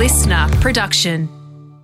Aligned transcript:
listener 0.00 0.48
production. 0.62 1.28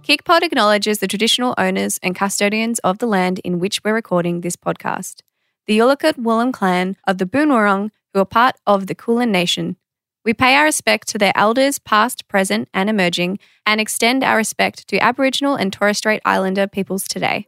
KickPod 0.03 0.41
acknowledges 0.41 1.01
the 1.01 1.07
traditional 1.07 1.55
owners 1.59 2.01
and 2.03 2.17
custodians 2.17 2.79
of 2.79 2.97
the 2.97 3.07
land 3.07 3.41
in 3.41 3.59
which 3.59 3.85
we're 3.85 3.93
recording 3.93 4.41
this 4.41 4.57
podcast, 4.57 5.21
the 5.67 5.79
Yalukit 5.79 6.15
Willam 6.15 6.51
clan 6.51 6.97
of 7.07 7.19
the 7.19 7.27
Boonwurrung, 7.27 7.91
who 8.15 8.21
are 8.21 8.25
part 8.25 8.57
of 8.67 8.87
the 8.87 8.95
Kulin 8.95 9.31
Nation. 9.31 9.77
We 10.25 10.33
pay 10.33 10.55
our 10.55 10.65
respect 10.65 11.09
to 11.09 11.19
their 11.19 11.35
elders, 11.37 11.79
past, 11.79 12.27
present, 12.27 12.71
and 12.73 12.89
emerging, 12.89 13.39
and 13.67 13.83
extend 13.83 14.25
our 14.25 14.39
respect 14.39 14.89
to 14.89 14.99
Aboriginal 14.99 15.55
and 15.55 15.71
Torres 15.71 15.99
Strait 15.99 16.23
Islander 16.25 16.67
peoples 16.67 17.07
today. 17.07 17.47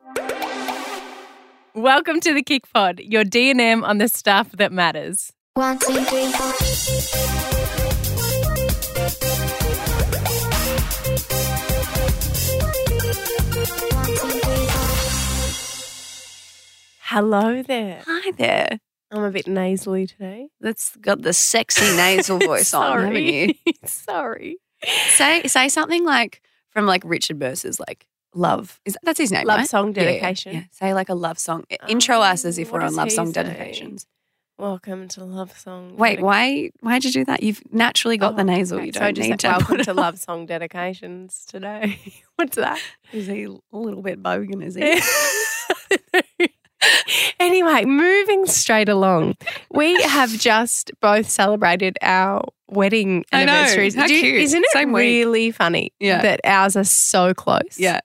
Welcome 1.75 2.21
to 2.21 2.35
the 2.35 2.43
Kick 2.43 2.71
Pod, 2.75 3.01
your 3.01 3.25
D&M 3.25 3.85
on 3.85 3.97
the 3.97 4.09
stuff 4.09 4.53
that 4.53 4.71
matters. 4.71 5.33
One, 5.55 5.79
two, 5.79 5.95
three, 6.05 6.31
four. 6.31 7.68
Hello 17.11 17.63
there. 17.63 18.03
Hi 18.07 18.31
there. 18.33 18.81
I'm 19.11 19.23
a 19.25 19.31
bit 19.31 19.47
nasally 19.47 20.07
today. 20.07 20.51
That's 20.61 20.95
got 20.97 21.23
the 21.23 21.33
sexy 21.33 21.97
nasal 21.97 22.39
voice 22.51 22.75
on, 22.75 23.03
haven't 23.03 23.23
you? 23.25 23.55
Sorry. 23.87 24.59
Say 25.17 25.45
say 25.45 25.71
something 25.71 26.05
like 26.05 26.43
from 26.69 26.85
like 26.85 27.01
Richard 27.07 27.39
Mercer's 27.39 27.81
like 27.81 28.07
love. 28.35 28.79
Is 28.85 28.93
that, 28.93 29.01
that's 29.05 29.19
his 29.19 29.33
name? 29.33 29.47
Love 29.47 29.61
right? 29.61 29.69
song 29.69 29.95
Yeah, 29.95 30.03
yeah, 30.03 30.09
dedication. 30.11 30.53
Yeah, 30.55 30.63
Say 30.71 30.93
like 30.93 31.09
a 31.09 31.15
love 31.15 31.39
song. 31.39 31.65
Intro 31.89 32.21
us 32.21 32.45
as 32.45 32.59
if 32.59 32.69
Um, 32.69 32.75
we're 32.75 32.87
on 32.87 32.95
love 32.95 33.11
song 33.11 33.29
say? 33.29 33.43
dedications. 33.43 34.07
Welcome 34.59 35.07
to 35.09 35.25
Love 35.25 35.57
Song. 35.57 35.97
Wait, 35.97 36.19
Dedica- 36.19 36.23
why 36.23 36.71
why'd 36.81 37.05
you 37.05 37.13
do 37.13 37.25
that? 37.27 37.43
You've 37.45 37.63
naturally 37.73 38.19
got 38.19 38.35
the 38.37 38.43
Oh, 38.43 38.47
nasal. 38.47 38.79
okay. 38.79 38.87
You 38.89 38.93
So 38.93 39.01
don't 39.01 39.15
just 39.15 39.31
need 39.31 39.39
to. 39.39 39.49
welcome 39.49 39.79
to 39.79 39.95
Love 39.95 40.19
Song 40.19 40.45
dedications 40.47 41.47
today. 41.49 41.99
What's 42.37 42.57
that? 42.57 42.79
Is 43.13 43.29
he 43.29 43.45
a 43.45 43.57
little 43.79 44.03
bit 44.03 44.21
bogan? 44.23 44.63
Is 44.63 44.75
he? 44.75 45.01
anyway, 47.41 47.85
moving 47.85 48.47
straight 48.47 48.89
along, 48.89 49.37
we 49.71 50.01
have 50.03 50.31
just 50.31 50.91
both 51.01 51.29
celebrated 51.29 51.99
our 52.03 52.45
wedding 52.71 53.25
I 53.33 53.45
know. 53.45 53.53
anniversaries. 53.53 53.95
How 53.95 54.07
Do 54.07 54.15
you- 54.15 54.21
cute. 54.21 54.43
Isn't 54.43 54.63
it 54.65 54.71
Same 54.73 54.93
week. 54.93 55.03
really 55.03 55.51
funny 55.51 55.93
Yeah. 55.99 56.23
that 56.23 56.41
ours 56.45 56.77
are 56.77 56.85
so 56.85 57.35
close? 57.35 57.79
yeah. 57.79 58.01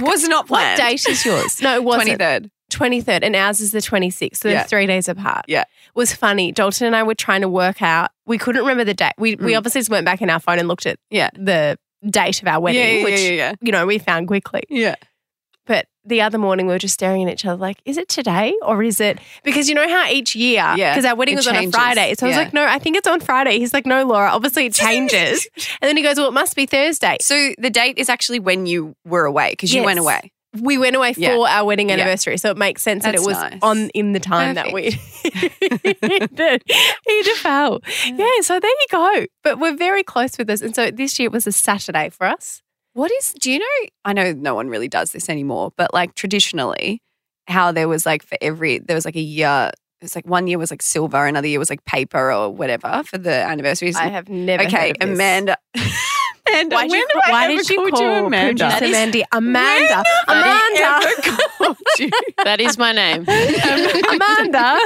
Was 0.00 0.26
not 0.26 0.50
What 0.50 0.58
planned. 0.58 0.80
date 0.80 1.08
is 1.08 1.24
yours? 1.24 1.62
No, 1.62 1.74
it 1.76 1.84
wasn't. 1.84 2.04
Twenty 2.06 2.18
third. 2.18 2.50
23rd 2.70 3.20
and 3.22 3.36
ours 3.36 3.60
is 3.60 3.70
the 3.70 3.78
26th. 3.78 4.38
So 4.38 4.48
Yeah. 4.48 4.54
they're 4.56 4.64
three 4.64 4.86
days 4.86 5.08
apart. 5.08 5.44
Yeah. 5.46 5.62
was 5.94 6.12
funny. 6.12 6.50
Dalton 6.50 6.88
and 6.88 6.96
I 6.96 7.04
were 7.04 7.14
trying 7.14 7.42
to 7.42 7.48
work 7.48 7.80
out. 7.82 8.10
We 8.26 8.36
couldn't 8.36 8.62
remember 8.62 8.82
the 8.82 8.94
date. 8.94 9.12
We, 9.16 9.36
we 9.36 9.52
Mm. 9.52 9.58
obviously 9.58 9.82
just 9.82 9.90
went 9.90 10.04
back 10.04 10.20
in 10.20 10.28
our 10.30 10.40
phone 10.40 10.58
and 10.58 10.66
looked 10.66 10.86
at 10.86 10.98
Yeah. 11.10 11.28
the 11.34 11.78
date 12.10 12.42
of 12.42 12.48
our 12.48 12.58
wedding, 12.60 12.80
yeah, 12.82 12.90
yeah, 12.98 13.04
which, 13.04 13.20
yeah, 13.20 13.52
you 13.60 13.70
know, 13.70 13.86
we 13.86 13.98
found 13.98 14.26
quickly. 14.26 14.64
yeah. 14.68 14.96
The 16.06 16.20
other 16.20 16.36
morning 16.38 16.66
we 16.66 16.72
were 16.74 16.78
just 16.78 16.94
staring 16.94 17.26
at 17.26 17.32
each 17.32 17.44
other 17.46 17.56
like, 17.56 17.78
is 17.86 17.96
it 17.96 18.08
today 18.08 18.54
or 18.62 18.82
is 18.82 19.00
it? 19.00 19.18
Because 19.42 19.68
you 19.70 19.74
know 19.74 19.88
how 19.88 20.08
each 20.10 20.36
year, 20.36 20.62
Yeah, 20.76 20.92
because 20.92 21.04
our 21.06 21.14
wedding 21.16 21.36
was 21.36 21.46
on 21.48 21.56
a. 21.56 21.70
Friday. 21.70 22.14
So 22.18 22.26
I 22.26 22.28
was 22.28 22.36
like, 22.36 22.52
no, 22.52 22.64
I 22.66 22.78
think 22.78 22.96
it's 22.96 23.08
on 23.08 23.20
Friday. 23.20 23.58
He's 23.58 23.72
like, 23.72 23.86
no, 23.86 24.04
Laura, 24.04 24.28
obviously 24.30 24.66
it 24.66 24.74
changes. 24.86 25.48
and 25.80 25.88
then 25.88 25.96
he 25.96 26.02
goes, 26.02 26.16
well, 26.16 26.28
it 26.28 26.32
must 26.34 26.56
be 26.56 26.66
Thursday. 26.66 27.16
So 27.20 27.54
the 27.58 27.70
date 27.70 27.96
is 27.98 28.08
actually 28.10 28.38
when 28.40 28.66
you 28.66 28.94
were 29.06 29.24
away 29.24 29.50
because 29.52 29.72
you 29.72 29.82
went 29.82 29.98
away. 29.98 30.30
We 30.60 30.78
went 30.78 30.94
away 30.94 31.14
for 31.14 31.20
Yeah. 31.20 31.36
our 31.48 31.64
wedding 31.64 31.88
Yeah. 31.88 31.94
anniversary. 31.96 32.36
So 32.36 32.50
it 32.50 32.56
makes 32.56 32.80
sense 32.82 33.02
that 33.04 33.14
it 33.16 33.22
was 33.22 33.36
nice. 33.36 33.58
on 33.62 33.88
in 33.88 34.12
the 34.12 34.20
time 34.20 34.54
that 34.54 34.72
we 34.72 34.90
that 34.90 36.60
he 37.06 37.34
fell. 37.36 37.80
Yeah, 38.06 38.26
so 38.42 38.60
there 38.60 38.70
you 38.70 38.86
go. 38.90 39.26
But 39.42 39.58
we're 39.58 39.74
very 39.76 40.02
close 40.04 40.38
with 40.38 40.46
this. 40.46 40.60
And 40.60 40.74
so 40.74 40.90
this 40.90 41.18
year 41.18 41.26
it 41.26 41.32
was 41.32 41.46
a 41.48 41.52
Saturday 41.52 42.10
for 42.10 42.26
us. 42.26 42.62
What 42.94 43.10
is, 43.12 43.34
do 43.40 43.50
you 43.50 43.58
know? 43.58 43.88
I 44.04 44.12
know 44.12 44.32
no 44.32 44.54
one 44.54 44.68
really 44.68 44.88
does 44.88 45.10
this 45.10 45.28
anymore, 45.28 45.72
but 45.76 45.92
like 45.92 46.14
traditionally, 46.14 47.02
how 47.48 47.72
there 47.72 47.88
was 47.88 48.06
like 48.06 48.22
for 48.22 48.38
every, 48.40 48.78
there 48.78 48.94
was 48.94 49.04
like 49.04 49.16
a 49.16 49.20
year, 49.20 49.72
it 50.00 50.04
was 50.04 50.14
like 50.14 50.26
one 50.26 50.46
year 50.46 50.58
was 50.58 50.70
like 50.70 50.80
silver, 50.80 51.26
another 51.26 51.48
year 51.48 51.58
was 51.58 51.70
like 51.70 51.84
paper 51.84 52.32
or 52.32 52.50
whatever 52.50 53.02
for 53.04 53.18
the 53.18 53.32
anniversaries. 53.32 53.96
I 53.96 54.06
have 54.08 54.28
never 54.28 54.62
okay, 54.64 54.88
heard 54.88 55.02
of 55.02 55.08
this. 55.08 55.18
Amanda. 55.18 55.58
Amanda, 56.54 56.76
Why 56.76 56.82
did 56.84 56.90
when 56.92 57.00
you, 57.00 57.06
have 57.14 57.22
I 57.26 57.32
why 57.32 57.44
ever 57.44 57.56
did 57.56 57.70
you 57.70 57.90
call 57.90 58.00
you 58.02 58.08
Amanda? 58.26 58.64
producer 58.64 58.68
That 58.68 58.82
is- 58.82 58.92
Mandy 58.92 59.24
Amanda? 59.32 60.02
When 60.26 60.38
Amanda. 60.38 61.06
ever 61.06 61.22
called 61.58 61.76
you 61.98 62.10
That 62.44 62.60
is 62.60 62.78
my 62.78 62.92
name. 62.92 63.24
Amanda. 63.28 64.78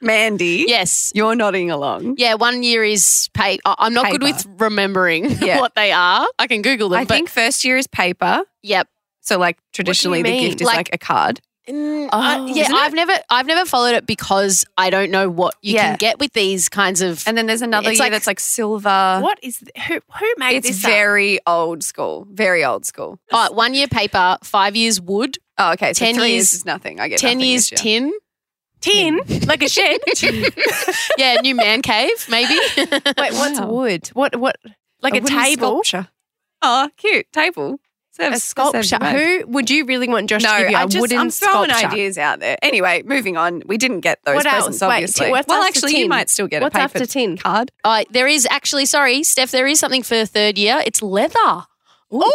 Mandy? 0.00 0.64
yes. 0.68 1.12
You're 1.14 1.34
nodding 1.34 1.70
along. 1.70 2.14
Yeah, 2.18 2.34
one 2.34 2.62
year 2.62 2.84
is 2.84 3.28
pay. 3.34 3.58
I- 3.64 3.74
I'm 3.78 3.94
not 3.94 4.10
good 4.10 4.22
with 4.22 4.46
remembering 4.58 5.30
Yeah. 5.40 5.60
what 5.60 5.74
they 5.74 5.92
are. 5.92 6.26
I 6.38 6.46
can 6.46 6.62
Google 6.62 6.88
them. 6.90 7.00
I 7.00 7.04
but 7.04 7.14
think 7.14 7.28
first 7.28 7.64
year 7.64 7.76
is 7.76 7.86
paper. 7.86 8.42
yep. 8.62 8.88
So 9.20 9.38
like 9.38 9.58
traditionally 9.72 10.22
the 10.22 10.38
gift 10.38 10.60
is 10.60 10.66
Like- 10.66 10.76
like, 10.76 10.90
a 10.92 10.98
card. 10.98 11.40
Mm, 11.68 12.08
Oh, 12.12 12.18
I- 12.18 12.36
yeah, 12.46 12.62
isn't 12.62 12.74
it? 12.74 12.78
I've 12.78 12.92
never, 12.94 13.12
I've 13.28 13.46
never 13.46 13.64
followed 13.68 13.94
it 13.94 14.06
because 14.06 14.64
I 14.78 14.90
don't 14.90 15.10
know 15.10 15.28
what 15.28 15.54
you 15.62 15.74
Yeah. 15.74 15.88
can 15.88 15.96
get 15.96 16.18
with 16.20 16.32
these 16.32 16.68
kinds 16.68 17.00
of. 17.02 17.26
And 17.26 17.36
then 17.36 17.46
there's 17.46 17.62
another 17.62 17.90
It's 17.90 17.98
year 17.98 18.04
like- 18.06 18.12
that's 18.12 18.26
like 18.26 18.38
silver. 18.40 19.18
what 19.20 19.38
is 19.42 19.58
who 19.88 19.94
who 20.18 20.34
made 20.38 20.56
It's 20.58 20.68
this 20.68 20.84
up? 20.84 20.90
very 20.90 21.40
old 21.46 21.82
school. 21.82 22.26
Very 22.30 22.64
old 22.64 22.86
school. 22.86 23.18
oh, 23.32 23.52
one 23.52 23.74
year 23.74 23.88
paper, 23.88 24.38
five 24.44 24.76
years 24.76 25.00
wood, 25.00 25.38
Oh, 25.58 25.72
okay. 25.72 25.92
So 25.94 26.04
10 26.04 26.14
three 26.16 26.32
years- 26.32 26.52
is 26.52 26.64
nothing. 26.66 27.00
I 27.00 27.08
get 27.08 27.18
ten 27.18 27.40
years 27.40 27.70
year. 27.72 27.78
tin. 27.78 28.12
tin 28.80 29.20
like 29.46 29.62
a 29.62 29.68
shed? 29.70 29.98
yeah, 31.18 31.40
new 31.40 31.54
man 31.54 31.82
cave 31.82 32.26
maybe. 32.28 32.54
Wait, 32.76 33.32
what's 33.32 33.58
Wow. 33.58 33.70
wood? 33.70 34.08
What 34.12 34.36
what 34.36 34.56
like 35.02 35.14
a, 35.14 35.20
wooden 35.20 35.36
table? 35.42 35.82
Sculpture. 35.82 36.08
Oh, 36.62 36.90
cute 36.96 37.26
table. 37.32 37.78
A 38.18 38.38
sculpture. 38.38 38.82
serves 38.82 38.92
you 38.92 38.98
both. 38.98 39.12
Who 39.16 39.46
would 39.48 39.70
you 39.70 39.84
really 39.84 40.08
want 40.08 40.28
Josh 40.28 40.42
No, 40.42 40.50
to 40.56 40.62
give 40.62 40.70
you? 40.70 40.76
A 40.76 40.86
just 40.88 41.00
wooden 41.00 41.18
I'm 41.18 41.30
throwing 41.30 41.70
sculpture. 41.70 41.86
ideas 41.88 42.18
out 42.18 42.40
there. 42.40 42.56
Anyway, 42.62 43.02
moving 43.04 43.36
on. 43.36 43.62
We 43.66 43.76
didn't 43.78 44.00
get 44.00 44.18
those 44.24 44.36
What 44.36 44.46
else? 44.46 44.54
presents, 44.66 44.80
Wait, 44.82 44.88
obviously. 44.88 45.26
t- 45.26 45.30
what's 45.32 45.48
well, 45.48 45.62
after 45.62 45.68
actually, 45.78 45.98
you 46.00 46.08
might 46.08 46.30
still 46.30 46.46
get 46.48 46.62
What's 46.62 46.74
a 46.74 46.78
paper 46.78 46.84
after 46.98 47.06
tin? 47.06 47.36
card. 47.36 47.70
Uh, 47.84 48.04
there 48.10 48.26
is 48.26 48.46
actually, 48.50 48.86
sorry, 48.86 49.22
Steph, 49.22 49.50
there 49.50 49.66
is 49.66 49.78
something 49.80 50.02
for 50.02 50.24
third 50.24 50.56
year. 50.58 50.82
It's 50.86 51.02
leather. 51.02 51.34
Oh, 52.10 52.32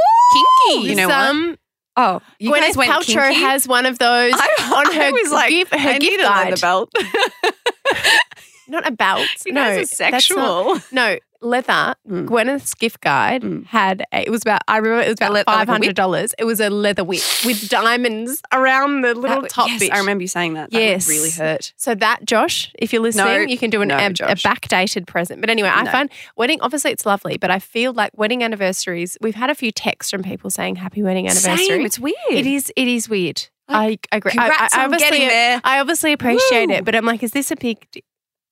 kinky. 0.68 0.90
You 0.90 0.96
know 0.96 1.08
what? 1.08 1.14
some 1.28 1.58
Oh, 1.98 2.22
you 2.40 2.52
Gwyneth 2.52 2.60
guys 2.60 2.78
went 2.78 2.92
Paltrow 2.92 3.30
kinky? 3.30 3.40
has 3.42 3.68
one 3.68 3.86
of 3.86 4.00
those 4.00 4.34
I, 4.34 4.72
on 4.88 4.94
her 4.96 5.02
I 5.02 5.12
was 5.12 5.32
like, 5.32 5.50
gift, 5.50 5.74
her 5.74 5.90
I 5.90 6.00
gift 6.00 6.12
need 6.12 6.20
a 6.22 6.30
leather 6.30 6.56
belt. 6.58 6.90
Not 8.72 8.88
a 8.88 8.92
belt. 8.92 9.28
You 9.46 9.54
no, 9.54 9.62
guys 9.64 9.90
that's 9.92 10.00
not- 10.00 10.22
sexual. 10.22 10.80
no, 10.92 11.18
leather. 11.42 11.96
Mm. 12.08 12.26
Gwyneth's 12.28 12.74
gift 12.76 13.02
guide 13.02 13.42
Mm. 13.42 13.66
had 13.66 14.04
a, 14.14 14.22
it 14.22 14.30
was 14.30 14.42
about 14.44 14.62
I 14.68 14.78
remember 14.78 15.04
it 15.04 15.08
was 15.10 15.30
about 15.30 15.46
five 15.46 15.68
hundred 15.68 15.96
dollars. 15.96 16.34
It 16.38 16.46
was 16.46 16.60
a 16.60 16.70
leather 16.70 17.04
whip 17.04 17.22
with 17.46 17.68
diamonds 17.70 18.42
around 18.54 19.02
the 19.02 19.14
little 19.16 19.42
That- 19.42 19.50
top 19.50 19.68
yes, 19.68 19.80
bit. 19.80 19.94
I 19.94 19.98
remember 20.00 20.22
you 20.22 20.28
saying 20.28 20.54
that. 20.54 20.72
That 20.72 20.80
Yes. 20.82 21.08
really 21.10 21.32
hurt. 21.32 21.74
So 21.78 21.96
that, 21.96 22.26
Josh, 22.26 22.72
if 22.80 22.94
you're 22.94 23.02
listening, 23.02 23.26
No, 23.26 23.40
you 23.42 23.58
can 23.58 23.70
do 23.72 23.82
an, 23.82 23.88
no, 23.90 23.98
a, 23.98 24.06
a 24.08 24.36
backdated 24.36 25.08
present. 25.08 25.42
But 25.42 25.50
anyway, 25.50 25.70
I 25.70 25.84
No. 25.84 25.92
find 25.92 26.10
wedding, 26.38 26.60
obviously 26.62 26.92
it's 26.92 27.06
lovely, 27.06 27.38
but 27.38 27.50
I 27.52 27.60
feel 27.60 27.92
like 27.94 28.12
wedding 28.16 28.44
anniversaries, 28.44 29.18
we've 29.22 29.36
had 29.36 29.50
a 29.50 29.56
few 29.56 29.72
texts 29.72 30.12
from 30.12 30.24
people 30.24 30.50
saying 30.50 30.76
happy 30.78 31.02
wedding 31.04 31.26
anniversary. 31.28 31.66
Same. 31.68 31.86
It's 31.86 32.00
weird. 32.00 32.16
It 32.30 32.46
is, 32.46 32.72
it 32.76 32.88
is 32.88 33.10
weird. 33.10 33.48
I 33.68 33.98
I 34.12 34.18
agree. 34.18 34.34
I- 34.38 34.68
I, 34.74 34.84
obviously, 34.86 35.10
getting 35.10 35.28
there. 35.30 35.62
I 35.64 35.80
obviously 35.80 36.12
appreciate 36.12 36.68
Woo. 36.68 36.76
it, 36.76 36.86
but 36.86 36.94
I'm 36.94 37.06
like, 37.06 37.24
is 37.24 37.32
this 37.32 37.52
a 37.52 37.56
big, 37.56 37.78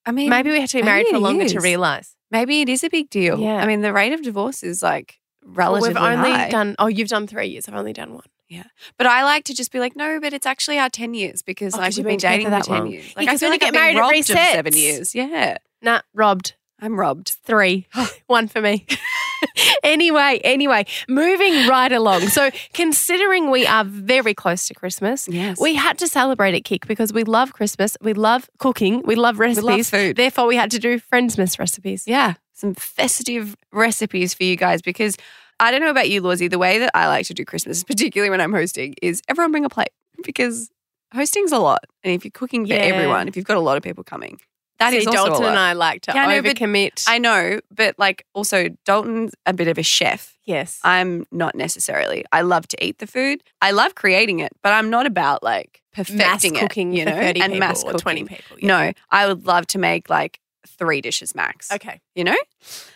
I 0.06 0.12
mean, 0.12 0.30
maybe 0.30 0.50
we 0.52 0.60
have 0.62 0.70
to 0.72 0.78
be 0.78 0.84
married 0.84 1.08
for 1.08 1.20
longer 1.20 1.48
to 1.50 1.60
realize. 1.60 2.16
maybe 2.32 2.62
it 2.62 2.70
is 2.70 2.84
a 2.84 2.90
big 2.90 3.10
deal. 3.10 3.40
Yeah. 3.40 3.58
I 3.58 3.66
mean, 3.68 3.82
the 3.82 3.94
rate 3.94 4.14
of 4.14 4.22
divorce 4.24 4.64
is 4.64 4.82
like 4.82 5.20
Well, 5.44 5.54
relatively 5.56 5.90
we've 5.90 5.98
only 6.18 6.32
high. 6.32 6.50
done, 6.50 6.76
oh, 6.80 6.88
you've 6.88 7.10
done 7.10 7.28
three 7.28 7.48
years. 7.48 7.68
I've 7.68 7.76
only 7.76 7.94
done 7.94 8.14
one. 8.14 8.26
Yeah. 8.48 8.64
But 8.98 9.06
I 9.08 9.24
like 9.24 9.44
to 9.46 9.54
just 9.54 9.72
be 9.72 9.80
like, 9.80 9.96
no, 9.96 10.20
but 10.20 10.34
it's 10.34 10.46
actually 10.48 10.80
our 10.80 10.90
10 10.90 11.14
years 11.14 11.42
because 11.44 11.76
Oh, 11.76 11.78
like 11.80 11.96
we've 11.96 12.06
been 12.06 12.18
dating 12.18 12.48
for 12.48 12.52
that 12.52 12.64
10 12.66 12.76
long. 12.78 12.92
years. 12.92 13.06
Yeah, 13.06 13.14
Like 13.18 13.28
I 13.28 13.32
'cause 13.32 13.40
feel 13.42 13.50
like 13.50 13.62
I've 13.64 13.68
get 13.68 13.74
been 13.74 13.82
married, 13.82 13.98
robbed 14.00 14.16
of 14.18 14.26
seven 14.26 14.74
years. 14.76 15.14
Yeah. 15.14 15.58
Nah, 15.84 16.02
robbed. 16.16 16.56
I'm 16.82 17.00
robbed. 17.00 17.38
Three. 17.46 17.88
One 18.28 18.48
for 18.48 18.62
me. 18.62 18.86
anyway, 19.84 20.40
anyway, 20.44 20.86
moving 21.08 21.68
right 21.68 21.92
along. 21.92 22.22
So, 22.30 22.50
considering 22.74 23.52
we 23.52 23.66
are 23.68 23.84
very 23.84 24.34
close 24.34 24.68
to 24.68 24.74
Christmas, 24.74 25.28
Yes. 25.28 25.60
we 25.60 25.76
had 25.76 25.98
to 26.00 26.08
celebrate 26.08 26.56
at 26.56 26.64
Kick 26.64 26.88
because 26.88 27.12
we 27.14 27.24
love 27.24 27.54
Christmas, 27.54 27.98
we 28.02 28.14
love 28.14 28.50
cooking, 28.60 29.02
we 29.06 29.16
love 29.16 29.40
recipes. 29.40 29.90
food. 29.90 30.16
Therefore, 30.16 30.48
we 30.48 30.56
had 30.56 30.72
to 30.72 30.80
do 30.80 31.00
Friendsmas 31.00 31.60
recipes. 31.60 32.04
yeah, 32.08 32.36
some 32.54 32.74
festive 32.76 33.56
recipes 33.72 34.34
for 34.34 34.44
you 34.44 34.56
guys 34.56 34.82
because 34.82 35.16
I 35.60 35.72
don't 35.72 35.82
know 35.82 35.90
about 35.92 36.10
you, 36.10 36.22
Lawsy. 36.22 36.50
The 36.50 36.58
way 36.60 36.80
that 36.80 36.92
I 36.94 37.08
like 37.08 37.26
to 37.28 37.34
do 37.34 37.44
Christmas, 37.46 37.84
particularly 37.92 38.30
when 38.30 38.42
I'm 38.42 38.54
hosting, 38.54 38.96
is 39.02 39.22
everyone 39.28 39.52
bring 39.52 39.66
a 39.66 39.70
plate 39.70 39.90
because 40.24 40.70
hosting's 41.14 41.52
a 41.52 41.60
lot. 41.60 41.84
And 42.04 42.14
if 42.14 42.24
you're 42.24 42.32
cooking 42.32 42.66
for 42.66 42.74
Yeah. 42.74 42.80
everyone, 42.80 43.28
if 43.28 43.36
you've 43.36 43.46
got 43.46 43.58
a 43.58 43.62
lot 43.62 43.76
of 43.78 43.84
people 43.84 44.04
coming, 44.04 44.40
that 44.80 44.94
is 44.94 45.04
See, 45.04 45.10
also 45.10 45.30
Dalton 45.32 45.46
and 45.48 45.58
I 45.60 45.74
like 45.74 46.02
to 46.04 46.12
Yeah, 46.14 46.26
I 46.28 46.40
know, 46.40 46.42
overcommit. 46.50 47.04
I 47.08 47.18
know, 47.18 47.60
but 47.72 47.96
like 47.98 48.26
also 48.34 48.70
Dalton's 48.86 49.34
a 49.46 49.54
bit 49.54 49.68
of 49.68 49.78
a 49.78 49.84
chef. 49.84 50.38
yes. 50.46 50.80
I'm 50.84 51.26
not 51.32 51.56
necessarily. 51.56 52.26
I 52.32 52.42
love 52.42 52.68
to 52.70 52.84
eat 52.86 53.00
the 53.00 53.08
food. 53.08 53.44
I 53.62 53.72
love 53.72 53.96
creating 53.96 54.40
it, 54.40 54.52
but 54.64 54.74
I'm 54.74 54.90
not 54.90 55.06
about 55.06 55.44
like 55.44 55.82
mass 55.96 56.08
perfecting 56.10 56.56
it, 56.56 56.60
cooking 56.62 56.94
you 56.94 57.04
for 57.04 57.10
know, 57.12 57.16
30 57.18 57.42
and 57.42 57.54
people 57.54 57.60
mass 57.68 57.84
or 57.84 57.92
cooking. 57.92 58.00
20 58.02 58.24
people. 58.26 58.58
yeah. 58.60 58.68
No, 58.68 58.92
I 59.12 59.28
would 59.28 59.46
love 59.46 59.68
to 59.68 59.78
make 59.80 60.10
like 60.10 60.40
three 60.68 61.02
dishes 61.02 61.36
max. 61.36 61.72
Okay. 61.72 62.00
You 62.16 62.24
know? 62.24 62.38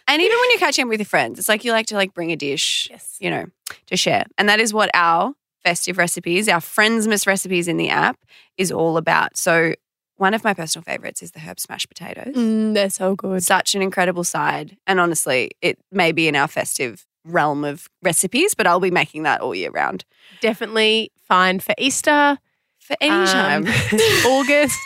And 0.07 0.21
even 0.21 0.37
when 0.39 0.49
you're 0.51 0.59
catching 0.59 0.83
up 0.83 0.89
with 0.89 0.99
your 0.99 1.05
friends, 1.05 1.37
it's 1.39 1.49
like 1.49 1.65
you 1.65 1.71
like 1.73 1.87
to 1.87 1.95
like 1.95 2.13
bring 2.13 2.31
a 2.31 2.35
dish, 2.37 2.87
Yes. 2.89 3.17
you 3.19 3.29
know, 3.29 3.45
to 3.87 3.97
share. 3.97 4.25
And 4.37 4.47
that 4.47 4.59
is 4.61 4.73
what 4.73 4.89
our 4.93 5.33
festive 5.63 5.97
recipes, 5.97 6.47
our 6.49 6.59
Friendsmas 6.59 7.25
recipes 7.27 7.67
in 7.67 7.77
the 7.77 7.89
app 7.89 8.17
is 8.57 8.71
all 8.71 8.97
about. 8.97 9.37
So 9.37 9.73
one 10.17 10.33
of 10.33 10.43
my 10.43 10.53
personal 10.53 10.83
favorites 10.83 11.21
is 11.21 11.31
the 11.31 11.39
herb 11.39 11.59
smashed 11.59 11.89
potatoes. 11.89 12.35
Mm, 12.35 12.73
they're 12.73 12.89
so 12.89 13.15
good. 13.15 13.43
Such 13.43 13.75
an 13.75 13.81
incredible 13.81 14.23
side. 14.23 14.77
And 14.87 14.99
honestly, 14.99 15.51
it 15.61 15.77
may 15.91 16.11
be 16.11 16.27
in 16.27 16.35
our 16.35 16.47
festive 16.47 17.05
realm 17.25 17.63
of 17.63 17.87
recipes, 18.01 18.53
but 18.53 18.67
I'll 18.67 18.79
be 18.79 18.91
making 18.91 19.23
that 19.23 19.41
all 19.41 19.55
year 19.55 19.71
round. 19.71 20.05
Definitely 20.41 21.11
fine 21.27 21.59
for 21.59 21.73
Easter, 21.77 22.37
For 22.79 22.95
any 23.01 23.25
time. 23.25 23.65
um, 23.65 23.73
August, 24.25 24.79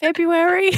February. 0.00 0.70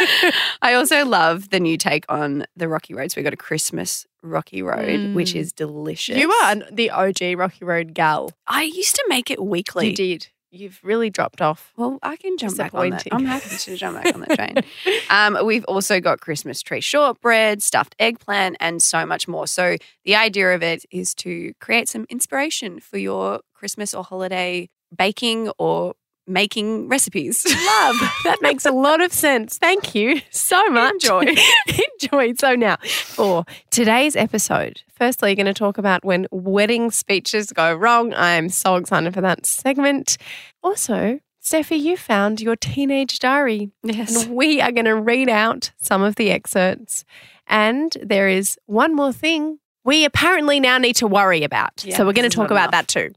I 0.62 0.74
also 0.74 1.04
love 1.04 1.50
the 1.50 1.60
new 1.60 1.76
take 1.76 2.04
on 2.08 2.44
the 2.56 2.68
Rocky 2.68 2.94
Road. 2.94 3.10
So 3.12 3.20
we 3.20 3.22
got 3.24 3.32
a 3.32 3.36
Christmas 3.36 4.06
Rocky 4.22 4.62
Road, 4.62 5.10
which 5.12 5.32
Mm. 5.32 5.36
is 5.40 5.52
delicious. 5.52 6.16
You 6.16 6.30
are 6.30 6.56
the 6.70 6.90
OG 6.90 7.34
Rocky 7.36 7.64
Road 7.64 7.94
gal. 7.94 8.32
I 8.46 8.62
used 8.62 8.94
to 8.96 9.04
make 9.08 9.30
it 9.30 9.42
weekly. 9.42 9.88
You 9.90 9.94
did. 9.94 10.28
You've 10.52 10.80
really 10.82 11.10
dropped 11.10 11.40
off. 11.40 11.72
Well, 11.76 11.98
I 12.02 12.16
can 12.16 12.36
jump 12.36 12.56
back 12.56 12.74
on 12.74 12.90
that. 12.90 13.06
I'm 13.12 13.24
happy 13.24 13.56
to 13.56 13.76
jump 13.76 14.02
back 14.02 14.14
on 14.14 14.20
that 14.20 14.36
train. 14.36 14.64
Um, 15.10 15.38
we've 15.44 15.64
also 15.64 16.00
got 16.00 16.20
Christmas 16.20 16.62
tree 16.62 16.80
shortbread, 16.80 17.62
stuffed 17.62 17.96
eggplant, 17.98 18.56
and 18.60 18.80
so 18.80 19.04
much 19.04 19.26
more. 19.26 19.46
So 19.46 19.76
the 20.04 20.14
idea 20.14 20.54
of 20.54 20.62
it 20.62 20.84
is 20.92 21.14
to 21.16 21.52
create 21.60 21.88
some 21.88 22.06
inspiration 22.08 22.78
for 22.78 22.96
your 22.96 23.40
Christmas 23.54 23.92
or 23.92 24.04
holiday 24.04 24.68
baking 24.96 25.50
or 25.58 25.94
making 26.26 26.88
recipes. 26.88 27.44
Love. 27.44 27.96
That 28.24 28.42
makes 28.42 28.66
a 28.66 28.70
lot 28.70 29.00
of 29.00 29.12
sense. 29.12 29.58
Thank 29.58 29.94
you 29.94 30.20
so 30.30 30.68
much. 30.68 31.04
Enjoy. 31.04 31.24
Enjoy. 32.02 32.34
So 32.34 32.54
now, 32.54 32.76
for 32.84 33.44
today's 33.70 34.14
episode, 34.14 34.82
firstly, 34.92 35.30
you're 35.30 35.36
going 35.36 35.46
to 35.46 35.54
talk 35.54 35.78
about 35.78 36.04
when 36.04 36.26
wedding 36.30 36.90
speeches 36.90 37.50
go 37.50 37.74
wrong. 37.74 38.12
I'm 38.14 38.50
so 38.50 38.76
excited 38.76 39.14
for 39.14 39.20
that 39.22 39.46
segment. 39.46 40.18
Also, 40.62 41.18
Steffi, 41.42 41.80
you 41.80 41.96
found 41.96 42.40
your 42.40 42.56
teenage 42.56 43.18
diary. 43.18 43.70
Yes. 43.82 44.24
And 44.24 44.36
we 44.36 44.60
are 44.60 44.70
going 44.70 44.84
to 44.84 44.96
read 44.96 45.28
out 45.28 45.72
some 45.80 46.02
of 46.02 46.16
the 46.16 46.30
excerpts. 46.30 47.04
And 47.46 47.96
there 48.02 48.28
is 48.28 48.58
one 48.66 48.94
more 48.94 49.12
thing 49.12 49.58
we 49.82 50.04
apparently 50.04 50.60
now 50.60 50.78
need 50.78 50.96
to 50.96 51.06
worry 51.06 51.42
about. 51.42 51.84
Yeah, 51.84 51.96
so 51.96 52.06
we're 52.06 52.12
going 52.12 52.28
to 52.28 52.36
talk 52.36 52.50
about 52.50 52.72
enough. 52.72 52.86
that 52.86 53.14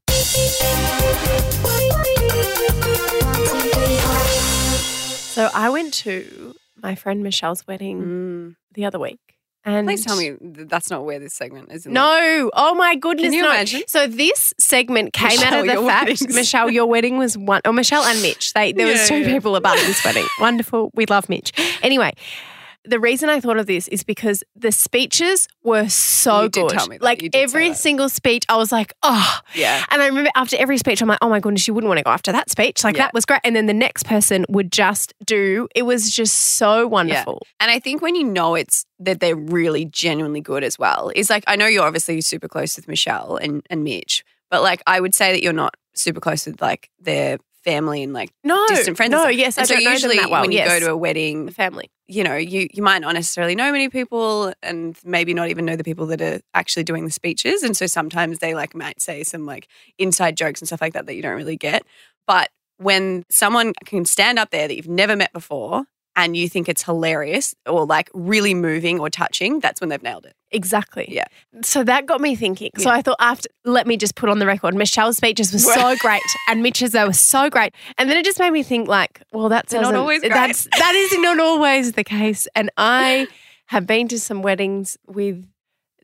too. 1.77 1.82
So 5.33 5.50
I 5.51 5.69
went 5.71 5.95
to 6.06 6.53
my 6.83 6.94
friend 6.94 7.24
Michelle's 7.24 7.65
wedding 7.65 8.01
Mm. 8.01 8.56
the 8.75 8.85
other 8.85 9.00
week. 9.00 9.19
And 9.65 9.88
Please 9.88 10.06
tell 10.06 10.15
me 10.15 10.35
th- 10.35 10.68
that's 10.68 10.91
not 10.91 11.06
where 11.06 11.18
this 11.18 11.33
segment 11.33 11.71
is. 11.71 11.88
No. 11.88 12.51
Oh 12.53 12.75
my 12.75 12.95
goodness. 12.95 13.24
Can 13.25 13.33
you 13.33 13.41
no. 13.41 13.50
imagine? 13.50 13.81
So 13.88 14.06
this 14.06 14.53
segment 14.59 15.13
came 15.13 15.39
out 15.39 15.53
of 15.59 15.65
the 15.65 15.81
fact 15.88 16.09
weddings. 16.09 16.35
Michelle, 16.35 16.69
your 16.69 16.85
wedding 16.85 17.18
was 17.18 17.35
one 17.35 17.62
oh 17.65 17.71
Michelle 17.71 18.03
and 18.03 18.21
Mitch. 18.21 18.53
They 18.53 18.74
there 18.74 18.85
was 18.85 19.07
two 19.07 19.19
yeah. 19.21 19.27
people 19.33 19.56
about 19.56 19.77
this 19.77 20.03
wedding. 20.06 20.27
Wonderful. 20.39 20.91
We 20.94 21.07
love 21.07 21.30
Mitch. 21.30 21.51
Anyway. 21.81 22.13
The 22.85 23.00
reason 23.00 23.30
I 23.30 23.39
thought 23.39 23.57
of 23.57 23.65
this 23.65 23.88
is 23.88 24.03
because 24.03 24.44
the 24.56 24.71
speeches 24.71 25.47
were 25.63 25.88
so 25.89 26.44
You 26.44 26.50
good. 26.50 26.69
tell 26.69 26.88
me 26.88 26.97
that. 26.97 27.03
Like 27.03 27.21
You 27.21 27.30
did 27.30 27.38
say 27.38 27.44
every 27.44 27.74
single 27.74 28.09
speech, 28.09 28.44
I 28.50 28.57
was 28.57 28.71
like, 28.71 28.94
oh, 29.03 29.39
Yeah. 29.56 29.85
and 29.89 30.01
I 30.01 30.07
remember 30.07 30.30
after 30.35 30.57
every 30.57 30.77
speech, 30.77 31.01
I'm 31.01 31.07
like, 31.07 31.19
oh 31.21 31.30
my 31.30 31.39
goodness, 31.39 31.68
you 31.68 31.74
wouldn't 31.74 31.88
want 31.88 32.00
to 32.00 32.03
go 32.03 32.09
after 32.12 32.31
that 32.33 32.50
speech. 32.50 32.83
Like 32.83 32.95
Yeah. 32.97 33.03
that 33.03 33.13
was 33.13 33.25
great. 33.25 33.39
And 33.45 33.56
then 33.56 33.68
the 33.68 33.74
next 33.74 34.06
person 34.06 34.45
would 34.50 34.71
just 34.71 35.13
do, 35.25 35.68
it 35.75 35.83
was 35.83 36.12
just 36.12 36.35
so 36.57 36.85
wonderful. 36.88 37.45
And 37.59 37.71
I 37.71 37.80
think 37.80 38.01
when 38.01 38.15
you 38.15 38.25
know 38.25 38.56
it's 38.56 38.85
that 39.00 39.19
they're 39.21 39.35
really 39.35 39.85
genuinely 39.85 40.41
good 40.41 40.63
as 40.63 40.77
well, 40.77 41.09
is 41.15 41.30
like 41.30 41.44
I 41.47 41.56
know 41.56 41.68
you're 41.68 41.85
obviously 41.85 42.19
super 42.21 42.47
close 42.50 42.75
with 42.75 42.88
Michelle 42.88 43.38
and, 43.38 43.65
and 43.69 43.83
Mitch, 43.83 44.25
but 44.50 44.62
like 44.62 44.81
I 44.88 45.00
would 45.00 45.15
say 45.15 45.31
that 45.31 45.41
you're 45.41 45.53
not 45.53 45.75
super 45.95 46.19
close 46.19 46.45
with 46.45 46.62
like 46.62 46.89
their 47.00 47.38
family 47.63 48.04
and 48.04 48.13
like 48.13 48.30
No, 48.44 48.65
distant 48.68 48.98
friends. 48.98 49.13
and 49.13 49.24
No, 49.24 49.30
yes, 49.30 49.57
And 49.57 49.63
I 49.63 49.65
so 49.65 49.74
don't 49.75 49.83
know 49.83 49.89
them 49.89 49.94
usually 49.94 50.18
that 50.18 50.30
well. 50.30 50.42
when 50.42 50.51
you 50.51 50.57
yes. 50.57 50.68
go 50.69 50.80
to 50.80 50.86
a 50.86 50.89
the 50.89 50.98
wedding, 50.98 51.50
family. 51.50 51.89
you 52.07 52.24
know, 52.24 52.36
you 52.36 52.68
you 52.74 52.83
might 52.83 53.00
not 53.00 53.13
necessarily 53.13 53.56
know 53.56 53.71
many 53.71 53.89
people 53.89 54.54
and 54.62 54.98
maybe 55.04 55.33
not 55.33 55.50
even 55.50 55.65
know 55.65 55.75
the 55.75 55.83
people 55.83 56.06
that 56.07 56.21
are 56.21 56.42
actually 56.54 56.83
doing 56.83 57.06
the 57.06 57.12
speeches. 57.12 57.63
And 57.63 57.75
so 57.75 57.86
sometimes 57.88 58.39
they 58.39 58.54
like 58.54 58.75
might 58.75 59.01
say 59.01 59.24
some 59.24 59.45
like 59.45 59.68
inside 59.98 60.36
jokes 60.38 60.62
and 60.62 60.68
stuff 60.68 60.81
like 60.81 60.94
that 60.94 61.06
that 61.06 61.15
you 61.15 61.21
don't 61.21 61.36
really 61.36 61.57
get. 61.57 61.83
But 62.27 62.50
when 62.77 63.24
someone 63.30 63.74
can 63.86 64.04
stand 64.06 64.39
up 64.39 64.50
there 64.51 64.68
that 64.68 64.75
you've 64.75 64.88
never 64.88 65.16
met 65.16 65.31
before 65.31 65.86
and 66.15 66.38
you 66.38 66.48
think 66.48 66.69
it's 66.69 66.83
hilarious 66.83 67.56
or 67.65 67.86
like 67.86 68.10
really 68.13 68.54
moving 68.54 69.00
or 69.00 69.10
touching, 69.10 69.60
that's 69.60 69.81
when 69.81 69.89
they've 69.89 70.04
nailed 70.04 70.25
it. 70.25 70.36
Exactly. 70.51 71.07
Yeah. 71.10 71.25
So 71.63 71.83
that 71.83 72.06
got 72.06 72.21
me 72.21 72.36
thinking. 72.36 72.69
So 72.77 72.89
I 72.92 73.01
thought 73.01 73.18
after, 73.19 73.50
let 73.65 73.88
me 73.88 73.98
just 73.98 74.13
put 74.15 74.30
on 74.30 74.38
the 74.38 74.45
record, 74.45 74.75
Michelle's 74.75 75.18
speeches 75.18 75.51
were 75.51 75.57
so 75.60 75.95
great 76.00 76.21
and 76.48 76.62
Mitch's, 76.62 76.92
they 76.92 77.04
were 77.04 77.13
so 77.13 77.50
great. 77.50 77.74
And 77.98 78.10
then 78.10 78.18
it 78.18 78.25
just 78.25 78.38
made 78.39 78.51
me 78.51 78.62
think 78.62 78.88
like, 78.88 79.24
well, 79.31 79.50
that's 79.50 79.74
not 79.74 79.95
always 79.95 80.19
great. 80.21 80.31
That's, 80.33 80.68
that 80.77 80.94
is 80.95 81.18
not 81.19 81.39
always 81.39 81.94
the 81.94 82.04
case. 82.04 82.48
And 82.56 82.69
I 82.77 83.27
have 83.68 83.88
been 83.88 84.07
to 84.09 84.19
some 84.19 84.44
weddings 84.44 84.98
with 85.07 85.48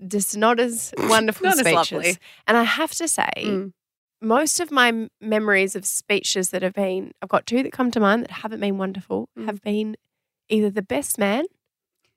just 0.08 0.36
not 0.36 0.60
as 0.60 0.94
wonderful 0.98 1.46
Not 1.46 1.54
as 1.54 1.60
speeches. 1.60 1.92
lovely. 1.92 2.18
And 2.48 2.58
I 2.58 2.64
have 2.64 2.92
to 2.96 3.08
say, 3.08 3.30
Mm. 3.38 3.74
Most 4.22 4.60
of 4.60 4.72
my 4.72 5.08
memories 5.22 5.76
of 5.76 5.86
speeches 5.86 6.50
that 6.52 6.62
have 6.62 6.74
been, 6.74 7.12
I've 7.22 7.30
got 7.30 7.46
two 7.46 7.64
that 7.64 7.72
come 7.72 7.92
to 7.92 8.00
mind 8.00 8.24
that 8.24 8.32
haven't 8.32 8.60
been 8.60 8.78
wonderful, 8.78 9.30
Mm. 9.38 9.46
have 9.46 9.62
been 9.62 9.96
either 10.50 10.70
the 10.70 10.82
best 10.82 11.18
man 11.18 11.46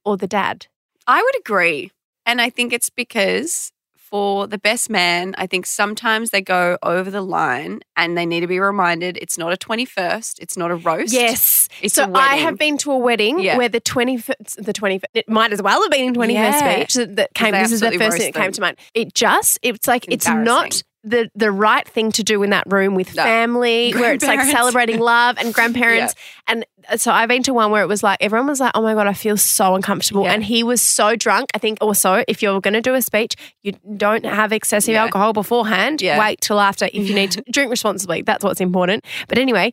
or 0.04 0.16
the 0.16 0.26
dad. 0.26 0.66
I 1.06 1.22
would 1.22 1.38
agree. 1.38 1.90
And 2.26 2.40
I 2.40 2.50
think 2.50 2.72
it's 2.72 2.90
because 2.90 3.72
for 3.96 4.46
the 4.46 4.58
best 4.58 4.90
man, 4.90 5.34
I 5.38 5.46
think 5.46 5.64
sometimes 5.64 6.30
they 6.30 6.42
go 6.42 6.76
over 6.82 7.10
the 7.10 7.22
line 7.22 7.80
and 7.96 8.16
they 8.16 8.26
need 8.26 8.40
to 8.40 8.46
be 8.46 8.60
reminded 8.60 9.16
it's 9.16 9.38
not 9.38 9.52
a 9.52 9.56
21st, 9.56 10.38
it's 10.38 10.56
not 10.56 10.70
a 10.70 10.76
roast. 10.76 11.12
Yes. 11.12 11.68
It's 11.80 11.94
so 11.94 12.04
a 12.04 12.12
I 12.12 12.36
have 12.36 12.58
been 12.58 12.76
to 12.78 12.92
a 12.92 12.98
wedding 12.98 13.38
Yeah. 13.40 13.56
where 13.56 13.68
the 13.70 13.80
21st, 13.80 14.62
the 14.64 14.72
21st, 14.72 15.04
it 15.14 15.28
might 15.28 15.52
as 15.52 15.62
well 15.62 15.80
have 15.82 15.90
been 15.90 16.10
a 16.10 16.12
21st 16.12 16.60
Yeah. 16.60 16.74
speech 16.74 16.94
that- 16.94 17.16
that 17.16 17.34
came, 17.34 17.52
this 17.52 17.72
is 17.72 17.80
the 17.80 17.92
first 17.98 18.18
thing 18.18 18.32
that 18.32 18.38
came 18.40 18.52
to 18.52 18.60
mind. 18.60 18.76
It 18.94 19.14
just, 19.14 19.58
it's 19.62 19.88
like, 19.88 20.04
it's 20.08 20.26
not 20.26 20.36
Embarrassing. 20.38 20.82
The, 21.04 21.28
the 21.34 21.50
right 21.50 21.86
thing 21.88 22.12
to 22.12 22.22
do 22.22 22.42
in 22.42 22.50
that 22.50 22.64
room 22.70 22.94
with 22.94 23.14
No. 23.16 23.22
family 23.24 23.90
where 23.92 24.12
it's 24.12 24.24
like 24.24 24.40
celebrating 24.50 25.00
love 25.00 25.36
and 25.38 25.52
grandparents. 25.52 26.14
And 26.48 26.66
uh, 26.88 26.96
so 26.96 27.12
I've 27.12 27.28
been 27.28 27.42
to 27.44 27.54
one 27.54 27.70
where 27.70 27.82
it 27.82 27.86
was 27.86 28.02
like, 28.02 28.18
everyone 28.20 28.48
was 28.48 28.58
like, 28.60 28.72
oh 28.74 28.82
my 28.82 28.94
God, 28.94 29.06
I 29.06 29.12
feel 29.12 29.36
so 29.36 29.74
uncomfortable. 29.76 30.24
Yeah. 30.24 30.32
And 30.32 30.44
he 30.44 30.62
was 30.64 30.82
so 30.82 31.14
drunk. 31.14 31.50
I 31.54 31.58
think 31.58 31.78
also, 31.80 32.24
if 32.26 32.42
you're 32.42 32.60
going 32.60 32.74
to 32.74 32.80
do 32.80 32.94
a 32.94 33.02
speech, 33.02 33.34
you 33.62 33.72
don't 33.96 34.24
have 34.24 34.52
excessive 34.52 34.92
Yeah. 34.94 35.02
alcohol 35.04 35.32
beforehand. 35.32 36.02
Yeah. 36.02 36.18
Wait 36.18 36.40
till 36.40 36.58
after 36.58 36.86
if 36.86 36.94
you 37.08 37.14
need 37.14 37.30
to 37.32 37.42
drink 37.52 37.70
responsibly. 37.70 38.22
That's 38.22 38.42
what's 38.44 38.60
important. 38.60 39.04
But 39.28 39.38
anyway, 39.38 39.72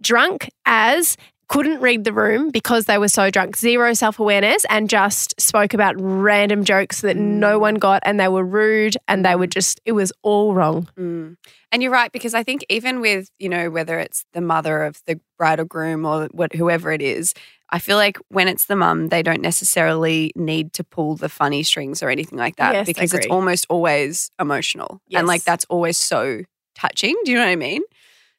drunk 0.00 0.48
as 0.66 1.16
couldn't 1.48 1.80
read 1.80 2.04
the 2.04 2.12
room 2.12 2.50
because 2.50 2.84
they 2.84 2.98
were 2.98 3.08
so 3.08 3.30
drunk, 3.30 3.56
zero 3.56 3.94
self 3.94 4.18
awareness, 4.18 4.64
and 4.68 4.88
just 4.88 5.40
spoke 5.40 5.74
about 5.74 5.94
random 5.98 6.64
jokes 6.64 7.00
that 7.00 7.16
no 7.16 7.58
one 7.58 7.76
got, 7.76 8.02
and 8.04 8.20
they 8.20 8.28
were 8.28 8.44
rude, 8.44 8.96
and 9.08 9.24
they 9.24 9.34
were 9.34 9.46
just, 9.46 9.80
it 9.84 9.92
was 9.92 10.12
all 10.22 10.54
wrong. 10.54 10.88
Mm. 10.98 11.36
And 11.72 11.82
you're 11.82 11.92
right, 11.92 12.12
because 12.12 12.34
I 12.34 12.42
think 12.42 12.64
even 12.68 13.00
with, 13.00 13.30
you 13.38 13.48
know, 13.48 13.70
whether 13.70 13.98
it's 13.98 14.24
the 14.32 14.40
mother 14.40 14.84
of 14.84 15.00
the 15.06 15.20
bride 15.36 15.60
or 15.60 15.64
groom 15.64 16.04
or 16.04 16.28
what, 16.32 16.54
whoever 16.54 16.92
it 16.92 17.02
is, 17.02 17.34
I 17.70 17.78
feel 17.78 17.96
like 17.96 18.18
when 18.28 18.48
it's 18.48 18.66
the 18.66 18.76
mum, 18.76 19.08
they 19.08 19.22
don't 19.22 19.42
necessarily 19.42 20.32
need 20.34 20.72
to 20.74 20.84
pull 20.84 21.16
the 21.16 21.28
funny 21.28 21.62
strings 21.62 22.02
or 22.02 22.08
anything 22.08 22.38
like 22.38 22.56
that 22.56 22.72
Yes, 22.72 22.86
because 22.86 23.12
it's 23.12 23.26
almost 23.26 23.66
always 23.68 24.30
emotional. 24.40 25.00
And 25.12 25.26
like 25.26 25.44
that's 25.44 25.66
always 25.68 25.98
so 25.98 26.42
touching. 26.74 27.14
Do 27.24 27.32
you 27.32 27.36
know 27.36 27.44
what 27.44 27.50
I 27.50 27.56
mean? 27.56 27.82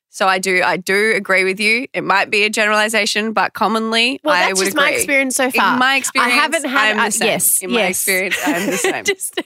So 0.09 0.27
I 0.27 0.39
do, 0.39 0.61
I 0.63 0.77
do 0.77 1.13
agree 1.15 1.43
with 1.43 1.59
you. 1.59 1.87
It 1.93 2.03
might 2.03 2.29
be 2.29 2.43
a 2.43 2.49
generalization, 2.49 3.31
but 3.31 3.53
commonly, 3.53 4.19
Well, 4.23 4.33
I 4.33 4.47
that's 4.47 4.59
would 4.59 4.65
just 4.65 4.77
my 4.77 4.91
experience 4.91 5.35
so 5.35 5.51
far. 5.51 5.73
In 5.73 5.79
my 5.79 5.95
experience, 5.97 6.31
I 6.31 6.35
haven't 6.35 6.65
had 6.65 6.97
I'm 6.97 7.11
the 7.11 7.23
uh, 7.23 7.27
yes, 7.27 7.61
In 7.61 7.71
my 7.71 7.83
experience, 7.85 8.37
I'm 8.45 8.65
the 8.65 8.77
same. 8.77 9.03
just, 9.05 9.39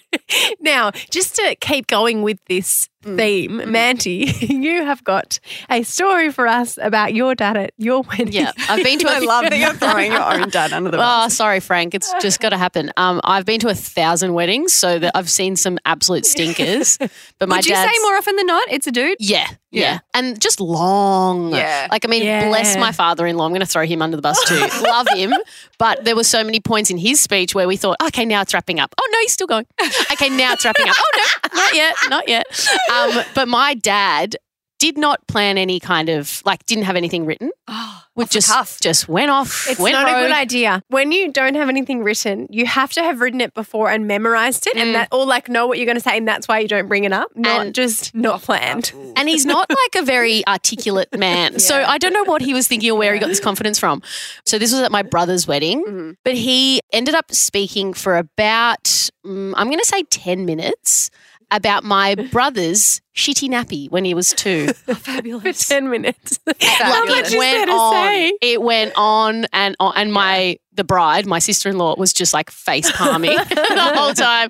now, 0.61 0.91
just 1.11 1.35
to 1.35 1.55
keep 1.59 1.87
going 1.87 2.21
with 2.23 2.39
this. 2.47 2.89
Theme, 3.03 3.69
Mandy, 3.71 4.31
you 4.39 4.83
have 4.83 5.03
got 5.03 5.39
a 5.69 5.83
story 5.83 6.31
for 6.31 6.47
us 6.47 6.79
about 6.81 7.13
your 7.13 7.35
dad 7.35 7.57
at 7.57 7.73
your 7.77 8.01
wedding. 8.03 8.31
Yeah, 8.31 8.51
I've 8.69 8.83
been 8.83 8.99
to. 8.99 9.07
I 9.11 9.17
a 9.19 9.21
love 9.25 9.43
that 9.49 9.57
you're 9.57 9.73
throwing 9.91 10.11
your 10.11 10.21
own 10.21 10.49
dad 10.49 10.71
under 10.73 10.89
the 10.89 10.97
Oh, 10.97 10.99
bus. 11.01 11.35
sorry, 11.35 11.59
Frank. 11.59 11.93
It's 11.93 12.13
just 12.21 12.39
got 12.39 12.49
to 12.49 12.57
happen. 12.57 12.91
Um, 12.97 13.19
I've 13.23 13.45
been 13.45 13.59
to 13.59 13.67
a 13.67 13.75
thousand 13.75 14.33
weddings, 14.33 14.71
so 14.73 14.99
that 14.99 15.11
I've 15.15 15.29
seen 15.29 15.55
some 15.55 15.77
absolute 15.85 16.25
stinkers. 16.25 16.97
But 17.39 17.49
my 17.49 17.57
Would 17.57 17.65
you 17.65 17.75
say 17.75 17.91
more 18.03 18.15
often 18.15 18.35
than 18.37 18.45
not, 18.47 18.63
it's 18.71 18.87
a 18.87 18.91
dude? 18.91 19.17
Yeah, 19.19 19.47
yeah, 19.71 19.81
Yeah. 19.81 19.99
and 20.13 20.39
just 20.41 20.59
long. 20.61 21.51
Yeah. 21.53 21.87
Like 21.91 22.05
I 22.05 22.07
mean, 22.07 22.23
Yeah. 22.23 22.47
bless 22.47 22.77
my 22.77 22.91
father-in-law. 22.91 23.45
I'm 23.45 23.51
going 23.51 23.59
to 23.61 23.65
throw 23.65 23.85
him 23.85 24.01
under 24.01 24.15
the 24.15 24.21
bus 24.21 24.41
too. 24.45 24.59
Love 24.83 25.07
him, 25.09 25.33
but 25.77 26.05
there 26.05 26.15
were 26.15 26.23
so 26.23 26.43
many 26.43 26.59
points 26.59 26.89
in 26.89 26.97
his 26.97 27.19
speech 27.19 27.53
where 27.53 27.67
we 27.67 27.75
thought, 27.75 27.97
okay, 28.07 28.23
now 28.25 28.41
it's 28.41 28.53
wrapping 28.53 28.79
up. 28.79 28.93
Oh 28.99 29.09
no, 29.11 29.19
he's 29.21 29.33
still 29.33 29.47
going. 29.47 29.65
Okay, 30.11 30.29
now 30.29 30.53
it's 30.53 30.63
wrapping 30.65 30.87
up. 30.87 30.95
Oh 30.97 31.11
no, 31.17 31.49
not 31.59 31.75
yet, 31.75 31.95
not 32.09 32.27
yet. 32.29 32.45
Um, 32.89 32.92
but 33.35 33.47
my 33.47 33.73
dad 33.73 34.35
did 34.79 34.97
not 34.97 35.25
plan 35.27 35.57
any 35.57 35.79
kind 35.79 36.09
of 36.09 36.41
like 36.45 36.65
didn't 36.65 36.83
have 36.83 36.95
anything 36.95 37.25
written. 37.25 37.51
Oh, 37.75 38.01
Would 38.15 38.25
off 38.25 38.29
just 38.31 38.47
cuff. 38.49 38.79
just 38.81 39.07
went 39.07 39.31
off. 39.31 39.65
It's 39.69 39.79
went 39.79 39.93
not 39.93 40.07
a 40.07 40.19
good 40.21 40.31
idea. 40.31 40.83
When 40.89 41.11
you 41.13 41.31
don't 41.31 41.55
have 41.55 41.69
anything 41.69 42.03
written, 42.03 42.45
you 42.51 42.65
have 42.67 42.91
to 42.91 43.01
have 43.01 43.21
written 43.21 43.39
it 43.41 43.53
before 43.55 43.89
and 43.89 44.05
memorized 44.05 44.67
it, 44.67 44.75
Mm. 44.75 44.81
and 44.81 44.95
that 44.95 45.07
or 45.11 45.25
like 45.25 45.47
know 45.49 45.65
what 45.65 45.77
you're 45.79 45.85
going 45.87 45.95
to 45.97 46.03
say, 46.03 46.17
and 46.17 46.27
that's 46.27 46.47
why 46.47 46.59
you 46.59 46.67
don't 46.67 46.87
bring 46.89 47.05
it 47.05 47.13
up, 47.13 47.31
not 47.35 47.61
And- 47.61 47.73
just 47.73 48.13
not 48.13 48.41
planned. 48.43 48.91
And 49.15 49.29
he's 49.29 49.45
not 49.45 49.67
like 49.69 50.03
a 50.03 50.05
very 50.05 50.45
articulate 50.47 51.17
man. 51.17 51.57
So 51.59 51.81
I 51.83 51.97
don't 51.97 52.13
know 52.13 52.25
what 52.25 52.41
he 52.41 52.53
was 52.53 52.67
thinking 52.67 52.91
or 52.91 52.97
where 52.97 53.13
he 53.13 53.19
got 53.19 53.27
this 53.29 53.39
confidence 53.39 53.79
from. 53.79 54.03
So 54.45 54.59
this 54.59 54.71
was 54.73 54.81
at 54.81 54.91
my 54.91 55.01
brother's 55.01 55.47
wedding, 55.47 55.83
Mhm. 55.87 56.15
but 56.25 56.35
he 56.35 56.81
ended 56.91 57.15
up 57.15 57.31
speaking 57.33 57.93
for 57.93 58.17
about, 58.17 58.83
mm, 59.25 59.53
I'm 59.55 59.67
going 59.67 59.79
to 59.79 59.85
say 59.85 60.03
10 60.03 60.45
minutes 60.45 61.09
about 61.53 61.83
my 61.83 62.15
brother's 62.31 62.99
shitty 63.15 63.47
nappy 63.47 63.89
when 63.89 64.03
he 64.03 64.13
was 64.13 64.33
two. 64.33 64.67
Oh, 64.87 64.93
For 64.93 64.95
Fabulous. 64.95 65.65
ten 65.67 65.89
minutes. 65.89 66.39
Like, 66.45 66.59
Fabulous. 66.61 67.31
it 67.31 67.37
went 67.37 67.67
to 67.69 67.73
on. 67.73 67.93
say. 67.93 68.33
It 68.41 68.61
went 68.61 68.91
on 68.97 69.45
and 69.53 69.75
on. 69.79 69.93
And 69.95 70.11
my 70.11 70.57
the 70.73 70.83
bride, 70.83 71.25
my 71.27 71.39
sister 71.39 71.69
in 71.69 71.77
law, 71.77 71.95
was 71.97 72.11
just 72.13 72.33
like 72.33 72.49
face 72.49 72.91
palming 72.91 73.35
the 73.49 73.91
whole 73.95 74.13
time. 74.13 74.49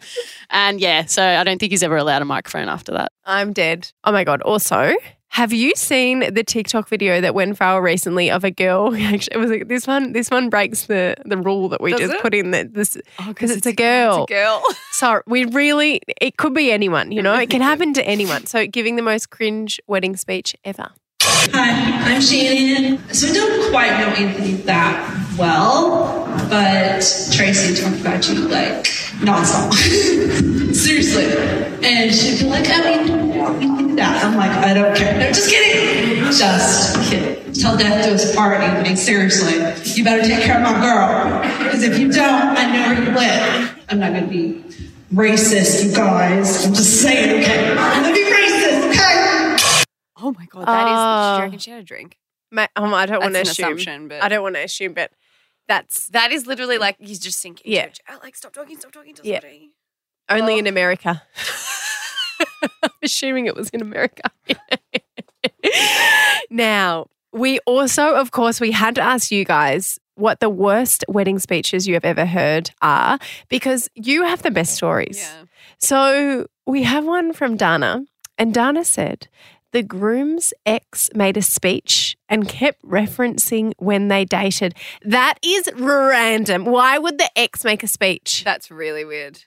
And 0.49 0.79
yeah, 0.79 1.05
so 1.05 1.23
I 1.23 1.43
don't 1.43 1.59
think 1.59 1.71
he's 1.71 1.83
ever 1.83 1.97
allowed 1.97 2.21
a 2.21 2.25
microphone 2.25 2.69
after 2.69 2.93
that. 2.93 3.11
I'm 3.25 3.51
dead. 3.53 3.91
Oh 4.05 4.11
my 4.11 4.23
god. 4.23 4.41
Also, 4.41 4.95
have 5.33 5.51
you 5.51 5.73
seen 5.75 6.31
the 6.31 6.43
TikTok 6.43 6.87
video 6.87 7.19
that 7.19 7.33
went 7.33 7.57
viral 7.57 7.81
recently 7.81 8.29
of 8.29 8.43
a 8.43 8.51
girl? 8.51 8.95
Actually, 8.99 9.35
it 9.35 9.37
was 9.37 9.49
like, 9.49 9.67
this 9.67 9.87
one. 9.87 10.13
This 10.13 10.29
one 10.29 10.47
breaks 10.51 10.85
the 10.85 11.15
the 11.25 11.37
rule 11.37 11.69
that 11.69 11.81
we 11.81 11.89
Does 11.89 12.01
just 12.01 12.13
it? 12.13 12.21
put 12.21 12.35
in. 12.35 12.51
That 12.51 12.75
this 12.75 12.95
Oh, 13.19 13.29
because 13.29 13.49
it's, 13.49 13.65
a 13.65 13.73
girl. 13.73 14.25
It's 14.25 14.31
a 14.31 14.33
girl. 14.35 14.63
So 14.93 15.21
we 15.25 15.45
really, 15.45 16.01
it 16.21 16.37
could 16.37 16.53
be 16.53 16.71
anyone. 16.71 17.11
You 17.11 17.23
know, 17.23 17.33
it 17.33 17.49
can 17.49 17.61
happen 17.61 17.93
to 17.95 18.07
anyone. 18.07 18.45
So 18.45 18.67
giving 18.67 18.95
the 18.95 19.01
most 19.01 19.31
cringe 19.31 19.81
wedding 19.87 20.15
speech 20.15 20.55
ever. 20.63 20.91
Hi, 21.23 22.13
I'm 22.13 22.21
Shannon. 22.21 22.99
So 23.11 23.27
I 23.27 23.33
don't 23.33 23.71
quite 23.71 23.89
know 23.99 24.09
Anthony 24.09 24.53
that 24.53 25.35
well, 25.37 26.22
but 26.49 26.99
Tracy 27.31 27.75
talked 27.81 28.01
about 28.01 28.27
you 28.29 28.47
like 28.47 28.83
nonstop. 29.23 29.73
Seriously. 30.73 31.25
And 31.83 32.13
she'd 32.13 32.39
be 32.39 32.45
like, 32.49 32.65
I 32.67 33.03
mean, 33.03 33.61
you 33.61 33.77
think 33.77 33.97
that. 33.97 34.23
I'm 34.23 34.35
like, 34.35 34.51
I 34.51 34.73
don't 34.73 34.95
care. 34.95 35.17
No, 35.17 35.27
just 35.27 35.49
kidding. 35.49 36.23
Just 36.25 37.09
kidding. 37.09 37.53
Tell 37.53 37.77
death 37.77 38.05
to 38.05 38.13
us 38.13 38.35
part, 38.35 38.61
Anthony. 38.61 38.95
Seriously. 38.95 39.53
You 39.95 40.03
better 40.03 40.23
take 40.23 40.43
care 40.43 40.57
of 40.57 40.63
my 40.63 40.79
girl. 40.81 41.63
Because 41.63 41.83
if 41.83 41.99
you 41.99 42.11
don't, 42.11 42.57
I 42.57 42.65
know 42.71 42.87
where 42.95 43.03
you 43.03 43.11
live. 43.17 43.85
I'm 43.89 43.99
not 43.99 44.11
going 44.13 44.23
to 44.23 44.29
be 44.29 44.63
racist, 45.13 45.85
you 45.85 45.95
guys. 45.95 46.65
I'm 46.65 46.73
just 46.73 47.01
saying, 47.01 47.43
okay? 47.43 47.75
I'm 47.77 48.03
going 48.03 48.15
to 48.15 48.19
be 48.19 48.31
racist, 48.31 48.89
okay? 48.89 49.83
Oh 50.17 50.33
my 50.37 50.45
god, 50.47 50.65
that 50.67 50.87
is. 50.87 51.37
Do 51.37 51.37
you 51.37 51.43
reckon 51.45 51.59
she 51.59 51.71
had 51.71 51.79
a 51.81 51.83
drink? 51.83 52.17
Ma- 52.49 52.67
um, 52.75 52.93
I 52.93 53.05
don't 53.05 53.21
want 53.21 53.33
to 53.35 53.41
assume. 53.41 53.65
assumption, 53.65 54.07
but 54.07 54.23
I 54.23 54.29
don't 54.29 54.41
want 54.41 54.55
to 54.55 54.63
assume, 54.63 54.93
but 54.93 55.11
that's 55.73 56.07
That 56.09 56.31
is 56.31 56.45
literally 56.47 56.77
like 56.77 56.97
he's 56.99 57.19
just 57.19 57.39
sinking. 57.39 57.71
Yeah. 57.71 57.89
like 58.23 58.35
stop 58.35 58.53
talking, 58.53 58.77
stop 58.77 58.91
talking, 58.91 59.15
stop 59.15 59.25
Yeah. 59.25 59.39
talking. 59.39 59.71
only 60.29 60.53
Oh. 60.55 60.57
in 60.59 60.67
America. 60.67 61.21
I'm 62.83 62.89
assuming 63.03 63.45
it 63.45 63.55
was 63.55 63.69
in 63.69 63.81
America. 63.81 64.29
now, 66.49 67.07
we 67.31 67.59
also, 67.65 68.15
of 68.15 68.31
course, 68.31 68.59
we 68.61 68.71
had 68.71 68.95
to 68.95 69.01
ask 69.01 69.31
you 69.31 69.43
guys 69.45 69.99
what 70.15 70.39
the 70.39 70.49
worst 70.49 71.03
wedding 71.07 71.39
speeches 71.39 71.87
you 71.87 71.93
have 71.95 72.05
ever 72.05 72.25
heard 72.25 72.69
are 72.81 73.17
because 73.49 73.89
you 73.95 74.23
have 74.23 74.43
the 74.43 74.51
best 74.51 74.75
stories. 74.75 75.17
Yeah. 75.19 75.45
So 75.79 76.47
we 76.67 76.83
have 76.83 77.05
one 77.05 77.33
from 77.33 77.57
Dana, 77.57 78.03
and 78.37 78.53
Dana 78.53 78.83
said 78.85 79.27
the 79.73 79.83
groom's 79.83 80.53
ex 80.65 81.09
made 81.13 81.35
a 81.35 81.41
speech 81.41 82.15
and 82.29 82.47
kept 82.47 82.81
referencing 82.83 83.73
when 83.77 84.07
they 84.07 84.23
dated. 84.23 84.75
That 85.01 85.39
is 85.43 85.69
random. 85.75 86.65
Why 86.65 86.97
would 86.97 87.17
the 87.17 87.29
ex 87.35 87.65
make 87.65 87.83
a 87.83 87.87
speech? 87.87 88.43
That's 88.45 88.71
really 88.71 89.03
weird. 89.03 89.43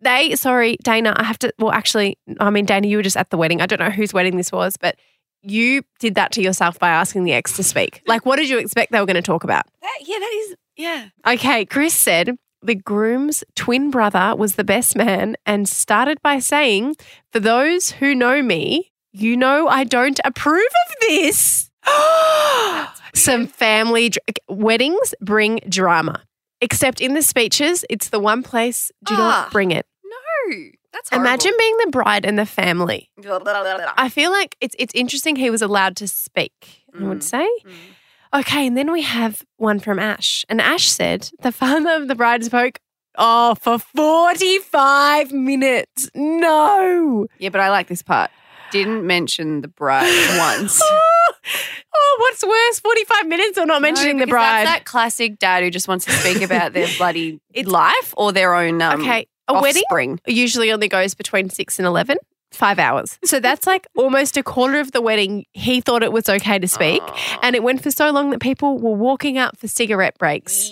They, 0.00 0.34
sorry, 0.36 0.76
Dana, 0.82 1.14
I 1.16 1.24
have 1.24 1.38
to, 1.40 1.52
well, 1.58 1.72
actually, 1.72 2.18
I 2.38 2.50
mean, 2.50 2.66
Dana, 2.66 2.86
you 2.86 2.98
were 2.98 3.02
just 3.02 3.16
at 3.16 3.30
the 3.30 3.36
wedding. 3.36 3.60
I 3.60 3.66
don't 3.66 3.80
know 3.80 3.90
whose 3.90 4.12
wedding 4.12 4.36
this 4.36 4.52
was, 4.52 4.76
but 4.76 4.96
you 5.42 5.82
did 6.00 6.16
that 6.16 6.32
to 6.32 6.42
yourself 6.42 6.78
by 6.78 6.88
asking 6.88 7.24
the 7.24 7.32
ex 7.32 7.56
to 7.56 7.62
speak. 7.62 8.02
Like, 8.08 8.26
what 8.26 8.36
did 8.36 8.48
you 8.48 8.58
expect 8.58 8.90
they 8.90 9.00
were 9.00 9.06
going 9.06 9.16
to 9.16 9.22
talk 9.22 9.44
about? 9.44 9.64
That 9.80 9.98
yeah, 10.04 10.18
that 10.18 10.32
is 10.32 10.56
yeah. 10.76 11.08
Okay, 11.26 11.64
Chris 11.66 11.94
said 11.94 12.36
the 12.62 12.74
groom's 12.74 13.44
twin 13.54 13.90
brother 13.90 14.34
was 14.36 14.54
the 14.56 14.64
best 14.64 14.96
man 14.96 15.36
and 15.46 15.68
started 15.68 16.20
by 16.22 16.38
saying, 16.38 16.96
For 17.32 17.38
those 17.38 17.92
who 17.92 18.14
know 18.14 18.42
me, 18.42 18.92
you 19.18 19.36
know 19.36 19.68
I 19.68 19.84
don't 19.84 20.18
approve 20.24 20.62
of 20.88 20.94
this. 21.00 21.70
Some 23.14 23.46
family 23.46 24.10
dr- 24.10 24.20
weddings 24.48 25.14
bring 25.20 25.60
drama. 25.68 26.22
Except 26.60 27.00
in 27.00 27.14
the 27.14 27.22
speeches, 27.22 27.84
it's 27.88 28.08
the 28.10 28.18
one 28.20 28.42
place 28.42 28.90
do 29.04 29.14
Ah. 29.14 29.18
not 29.18 29.52
bring 29.52 29.70
it. 29.70 29.86
No, 30.04 30.56
that's 30.92 31.08
horrible. 31.10 31.26
Imagine 31.28 31.52
being 31.58 31.76
the 31.84 31.90
bride 31.90 32.24
and 32.26 32.38
the 32.38 32.46
family. 32.46 33.10
I 33.96 34.08
feel 34.08 34.30
like 34.30 34.56
it's 34.60 34.74
it's 34.78 34.92
interesting 34.94 35.36
he 35.36 35.50
was 35.50 35.62
allowed 35.62 35.96
to 35.96 36.08
speak, 36.08 36.52
I 36.98 37.04
would 37.04 37.18
Mm. 37.18 37.22
say. 37.22 37.48
Mm. 37.64 38.40
Okay, 38.40 38.66
and 38.66 38.76
then 38.76 38.92
we 38.92 39.02
have 39.02 39.42
one 39.56 39.78
from 39.80 39.98
Ash. 39.98 40.44
And 40.50 40.60
Ash 40.60 40.88
said 40.88 41.30
the 41.40 41.52
father 41.52 41.90
of 41.94 42.08
the 42.08 42.14
bride 42.14 42.44
spoke, 42.44 42.78
oh, 43.16 43.54
for 43.54 43.78
45 43.78 45.32
minutes. 45.32 46.10
No. 46.14 47.26
Yeah, 47.38 47.48
but 47.48 47.60
I 47.62 47.70
like 47.70 47.86
this 47.88 48.02
part. 48.02 48.30
Didn't 48.70 49.06
mention 49.06 49.60
the 49.62 49.68
bride 49.68 50.04
once. 50.38 50.80
oh, 50.82 52.16
what's 52.20 52.44
worse, 52.44 52.80
45 52.80 53.26
minutes 53.26 53.58
or 53.58 53.66
not 53.66 53.82
mentioning 53.82 54.16
No, 54.16 54.20
the 54.22 54.26
because 54.26 54.32
bride? 54.34 54.66
That's 54.66 54.78
that 54.80 54.84
classic 54.84 55.38
dad 55.38 55.62
who 55.62 55.70
just 55.70 55.88
wants 55.88 56.04
to 56.06 56.12
speak 56.12 56.42
about 56.42 56.72
their 56.72 56.88
bloody 56.98 57.40
life 57.64 58.14
or 58.16 58.32
their 58.32 58.54
own 58.54 58.80
um, 58.82 59.00
okay, 59.02 59.26
a 59.48 59.60
wedding 59.60 59.82
offspring. 59.90 60.20
usually 60.26 60.72
only 60.72 60.88
goes 60.88 61.14
between 61.14 61.50
6 61.50 61.78
and 61.78 61.86
11. 61.86 62.18
Five 62.50 62.78
hours. 62.78 63.18
So 63.26 63.40
that's 63.40 63.66
like 63.66 63.86
almost 63.94 64.38
a 64.38 64.42
quarter 64.42 64.80
of 64.80 64.92
the 64.92 65.02
wedding. 65.02 65.44
He 65.52 65.82
thought 65.82 66.02
it 66.02 66.12
was 66.12 66.30
okay 66.30 66.58
to 66.58 66.66
speak. 66.66 67.02
And 67.42 67.54
it 67.54 67.62
went 67.62 67.82
for 67.82 67.90
so 67.90 68.10
long 68.10 68.30
that 68.30 68.40
people 68.40 68.78
were 68.78 68.94
walking 68.94 69.36
out 69.36 69.58
for 69.58 69.68
cigarette 69.68 70.16
breaks. 70.16 70.70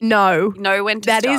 No. 0.00 0.54
No, 0.56 0.84
when 0.84 1.02
to 1.02 1.06
That 1.06 1.24
stop. 1.24 1.32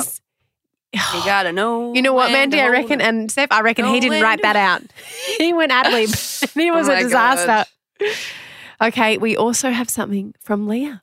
Is. 0.92 1.14
You 1.14 1.20
gotta 1.24 1.52
know. 1.52 1.94
You 1.94 2.02
know 2.02 2.14
what, 2.14 2.32
Mandy? 2.32 2.60
I 2.60 2.68
reckon, 2.68 3.00
and 3.00 3.30
Steph, 3.30 3.52
I 3.52 3.60
reckon 3.60 3.86
he 3.86 4.00
didn't 4.00 4.10
when 4.10 4.22
write 4.22 4.42
that 4.42 4.56
out. 4.56 4.82
he 5.38 5.52
went 5.52 5.72
ad 5.72 5.92
lib. 5.92 6.08
he 6.54 6.70
was 6.70 6.88
Oh 6.88 6.92
a 6.92 6.94
my 6.94 7.02
disaster. 7.02 7.70
Okay, 8.82 9.18
we 9.18 9.36
also 9.36 9.68
have 9.72 9.90
something 9.90 10.34
from 10.40 10.66
Leah. 10.66 11.02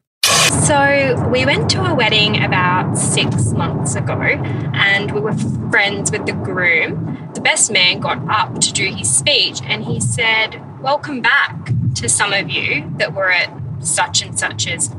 So 0.65 1.29
we 1.31 1.45
went 1.45 1.69
to 1.71 1.85
a 1.85 1.93
wedding 1.93 2.43
about 2.43 2.97
six 2.97 3.51
months 3.51 3.93
ago 3.93 4.19
and 4.19 5.11
we 5.11 5.21
were 5.21 5.33
friends 5.69 6.11
with 6.11 6.25
the 6.25 6.31
groom. 6.31 7.29
The 7.35 7.41
best 7.41 7.71
man 7.71 7.99
got 7.99 8.17
up 8.29 8.59
to 8.61 8.73
do 8.73 8.87
his 8.87 9.15
speech 9.15 9.61
and 9.63 9.83
he 9.85 9.99
said, 9.99 10.59
Welcome 10.81 11.21
back 11.21 11.69
to 11.95 12.09
some 12.09 12.33
of 12.33 12.49
you 12.49 12.91
that 12.97 13.13
were 13.13 13.29
at 13.31 13.51
such 13.79 14.23
and 14.23 14.37
such's 14.37 14.89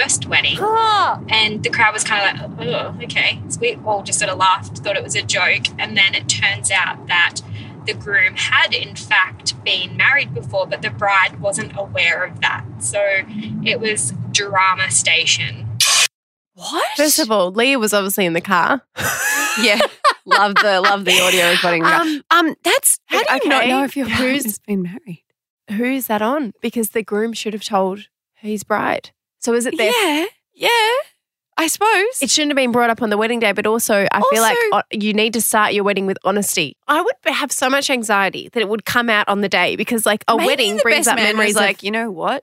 first 0.00 0.26
wedding. 0.26 0.58
And 1.28 1.62
the 1.62 1.70
crowd 1.70 1.92
was 1.94 2.04
kind 2.04 2.40
of 2.40 2.58
like, 2.58 2.68
oh, 2.68 2.96
okay. 3.04 3.40
So 3.48 3.60
we 3.60 3.76
all 3.84 4.02
just 4.02 4.18
sort 4.18 4.30
of 4.30 4.38
laughed, 4.38 4.78
thought 4.78 4.96
it 4.96 5.02
was 5.02 5.14
a 5.14 5.22
joke. 5.22 5.64
And 5.78 5.96
then 5.96 6.14
it 6.14 6.28
turns 6.28 6.70
out 6.70 7.06
that 7.08 7.40
the 7.86 7.94
groom 7.94 8.34
had, 8.36 8.72
in 8.74 8.94
fact, 8.94 9.62
been 9.64 9.96
married 9.96 10.32
before, 10.34 10.66
but 10.66 10.82
the 10.82 10.90
bride 10.90 11.40
wasn't 11.40 11.72
aware 11.76 12.24
of 12.24 12.40
that. 12.40 12.64
So 12.78 13.00
it 13.64 13.80
was 13.80 14.12
drama 14.30 14.90
station. 14.90 15.68
What? 16.54 16.86
First 16.96 17.18
of 17.18 17.30
all, 17.30 17.50
Leah 17.50 17.78
was 17.78 17.92
obviously 17.92 18.26
in 18.26 18.34
the 18.34 18.40
car. 18.40 18.82
yeah, 19.62 19.80
love 20.26 20.54
the 20.56 20.80
love 20.82 21.04
the 21.04 21.18
audio 21.20 21.50
recording. 21.50 21.84
Um, 21.84 22.22
um, 22.30 22.54
that's 22.62 23.00
how 23.06 23.18
do 23.18 23.24
you 23.28 23.34
I 23.36 23.38
cannot 23.38 23.66
know 23.66 23.78
know 23.78 23.84
if 23.84 23.96
your 23.96 24.06
who's- 24.06 24.44
husband's 24.44 24.58
been 24.60 24.82
married. 24.82 25.24
Who 25.70 25.84
is 25.84 26.06
that 26.08 26.20
on? 26.22 26.52
Because 26.60 26.90
the 26.90 27.02
groom 27.02 27.32
should 27.32 27.54
have 27.54 27.64
told 27.64 28.08
his 28.34 28.64
bride. 28.64 29.10
So 29.42 29.54
is 29.54 29.66
it 29.66 29.76
their 29.76 29.90
Yeah, 29.90 30.26
yeah. 30.54 30.68
I 31.58 31.66
suppose. 31.66 32.22
It 32.22 32.30
shouldn't 32.30 32.50
have 32.52 32.56
been 32.56 32.72
brought 32.72 32.88
up 32.90 33.02
on 33.02 33.10
the 33.10 33.18
wedding 33.18 33.38
day, 33.38 33.52
but 33.52 33.66
also 33.66 34.06
I 34.10 34.22
feel 34.30 34.40
like 34.40 34.56
you 34.90 35.12
need 35.12 35.34
to 35.34 35.40
start 35.40 35.74
your 35.74 35.84
wedding 35.84 36.06
with 36.06 36.16
honesty. 36.24 36.76
I 36.88 37.02
would 37.02 37.14
have 37.26 37.52
so 37.52 37.68
much 37.68 37.90
anxiety 37.90 38.48
that 38.52 38.60
it 38.60 38.68
would 38.68 38.84
come 38.86 39.10
out 39.10 39.28
on 39.28 39.42
the 39.42 39.48
day 39.50 39.76
because, 39.76 40.06
like, 40.06 40.24
a 40.28 40.36
Maybe 40.36 40.46
wedding 40.46 40.76
the 40.76 40.82
brings 40.82 41.06
best 41.06 41.08
up 41.10 41.16
man 41.16 41.24
memories 41.36 41.50
was 41.54 41.56
like, 41.56 41.82
you 41.82 41.90
know 41.90 42.10
what? 42.10 42.42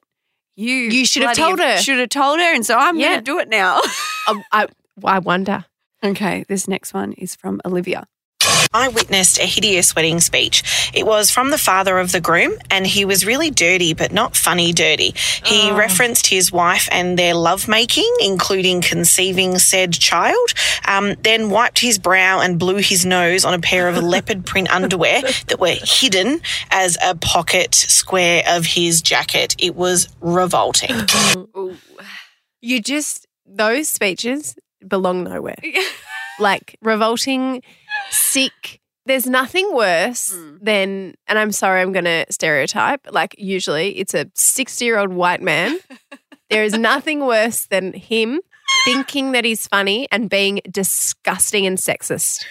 You 0.55 0.73
You 0.73 1.05
should 1.05 1.23
have 1.23 1.35
bloody 1.35 1.57
told 1.57 1.59
her. 1.59 1.75
You 1.77 1.81
should 1.81 1.99
have 1.99 2.09
told 2.09 2.39
her, 2.39 2.53
and 2.53 2.65
so 2.65 2.77
I'm 2.77 2.97
Yeah. 2.99 3.07
going 3.13 3.19
to 3.19 3.23
do 3.25 3.39
it 3.39 3.49
now. 3.49 3.79
I, 3.83 3.93
um, 4.27 4.43
I, 4.51 4.67
I 5.03 5.19
wonder. 5.19 5.65
okay, 6.03 6.45
this 6.47 6.67
next 6.67 6.93
one 6.93 7.13
is 7.13 7.35
from 7.35 7.61
Olivia. 7.65 8.05
I 8.71 8.87
witnessed 8.89 9.39
a 9.39 9.45
hideous 9.45 9.95
wedding 9.95 10.19
speech. 10.19 10.91
It 10.93 11.03
was 11.03 11.31
from 11.31 11.49
the 11.49 11.57
father 11.57 11.97
of 11.97 12.11
the 12.11 12.21
groom, 12.21 12.53
and 12.69 12.85
he 12.85 13.03
was 13.03 13.25
really 13.25 13.49
dirty, 13.49 13.95
but 13.95 14.11
not 14.11 14.37
funny 14.37 14.73
dirty. 14.73 15.15
He 15.43 15.71
referenced 15.71 16.27
his 16.27 16.51
wife 16.51 16.87
and 16.91 17.17
their 17.17 17.33
lovemaking, 17.33 18.11
including 18.19 18.81
conceiving 18.81 19.57
said 19.57 19.93
child, 19.93 20.53
um, 20.87 21.15
then 21.23 21.49
wiped 21.49 21.79
his 21.79 21.97
brow 21.97 22.41
and 22.41 22.59
blew 22.59 22.75
his 22.75 23.07
nose 23.07 23.43
on 23.43 23.55
a 23.55 23.59
pair 23.59 23.87
of 23.87 23.97
leopard 24.03 24.45
print 24.45 24.69
underwear 24.69 25.23
that 25.47 25.59
were 25.59 25.75
hidden 25.81 26.39
as 26.69 26.95
a 27.03 27.15
pocket 27.15 27.73
square 27.73 28.43
of 28.47 28.67
his 28.67 29.01
jacket. 29.01 29.55
It 29.57 29.75
was 29.75 30.09
revolting. 30.21 30.95
You 32.61 32.81
just 32.81 33.25
those 33.47 33.89
speeches 33.89 34.55
belong 34.87 35.23
nowhere. 35.23 35.57
like 36.39 36.77
revolting, 36.81 37.61
sick. 38.11 38.79
There's 39.05 39.25
nothing 39.25 39.73
worse 39.73 40.33
Mm. 40.33 40.59
than, 40.61 41.15
and 41.27 41.39
I'm 41.39 41.51
sorry, 41.51 41.81
I'm 41.81 41.91
going 41.91 42.05
to 42.05 42.25
stereotype. 42.29 43.07
Like 43.11 43.33
usually, 43.37 43.97
it's 43.97 44.13
a 44.13 44.29
60 44.35 44.85
year 44.85 44.97
old 44.99 45.13
white 45.13 45.41
man. 45.41 45.77
there 46.49 46.63
is 46.63 46.73
nothing 46.73 47.25
worse 47.25 47.65
than 47.65 47.93
him 47.93 48.39
thinking 48.85 49.31
that 49.31 49.45
he's 49.45 49.67
funny 49.67 50.07
and 50.11 50.29
being 50.29 50.61
disgusting 50.69 51.65
and 51.65 51.77
sexist. 51.77 52.43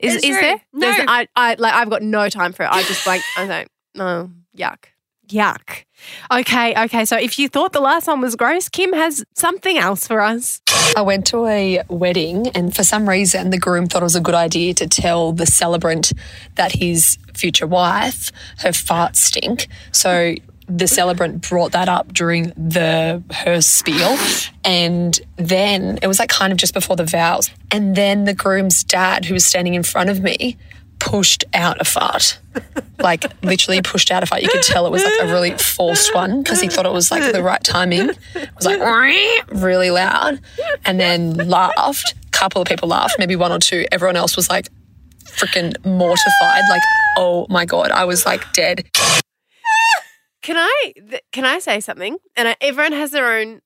Is, 0.00 0.16
is 0.16 0.22
there? 0.40 0.60
No. 0.72 0.80
There's- 0.80 1.04
I, 1.08 1.28
I 1.36 1.54
like. 1.58 1.74
I've 1.74 1.90
got 1.90 2.02
no 2.02 2.28
time 2.28 2.52
for 2.52 2.62
it. 2.64 2.68
I 2.70 2.82
just 2.84 3.06
like. 3.06 3.20
I 3.36 3.46
don't. 3.46 3.68
No. 3.94 4.30
Yuck. 4.56 4.84
Yuck. 5.28 5.84
Okay. 6.32 6.74
Okay. 6.84 7.04
So 7.04 7.16
if 7.16 7.38
you 7.38 7.48
thought 7.48 7.72
the 7.72 7.80
last 7.80 8.06
one 8.06 8.20
was 8.20 8.34
gross, 8.36 8.68
Kim 8.68 8.92
has 8.92 9.24
something 9.34 9.76
else 9.76 10.06
for 10.06 10.20
us. 10.20 10.60
I 10.96 11.02
went 11.02 11.26
to 11.28 11.46
a 11.46 11.82
wedding, 11.88 12.48
and 12.48 12.74
for 12.74 12.82
some 12.82 13.08
reason, 13.08 13.50
the 13.50 13.58
groom 13.58 13.86
thought 13.86 14.02
it 14.02 14.04
was 14.04 14.16
a 14.16 14.20
good 14.20 14.34
idea 14.34 14.74
to 14.74 14.86
tell 14.86 15.32
the 15.32 15.46
celebrant 15.46 16.12
that 16.56 16.72
his 16.72 17.18
future 17.34 17.66
wife, 17.66 18.32
her 18.58 18.70
farts 18.70 19.16
stink. 19.16 19.68
So 19.92 20.34
the 20.68 20.86
celebrant 20.86 21.48
brought 21.48 21.72
that 21.72 21.88
up 21.88 22.12
during 22.12 22.52
the 22.56 23.22
her 23.32 23.60
spiel, 23.60 24.18
and 24.64 25.18
then 25.36 25.98
it 26.02 26.06
was 26.06 26.18
like 26.18 26.28
kind 26.28 26.52
of 26.52 26.58
just 26.58 26.74
before 26.74 26.96
the 26.96 27.04
vows, 27.04 27.50
and 27.70 27.94
then 27.94 28.24
the 28.24 28.34
groom's 28.34 28.84
dad, 28.84 29.24
who 29.24 29.34
was 29.34 29.46
standing 29.46 29.74
in 29.74 29.82
front 29.82 30.10
of 30.10 30.20
me. 30.20 30.56
Pushed 30.98 31.44
out 31.54 31.80
a 31.80 31.84
fart, 31.84 32.38
like 32.98 33.24
literally 33.42 33.80
pushed 33.82 34.10
out 34.10 34.22
a 34.22 34.26
fart. 34.26 34.42
You 34.42 34.48
could 34.48 34.62
tell 34.62 34.86
it 34.86 34.90
was 34.90 35.04
like 35.04 35.14
a 35.20 35.26
really 35.32 35.52
forced 35.52 36.14
one 36.14 36.42
because 36.42 36.60
he 36.60 36.68
thought 36.68 36.86
it 36.86 36.92
was 36.92 37.10
like 37.10 37.32
the 37.32 37.42
right 37.42 37.62
timing. 37.62 38.10
It 38.34 38.50
was 38.56 38.66
like 38.66 38.80
really 39.52 39.90
loud 39.90 40.40
and 40.84 40.98
then 40.98 41.34
laughed. 41.34 42.14
A 42.26 42.30
couple 42.30 42.60
of 42.60 42.68
people 42.68 42.88
laughed, 42.88 43.16
maybe 43.18 43.36
one 43.36 43.52
or 43.52 43.58
two. 43.58 43.86
Everyone 43.92 44.16
else 44.16 44.36
was 44.36 44.50
like 44.50 44.68
freaking 45.24 45.72
mortified. 45.84 46.62
Like, 46.68 46.82
oh 47.16 47.46
my 47.48 47.64
God, 47.64 47.90
I 47.90 48.04
was 48.04 48.26
like 48.26 48.52
dead. 48.52 48.84
Can 50.42 50.56
I 50.56 50.92
can 51.32 51.44
I 51.44 51.58
say 51.58 51.80
something? 51.80 52.16
And 52.36 52.48
I, 52.48 52.56
everyone 52.60 52.92
has 52.92 53.10
their 53.10 53.38
own 53.38 53.60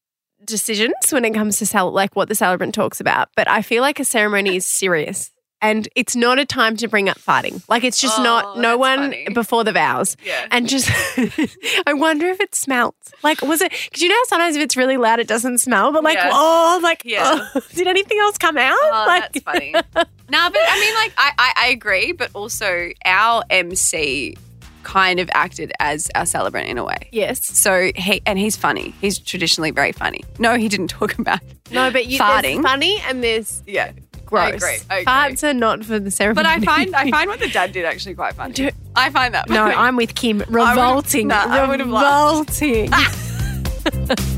decisions 0.45 0.95
when 1.11 1.25
it 1.25 1.33
comes 1.35 1.59
to 1.59 1.67
cel- 1.67 1.93
like 1.93 2.17
what 2.17 2.29
the 2.29 2.35
celebrant 2.35 2.75
talks 2.75 3.01
about. 3.01 3.29
But 3.37 3.49
I 3.49 3.63
feel 3.63 3.83
like 3.83 4.01
a 4.01 4.05
ceremony 4.05 4.57
is 4.57 4.67
serious. 4.67 5.31
And 5.63 5.89
it's 5.95 6.17
not 6.17 6.39
a 6.41 6.45
time 6.45 6.77
to 6.79 6.89
bring 6.89 7.09
up 7.09 7.19
farting. 7.19 7.63
Like 7.69 7.85
it's 7.85 8.01
just 8.01 8.19
not 8.19 8.57
Oh, 8.57 8.61
no 8.61 8.77
one 8.77 8.99
funny. 8.99 9.29
before 9.33 9.63
the 9.65 9.73
vows. 9.73 10.17
Yeah. 10.25 10.47
And 10.51 10.69
just 10.69 10.91
I 11.87 11.93
wonder 11.95 12.27
if 12.27 12.41
it 12.41 12.55
smelt. 12.55 12.97
Like 13.23 13.41
was 13.43 13.61
it 13.61 13.71
because 13.71 14.03
you 14.03 14.09
know 14.09 14.17
sometimes 14.27 14.57
if 14.57 14.63
it's 14.63 14.77
really 14.77 14.97
loud 14.97 15.21
it 15.21 15.29
doesn't 15.29 15.59
smell, 15.59 15.93
but 15.93 16.03
like 16.03 16.17
Yeah. 16.17 16.31
oh 16.33 16.81
like 16.83 17.03
Yeah. 17.05 17.47
oh, 17.55 17.61
did 17.75 17.87
anything 17.87 18.19
else 18.19 18.39
come 18.39 18.59
out? 18.59 18.77
Oh, 18.83 19.05
like 19.07 19.33
that's 19.33 19.45
funny. 19.45 19.73
no, 19.73 19.81
but 19.95 20.61
I 20.69 20.81
mean, 20.81 20.95
like, 20.95 21.13
I, 21.17 21.33
I, 21.39 21.53
I 21.57 21.69
agree, 21.69 22.13
but 22.13 22.31
also 22.35 22.91
our 23.05 23.45
MC 23.51 24.37
kind 24.83 25.21
of 25.21 25.31
acted 25.33 25.73
as 25.79 26.11
our 26.17 26.27
celebrant 26.27 26.69
in 26.69 26.77
a 26.77 26.83
way. 26.85 27.09
Yes. 27.13 27.47
So 27.47 27.93
he 27.95 28.21
and 28.27 28.37
he's 28.37 28.57
funny. 28.57 28.95
He's 29.01 29.19
traditionally 29.21 29.71
very 29.71 29.93
funny. 29.93 30.25
No, 30.41 30.57
he 30.57 30.69
didn't 30.69 30.89
talk 30.89 31.17
about 31.21 31.39
No, 31.71 31.91
but 31.93 32.07
you, 32.07 32.19
Farting. 32.19 32.63
funny 32.63 33.01
and 33.07 33.23
there's 33.23 33.63
yeah. 33.65 33.93
Gross. 34.33 34.55
agree, 34.55 34.77
I 34.91 34.99
agree. 34.99 35.05
Farts 35.13 35.43
are 35.49 35.55
not 35.55 35.85
for 35.85 35.99
the 35.99 36.11
ceremony. 36.11 36.43
But 36.45 36.47
I 36.47 36.61
find 36.65 36.95
I 36.97 37.11
find 37.11 37.29
what 37.29 37.39
the 37.41 37.49
dad 37.49 37.73
did 37.73 37.85
actually 37.85 38.15
quite 38.15 38.35
funny. 38.35 38.55
Do- 38.55 38.71
I 38.97 39.11
find 39.11 39.33
that 39.35 39.49
No. 39.49 39.65
I'm 39.65 39.97
with 39.97 40.15
Kim. 40.15 40.43
Revolting. 40.49 41.29
nah, 41.29 41.45
I 41.49 41.67
would've 41.69 41.89
laughed. 41.89 42.61
Revolting. 42.61 42.91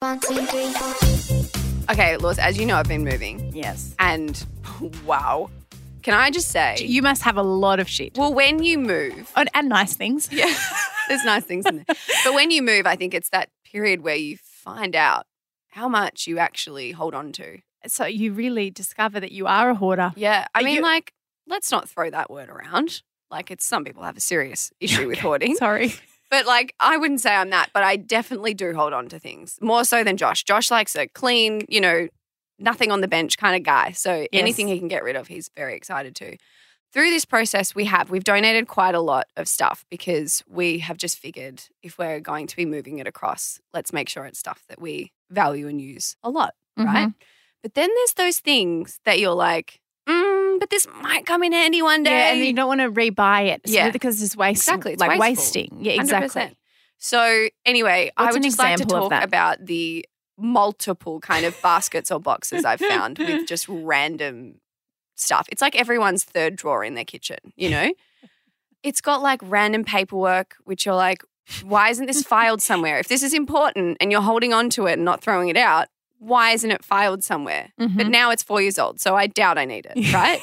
One, 0.00 0.20
two, 0.20 0.34
three, 0.46 0.66
four. 0.72 1.92
okay, 1.92 2.16
Laws. 2.18 2.38
As 2.38 2.58
you 2.58 2.66
know, 2.66 2.76
I've 2.76 2.88
been 2.88 3.04
moving, 3.04 3.52
Yes. 3.54 3.94
and 3.98 4.44
wow, 5.06 5.48
can 6.02 6.12
I 6.12 6.30
just 6.30 6.48
say? 6.48 6.76
You 6.80 7.00
must 7.00 7.22
have 7.22 7.38
a 7.38 7.42
lot 7.42 7.80
of 7.80 7.88
shit. 7.88 8.16
well, 8.18 8.34
when 8.34 8.62
you 8.62 8.78
move, 8.78 9.32
And, 9.34 9.48
and 9.54 9.68
nice 9.70 9.96
things. 9.96 10.28
Yeah, 10.30 10.52
there's 11.08 11.24
nice 11.24 11.44
things 11.44 11.64
in 11.64 11.76
there. 11.86 11.96
But 12.24 12.34
when 12.34 12.50
you 12.50 12.60
move, 12.62 12.86
I 12.86 12.96
think 12.96 13.14
it's 13.14 13.30
that 13.30 13.48
period 13.64 14.02
where 14.02 14.14
you 14.16 14.36
find 14.42 14.94
out 14.94 15.24
how 15.74 15.88
much 15.88 16.28
you 16.28 16.38
actually 16.38 16.92
hold 16.92 17.14
on 17.14 17.32
to. 17.32 17.58
So 17.88 18.06
you 18.06 18.32
really 18.32 18.70
discover 18.70 19.18
that 19.18 19.32
you 19.32 19.46
are 19.46 19.70
a 19.70 19.74
hoarder. 19.74 20.12
Yeah. 20.14 20.46
I 20.54 20.60
Are 20.60 20.64
mean, 20.64 20.76
you- 20.76 20.82
like, 20.82 21.12
let's 21.48 21.70
not 21.72 21.88
throw 21.88 22.10
that 22.10 22.30
word 22.30 22.48
around. 22.48 23.02
Like, 23.28 23.50
it's 23.50 23.66
some 23.66 23.84
people 23.84 24.04
have 24.04 24.16
a 24.16 24.20
serious 24.20 24.72
issue 24.80 25.08
with 25.08 25.18
hoarding. 25.18 25.56
Sorry. 25.56 25.94
But, 26.30 26.46
like, 26.46 26.74
I 26.80 26.96
wouldn't 26.96 27.20
say 27.20 27.32
I'm 27.32 27.50
that, 27.50 27.70
but 27.72 27.84
I 27.84 27.94
definitely 27.94 28.54
do 28.54 28.74
hold 28.74 28.92
on 28.92 29.08
to 29.10 29.20
things 29.20 29.56
more 29.60 29.84
so 29.84 30.02
than 30.02 30.16
Josh. 30.16 30.42
Josh 30.42 30.68
likes 30.68 30.96
a 30.96 31.06
clean, 31.06 31.60
you 31.68 31.80
know, 31.80 32.08
nothing 32.58 32.90
on 32.90 33.02
the 33.02 33.06
bench 33.06 33.38
kind 33.38 33.54
of 33.54 33.62
guy. 33.62 33.92
So 33.92 34.26
anything 34.32 34.66
he 34.66 34.78
can 34.80 34.88
get 34.88 35.04
rid 35.04 35.14
of, 35.14 35.28
he's 35.28 35.48
very 35.54 35.76
excited 35.76 36.16
to. 36.16 36.36
Through 36.92 37.10
this 37.10 37.24
process, 37.24 37.74
we 37.74 37.84
have 37.84 38.10
we've 38.10 38.24
donated 38.24 38.66
quite 38.66 38.96
a 38.96 39.00
lot 39.00 39.26
of 39.36 39.46
stuff 39.46 39.84
because 39.90 40.42
we 40.48 40.78
have 40.78 40.96
just 40.96 41.18
figured 41.18 41.62
if 41.84 41.98
we're 41.98 42.20
going 42.20 42.48
to 42.48 42.56
be 42.56 42.64
moving 42.64 42.98
it 42.98 43.06
across, 43.06 43.60
let's 43.72 43.92
make 43.92 44.08
sure 44.08 44.24
it's 44.24 44.38
stuff 44.38 44.64
that 44.68 44.80
we 44.80 45.12
value 45.30 45.68
and 45.68 45.80
use 45.80 46.16
a 46.22 46.30
lot, 46.30 46.54
right? 46.76 47.12
But 47.62 47.74
then 47.74 47.88
there's 47.94 48.14
those 48.14 48.38
things 48.40 49.00
that 49.04 49.18
you're 49.18 49.34
like, 49.34 49.80
mm, 50.08 50.60
but 50.60 50.70
this 50.70 50.86
might 51.00 51.24
come 51.24 51.42
in 51.42 51.52
handy 51.52 51.80
one 51.80 52.02
day. 52.02 52.10
Yeah, 52.10 52.32
and 52.32 52.44
you 52.44 52.52
don't 52.52 52.68
want 52.68 52.80
to 52.80 52.90
rebuy 52.90 53.46
it. 53.48 53.62
Yeah. 53.64 53.90
because 53.90 54.22
it's 54.22 54.36
waste. 54.36 54.62
Exactly, 54.62 54.92
it's 54.92 55.00
like 55.00 55.18
wasteful. 55.18 55.62
wasting. 55.62 55.78
Yeah, 55.80 55.92
exactly. 55.94 56.42
100%. 56.42 56.54
So 56.98 57.48
anyway, 57.64 58.10
I 58.16 58.24
What's 58.24 58.36
would 58.36 58.42
just 58.42 58.58
like 58.58 58.76
to 58.76 58.84
talk 58.84 59.12
about 59.12 59.64
the 59.64 60.06
multiple 60.36 61.20
kind 61.20 61.44
of 61.44 61.60
baskets 61.62 62.10
or 62.10 62.20
boxes 62.20 62.64
I've 62.64 62.80
found 62.88 63.18
with 63.18 63.46
just 63.46 63.66
random 63.68 64.60
stuff. 65.14 65.46
It's 65.50 65.62
like 65.62 65.76
everyone's 65.76 66.24
third 66.24 66.56
drawer 66.56 66.84
in 66.84 66.94
their 66.94 67.04
kitchen, 67.04 67.38
you 67.56 67.70
know? 67.70 67.92
It's 68.82 69.00
got 69.00 69.22
like 69.22 69.40
random 69.42 69.84
paperwork, 69.84 70.56
which 70.64 70.84
you're 70.84 70.94
like, 70.94 71.22
why 71.62 71.90
isn't 71.90 72.06
this 72.06 72.22
filed 72.22 72.62
somewhere? 72.62 72.98
If 72.98 73.08
this 73.08 73.22
is 73.22 73.34
important 73.34 73.98
and 74.00 74.10
you're 74.10 74.22
holding 74.22 74.52
on 74.52 74.70
to 74.70 74.86
it 74.86 74.94
and 74.94 75.04
not 75.04 75.22
throwing 75.22 75.48
it 75.48 75.56
out, 75.56 75.88
why 76.18 76.52
isn't 76.52 76.70
it 76.70 76.84
filed 76.84 77.22
somewhere? 77.22 77.72
Mm-hmm. 77.78 77.96
But 77.96 78.06
now 78.08 78.30
it's 78.30 78.42
four 78.42 78.62
years 78.62 78.78
old, 78.78 79.00
so 79.00 79.14
I 79.14 79.26
doubt 79.26 79.58
I 79.58 79.64
need 79.64 79.86
it, 79.94 80.12
right? 80.14 80.40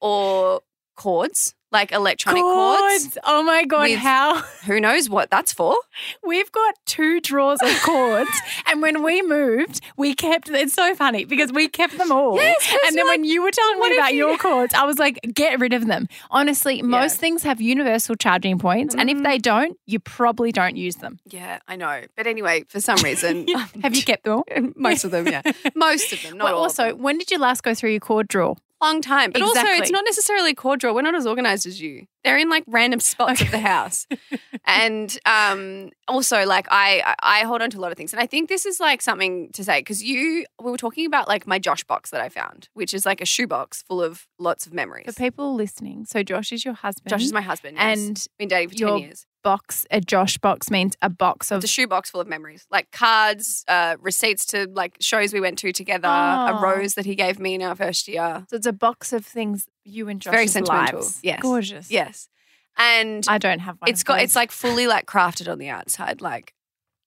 or 0.00 0.60
cords, 0.96 1.54
like 1.72 1.92
electronic 1.92 2.42
cords. 2.42 2.80
Cords. 2.80 3.18
Oh 3.24 3.42
my 3.42 3.64
god, 3.64 3.90
With- 3.90 3.98
how 3.98 4.36
Who 4.66 4.80
knows 4.80 5.08
what 5.08 5.30
that's 5.30 5.52
for? 5.52 5.76
we've 6.22 6.50
got 6.52 6.74
two 6.86 7.20
drawers 7.20 7.58
of 7.62 7.80
cords, 7.82 8.30
and 8.66 8.82
when 8.82 9.02
we 9.02 9.22
moved, 9.22 9.80
we 9.96 10.14
kept. 10.14 10.48
It's 10.50 10.74
so 10.74 10.94
funny 10.94 11.24
because 11.24 11.52
we 11.52 11.68
kept 11.68 11.96
them 11.98 12.12
all. 12.12 12.36
Yes, 12.36 12.72
and 12.86 12.96
then 12.96 12.98
you're 12.98 13.06
when 13.08 13.24
you 13.24 13.42
were 13.42 13.50
telling 13.50 13.78
me 13.80 13.96
about 13.96 14.12
you- 14.12 14.28
your 14.28 14.38
cords, 14.38 14.74
I 14.74 14.84
was 14.84 14.98
like, 14.98 15.18
get 15.34 15.58
rid 15.60 15.72
of 15.72 15.86
them. 15.86 16.06
Honestly, 16.30 16.82
most 16.82 17.18
things 17.18 17.42
have 17.42 17.60
universal 17.60 18.14
charging 18.16 18.58
points, 18.58 18.94
and 18.94 19.08
if 19.10 19.18
Mhm. 19.18 19.24
they 19.24 19.38
don't, 19.38 19.76
you 19.86 19.98
probably 19.98 20.52
don't 20.52 20.76
use 20.76 20.96
them. 20.96 21.18
Yeah, 21.30 21.58
I 21.68 21.76
know. 21.76 22.02
But 22.16 22.26
anyway, 22.26 22.64
for 22.68 22.80
some 22.80 22.98
reason, 23.02 23.46
Have 23.82 23.96
you 23.96 24.02
kept 24.02 24.24
them 24.24 24.34
all? 24.34 24.44
most 24.76 25.04
of 25.04 25.10
them, 25.10 25.26
yeah, 25.26 25.42
most 25.74 26.12
of 26.12 26.22
them, 26.22 26.38
not 26.38 26.44
Well, 26.46 26.58
also, 26.58 26.94
when 26.94 27.18
did 27.18 27.30
you 27.30 27.38
last 27.38 27.62
go 27.62 27.74
through 27.74 27.90
your 27.90 28.00
cord 28.00 28.28
drawer? 28.28 28.56
Long 28.82 29.00
time. 29.00 29.30
But 29.30 29.42
also, 29.42 29.60
it's 29.66 29.90
not 29.90 30.04
necessarily 30.04 30.54
cordial. 30.54 30.94
We're 30.94 31.02
not 31.02 31.14
as 31.14 31.26
organized 31.26 31.66
as 31.66 31.80
you. 31.80 32.06
They're 32.24 32.38
in 32.38 32.48
like 32.48 32.64
random 32.66 33.00
spots 33.00 33.40
of 33.40 33.50
the 33.50 33.58
house, 33.58 34.06
and 34.66 35.18
um, 35.26 35.90
also 36.06 36.44
like 36.44 36.66
I 36.70 37.02
I 37.04 37.40
I 37.40 37.44
hold 37.44 37.62
on 37.62 37.70
to 37.70 37.78
a 37.78 37.80
lot 37.80 37.92
of 37.92 37.98
things, 37.98 38.12
and 38.12 38.20
I 38.20 38.26
think 38.26 38.48
this 38.48 38.66
is 38.66 38.80
like 38.80 39.02
something 39.02 39.50
to 39.52 39.64
say 39.64 39.80
because 39.80 40.02
you 40.02 40.44
we 40.62 40.70
were 40.70 40.76
talking 40.76 41.06
about 41.06 41.28
like 41.28 41.46
my 41.46 41.58
Josh 41.58 41.84
box 41.84 42.10
that 42.10 42.20
I 42.20 42.28
found, 42.28 42.68
which 42.74 42.94
is 42.94 43.04
like 43.06 43.20
a 43.20 43.26
shoebox 43.26 43.82
full 43.82 44.02
of 44.02 44.26
lots 44.38 44.66
of 44.66 44.72
memories. 44.72 45.06
For 45.06 45.12
people 45.12 45.54
listening, 45.54 46.04
so 46.04 46.22
Josh 46.22 46.52
is 46.52 46.64
your 46.64 46.74
husband. 46.74 47.10
Josh 47.10 47.22
is 47.22 47.32
my 47.32 47.40
husband, 47.40 47.76
yes. 47.76 47.98
and 47.98 48.26
been 48.38 48.48
dating 48.48 48.68
for 48.70 48.74
ten 48.76 48.98
years. 48.98 49.26
Box. 49.42 49.86
A 49.90 50.00
Josh 50.00 50.38
box 50.38 50.70
means 50.70 50.96
a 51.02 51.10
box 51.10 51.50
of 51.50 51.56
It's 51.62 51.70
a 51.70 51.74
shoebox 51.74 52.10
full 52.10 52.20
of 52.20 52.28
memories, 52.28 52.66
like 52.70 52.90
cards, 52.90 53.64
uh, 53.68 53.96
receipts 54.00 54.46
to 54.46 54.68
like 54.72 54.96
shows 55.00 55.32
we 55.32 55.40
went 55.40 55.58
to 55.58 55.72
together, 55.72 56.08
a 56.08 56.56
Oh. 56.56 56.60
rose 56.60 56.94
that 56.94 57.04
he 57.06 57.14
gave 57.14 57.38
me 57.38 57.54
in 57.54 57.62
our 57.62 57.74
first 57.74 58.08
year. 58.08 58.44
So 58.50 58.56
it's 58.56 58.66
a 58.66 58.72
box 58.72 59.12
of 59.12 59.24
things 59.26 59.66
you 59.84 60.08
and 60.08 60.20
Josh 60.20 60.32
Very 60.32 60.46
sentimental. 60.46 61.00
lives. 61.00 61.20
Yes. 61.22 61.40
Gorgeous. 61.42 61.90
Yes, 61.90 62.28
and 62.76 63.24
I 63.28 63.38
don't 63.38 63.58
have 63.60 63.76
one. 63.80 63.90
it's 63.90 64.02
got 64.02 64.14
those. 64.14 64.24
it's 64.24 64.36
like 64.36 64.50
fully 64.52 64.86
like 64.86 65.06
crafted 65.06 65.50
on 65.50 65.58
the 65.58 65.68
outside, 65.68 66.20
like 66.20 66.54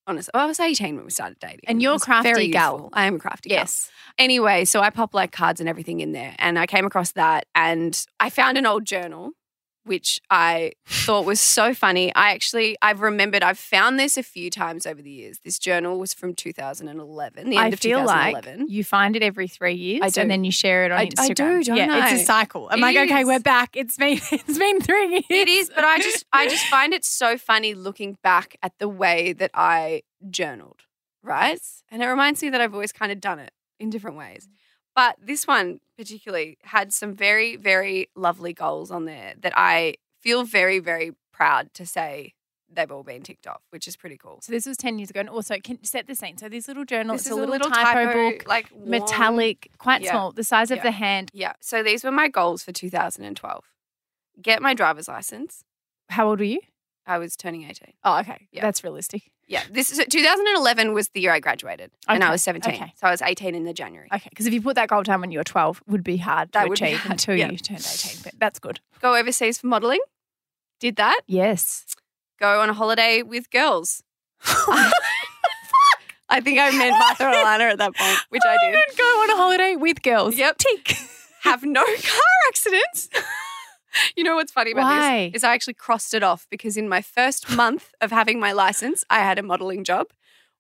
Honestly, 0.08 0.30
well, 0.36 0.44
I 0.44 0.46
was 0.46 0.60
18 0.60 0.98
when 0.98 1.06
we 1.06 1.10
started 1.10 1.40
dating. 1.40 1.62
And 1.68 1.82
you're 1.82 1.98
crafty 1.98 2.30
very 2.32 2.48
gal. 2.50 2.74
useful. 2.74 2.90
I 2.94 3.08
am 3.08 3.16
a 3.16 3.20
crafty 3.20 3.50
gal. 3.50 3.58
Yes. 3.62 3.90
Anyway, 4.20 4.64
so 4.64 4.80
I 4.82 4.92
pop 4.92 5.16
like 5.16 5.32
cards 5.32 5.60
and 5.60 5.68
everything 5.68 6.00
in 6.00 6.12
there, 6.12 6.36
and 6.38 6.60
I 6.60 6.68
came 6.68 6.86
across 6.86 7.14
that, 7.14 7.48
and 7.56 8.00
I 8.20 8.30
found 8.30 8.60
an 8.60 8.68
old 8.68 8.86
journal, 8.86 9.32
which 9.86 10.20
I 10.30 10.74
thought 10.86 11.26
was 11.26 11.40
so 11.40 11.74
funny. 11.74 12.14
I 12.16 12.32
actually, 12.32 12.76
I've 12.82 13.02
remembered, 13.02 13.44
I've 13.44 13.60
found 13.60 14.00
this 14.00 14.18
a 14.18 14.24
few 14.24 14.50
times 14.50 14.86
over 14.86 15.02
the 15.02 15.10
years. 15.12 15.40
This 15.44 15.60
journal 15.60 16.00
was 16.00 16.14
from 16.14 16.34
2011, 16.34 17.50
the 17.50 17.56
end 17.58 17.66
I 17.66 17.68
of 17.70 17.80
feel 17.80 18.04
like 18.04 18.34
2011. 18.36 18.68
you 18.70 18.84
find 18.84 19.16
it 19.16 19.24
every 19.24 19.48
three 19.48 19.76
years 19.76 20.02
I 20.04 20.10
do. 20.10 20.22
and 20.22 20.32
then 20.32 20.44
you 20.44 20.52
share 20.52 20.86
it 20.86 20.92
on 20.92 21.00
I- 21.00 21.06
Instagram. 21.08 21.30
I 21.30 21.34
do, 21.34 21.64
don't 21.64 21.78
yeah, 21.78 21.88
I? 21.92 22.14
it's 22.14 22.24
a 22.24 22.26
cycle. 22.26 22.68
I'm 22.72 22.80
It 22.80 22.82
like, 22.82 22.98
okay, 22.98 23.24
we're 23.26 23.40
back. 23.40 23.76
It's 23.78 23.96
been 23.98 24.18
it's 24.32 24.58
been 24.58 24.82
three 24.82 25.08
years. 25.12 25.24
It 25.30 25.48
is, 25.48 25.70
but 25.74 25.84
I 25.84 26.00
just 26.00 26.26
I 26.34 26.48
just 26.48 26.66
find 26.66 26.94
it 26.94 27.06
so 27.06 27.38
funny 27.38 27.74
looking 27.74 28.18
back 28.24 28.56
at 28.64 28.74
the 28.80 28.90
way 28.90 29.34
that 29.34 29.52
I 29.54 30.02
journaled, 30.30 30.82
right? 31.24 31.60
And 31.92 32.02
it 32.02 32.08
reminds 32.08 32.42
me 32.42 32.50
that 32.50 32.60
I've 32.62 32.74
always 32.74 32.92
kind 32.92 33.12
of 33.12 33.22
done 33.22 33.40
it 33.40 33.52
in 33.80 33.90
different 33.90 34.18
ways. 34.18 34.48
But 34.96 35.18
this 35.22 35.46
one 35.46 35.82
particularly 35.98 36.58
had 36.64 36.94
some 36.94 37.14
very 37.16 37.56
very 37.58 38.10
lovely 38.16 38.54
goals 38.54 38.92
on 38.92 39.06
there 39.06 39.34
that 39.42 39.54
I 39.56 39.96
feel 40.22 40.44
very 40.44 40.80
very 40.80 41.12
proud 41.34 41.74
to 41.74 41.86
say 41.86 42.34
they've 42.74 42.92
all 42.92 43.04
been 43.04 43.22
ticked 43.22 43.46
off, 43.48 43.62
which 43.70 43.88
is 43.88 43.96
pretty 43.96 44.18
cool. 44.18 44.40
So 44.42 44.52
this 44.52 44.66
was 44.66 44.76
ten 44.78 44.98
years 44.98 45.10
ago, 45.10 45.20
and 45.22 45.30
also 45.30 45.58
can 45.60 45.84
set 45.84 46.08
the 46.08 46.16
scene. 46.16 46.38
So 46.38 46.50
this 46.50 46.68
little 46.68 46.84
journal, 46.86 47.16
This 47.16 47.26
is 47.26 47.32
a 47.32 47.36
little, 47.36 47.70
typo, 47.70 48.12
book, 48.32 48.48
like 48.48 48.70
warm- 48.72 48.90
metallic, 48.90 49.70
quite 49.78 50.02
Yeah. 50.02 50.12
small, 50.12 50.32
the 50.32 50.44
size 50.44 50.72
of 50.72 50.78
Yeah. 50.78 50.84
the 50.84 50.92
hand. 50.92 51.30
Yeah. 51.34 51.54
So 51.62 51.84
these 51.84 52.04
were 52.04 52.12
my 52.12 52.28
goals 52.28 52.64
for 52.64 52.72
2012. 52.72 53.66
Get 54.42 54.62
my 54.62 54.74
driver's 54.74 55.08
license. 55.08 55.64
How 56.10 56.28
old 56.28 56.40
were 56.40 56.46
you? 56.46 56.60
I 57.06 57.18
was 57.20 57.36
turning 57.36 57.64
18. 57.70 57.94
Oh, 58.04 58.20
okay, 58.20 58.48
Yeah. 58.52 58.62
that's 58.64 58.84
realistic. 58.84 59.32
Yeah, 59.48 59.62
this 59.72 59.92
is 59.92 60.00
2011 60.10 60.94
was 60.94 61.10
the 61.10 61.22
year 61.22 61.32
I 61.32 61.40
graduated, 61.40 61.92
and 62.08 62.24
I 62.24 62.32
was 62.32 62.42
17. 62.42 62.74
okay. 62.74 62.94
So 62.96 63.06
I 63.06 63.12
was 63.12 63.22
18 63.22 63.54
in 63.54 63.64
the 63.64 63.74
January. 63.74 64.08
Okay, 64.12 64.28
because 64.30 64.48
if 64.48 64.54
you 64.54 64.62
put 64.62 64.76
that 64.76 64.90
goal 64.90 65.04
down 65.04 65.22
when 65.22 65.32
you 65.32 65.38
were 65.38 65.44
twelve, 65.44 65.84
would 65.88 66.04
be 66.04 66.18
hard 66.18 66.52
to 66.54 66.60
That 66.60 66.68
would 66.70 66.80
be 66.80 66.86
achieve 66.86 67.00
hard, 67.00 67.12
until 67.12 67.36
yeah. 67.36 67.52
you 67.52 67.58
turned 67.58 67.82
eighteen. 67.82 68.22
But 68.24 68.34
that's 68.40 68.58
good. 68.58 68.80
Go 69.02 69.16
overseas 69.16 69.60
for 69.60 69.68
modeling. 69.68 70.00
Did 70.80 70.96
that. 70.96 71.22
Yes. 71.28 71.86
Go 72.40 72.60
on 72.62 72.70
a 72.70 72.74
holiday 72.74 73.22
with 73.22 73.50
girls. 73.52 74.02
I 76.28 76.42
think 76.42 76.58
I 76.60 76.72
meant 76.72 76.98
Martha 76.98 77.26
or 77.28 77.32
Alana 77.32 77.72
at 77.72 77.78
that 77.78 77.96
point, 77.96 78.18
which 78.30 78.42
I 78.46 78.58
did. 78.66 78.98
Go 78.98 79.04
on 79.04 79.30
a 79.30 79.36
holiday 79.36 79.76
with 79.76 80.02
girls. 80.02 80.36
Yep. 80.38 80.58
Tick. 80.58 80.96
Have 81.44 81.64
no 81.64 81.84
car 81.86 82.22
accidents. 82.50 83.10
you 84.16 84.24
know 84.24 84.36
what's 84.36 84.52
funny 84.52 84.72
about 84.72 84.84
Why? 84.84 85.28
this 85.30 85.36
is 85.38 85.44
I 85.44 85.54
actually 85.54 85.74
crossed 85.76 86.14
it 86.14 86.24
off 86.24 86.48
because 86.50 86.78
in 86.78 86.88
my 86.90 87.02
first 87.02 87.50
month 87.56 87.92
of 88.02 88.12
having 88.12 88.40
my 88.40 88.52
license, 88.52 89.04
I 89.10 89.20
had 89.20 89.40
a 89.40 89.44
modeling 89.44 89.84
job 89.84 90.08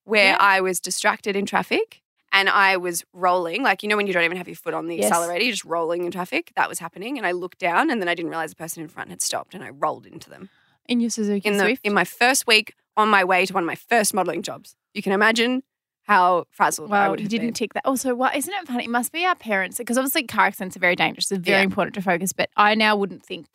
where 0.03 0.31
Yeah. 0.33 0.37
I 0.39 0.61
was 0.61 0.79
distracted 0.79 1.35
in 1.35 1.45
traffic 1.45 2.01
and 2.31 2.49
I 2.49 2.77
was 2.77 3.03
rolling, 3.13 3.63
like 3.63 3.81
you 3.81 3.87
know 3.89 3.95
when 3.97 4.07
you 4.07 4.13
don't 4.13 4.23
even 4.23 4.37
have 4.37 4.47
your 4.47 4.55
foot 4.57 4.73
on 4.73 4.87
the 4.87 4.95
Yes. 4.97 5.11
accelerator, 5.11 5.43
you're 5.45 5.51
just 5.53 5.63
rolling 5.65 6.03
in 6.05 6.11
traffic. 6.11 6.51
That 6.55 6.67
was 6.67 6.79
happening, 6.79 7.17
and 7.17 7.25
I 7.25 7.31
looked 7.31 7.59
down, 7.59 7.89
and 7.89 8.01
then 8.01 8.09
I 8.09 8.13
didn't 8.15 8.29
realize 8.29 8.49
the 8.49 8.57
person 8.57 8.83
in 8.83 8.89
front 8.89 9.09
had 9.09 9.21
stopped, 9.21 9.53
and 9.55 9.63
I 9.63 9.69
rolled 9.69 10.05
into 10.05 10.29
them 10.29 10.49
In 10.89 10.99
your 10.99 11.09
Suzuki 11.09 11.47
in 11.47 11.57
the 11.57 11.63
Swift. 11.63 11.85
in 11.85 11.93
my 11.93 12.03
first 12.03 12.45
week 12.45 12.73
on 12.97 13.07
my 13.09 13.23
way 13.23 13.45
to 13.45 13.53
one 13.53 13.63
of 13.63 13.67
my 13.67 13.75
first 13.75 14.13
modeling 14.13 14.41
jobs. 14.41 14.75
You 14.93 15.01
can 15.01 15.13
imagine 15.13 15.63
how 16.05 16.45
frazzled 16.51 16.91
I 16.91 17.01
Well, 17.01 17.11
would 17.11 17.19
you 17.19 17.23
have 17.25 17.29
didn't 17.31 17.47
been. 17.47 17.53
tick 17.53 17.73
that. 17.73 17.85
Also, 17.85 18.09
isn't 18.33 18.53
it 18.53 18.67
funny? 18.67 18.85
It 18.85 18.89
must 18.89 19.11
be 19.11 19.25
our 19.25 19.35
parents 19.35 19.77
because 19.77 19.97
obviously 19.97 20.23
car 20.23 20.45
accidents 20.45 20.75
are 20.75 20.79
very 20.79 20.95
dangerous. 20.95 21.31
It's 21.31 21.43
very 21.43 21.59
Yeah. 21.59 21.63
important 21.63 21.93
to 21.95 22.01
focus. 22.01 22.31
But 22.33 22.49
I 22.57 22.75
now 22.75 22.95
wouldn't 22.95 23.25
think 23.25 23.47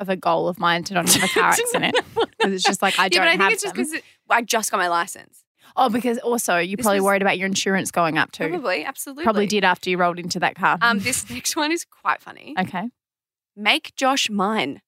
of 0.00 0.08
a 0.08 0.16
goal 0.16 0.48
of 0.48 0.58
mine 0.58 0.84
to 0.84 0.94
not 0.94 1.08
have 1.12 1.22
a 1.24 1.28
car 1.40 1.50
accident 1.50 1.96
because 2.14 2.52
it's 2.52 2.62
just 2.64 2.82
like 2.82 2.98
I 2.98 3.04
yeah, 3.04 3.08
don't 3.08 3.20
but 3.22 3.28
I 3.28 3.30
think 3.32 3.42
have 3.42 3.52
it's 3.52 3.62
just 3.62 3.74
them. 3.74 3.84
because 3.84 4.02
I 4.30 4.42
just 4.42 4.70
got 4.70 4.78
my 4.78 4.88
license. 4.88 5.44
Oh, 5.76 5.88
because 5.90 6.18
also 6.18 6.56
you're 6.58 6.76
This 6.76 6.84
probably 6.84 7.00
was- 7.00 7.04
worried 7.06 7.22
about 7.22 7.36
your 7.38 7.46
insurance 7.46 7.90
going 7.90 8.16
up 8.16 8.32
too. 8.32 8.48
Probably, 8.48 8.84
absolutely. 8.84 9.24
Probably 9.24 9.46
did 9.46 9.64
after 9.64 9.90
you 9.90 9.98
rolled 9.98 10.18
into 10.18 10.40
that 10.40 10.54
car. 10.54 10.78
Um, 10.80 11.00
this 11.00 11.28
next 11.30 11.56
one 11.56 11.70
is 11.72 11.84
quite 11.84 12.20
funny. 12.22 12.54
okay. 12.60 12.88
Make 13.54 13.94
Josh 13.96 14.30
mine. 14.30 14.80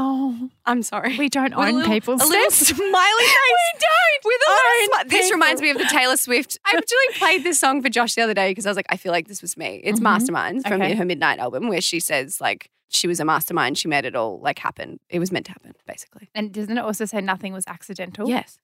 Oh, 0.00 0.48
I'm 0.64 0.82
sorry. 0.82 1.18
we 1.18 1.28
don't 1.28 1.56
With 1.56 1.66
own 1.68 1.74
little- 1.76 1.90
people's 1.92 2.22
a 2.22 2.26
little 2.26 2.50
steps. 2.50 2.68
smiley 2.76 3.24
face. 3.24 3.34
we 3.74 3.78
don't. 3.80 4.24
With 4.24 4.40
a 4.46 4.50
little 4.50 5.04
smi- 5.04 5.10
This 5.10 5.30
reminds 5.32 5.60
me 5.62 5.70
of 5.70 5.78
the 5.78 5.84
Taylor 5.86 6.16
Swift. 6.16 6.58
I 6.64 6.70
actually 6.76 7.18
played 7.18 7.44
this 7.44 7.58
song 7.58 7.82
for 7.82 7.88
Josh 7.88 8.14
the 8.14 8.22
other 8.22 8.34
day 8.34 8.50
because 8.50 8.64
I 8.66 8.70
was 8.70 8.76
like, 8.76 8.86
I 8.90 8.96
feel 8.96 9.12
like 9.12 9.28
this 9.28 9.42
was 9.42 9.56
me. 9.56 9.80
It's 9.84 10.00
Mhm. 10.00 10.04
Masterminds 10.04 10.62
from 10.68 10.80
Okay. 10.80 10.94
her 10.94 11.04
Midnight 11.04 11.38
album 11.38 11.68
where 11.68 11.80
she 11.80 11.98
says 12.00 12.40
like 12.40 12.70
she 12.90 13.06
was 13.06 13.20
a 13.20 13.24
mastermind. 13.24 13.76
She 13.76 13.88
made 13.88 14.04
it 14.06 14.14
all 14.16 14.40
like 14.40 14.58
happen. 14.60 14.98
It 15.10 15.18
was 15.18 15.30
meant 15.32 15.46
to 15.46 15.52
happen, 15.52 15.74
basically. 15.86 16.30
And 16.34 16.52
doesn't 16.52 16.76
it 16.78 16.80
also 16.80 17.04
say 17.04 17.20
nothing 17.20 17.52
was 17.52 17.64
accidental? 17.66 18.28
Yes, 18.28 18.58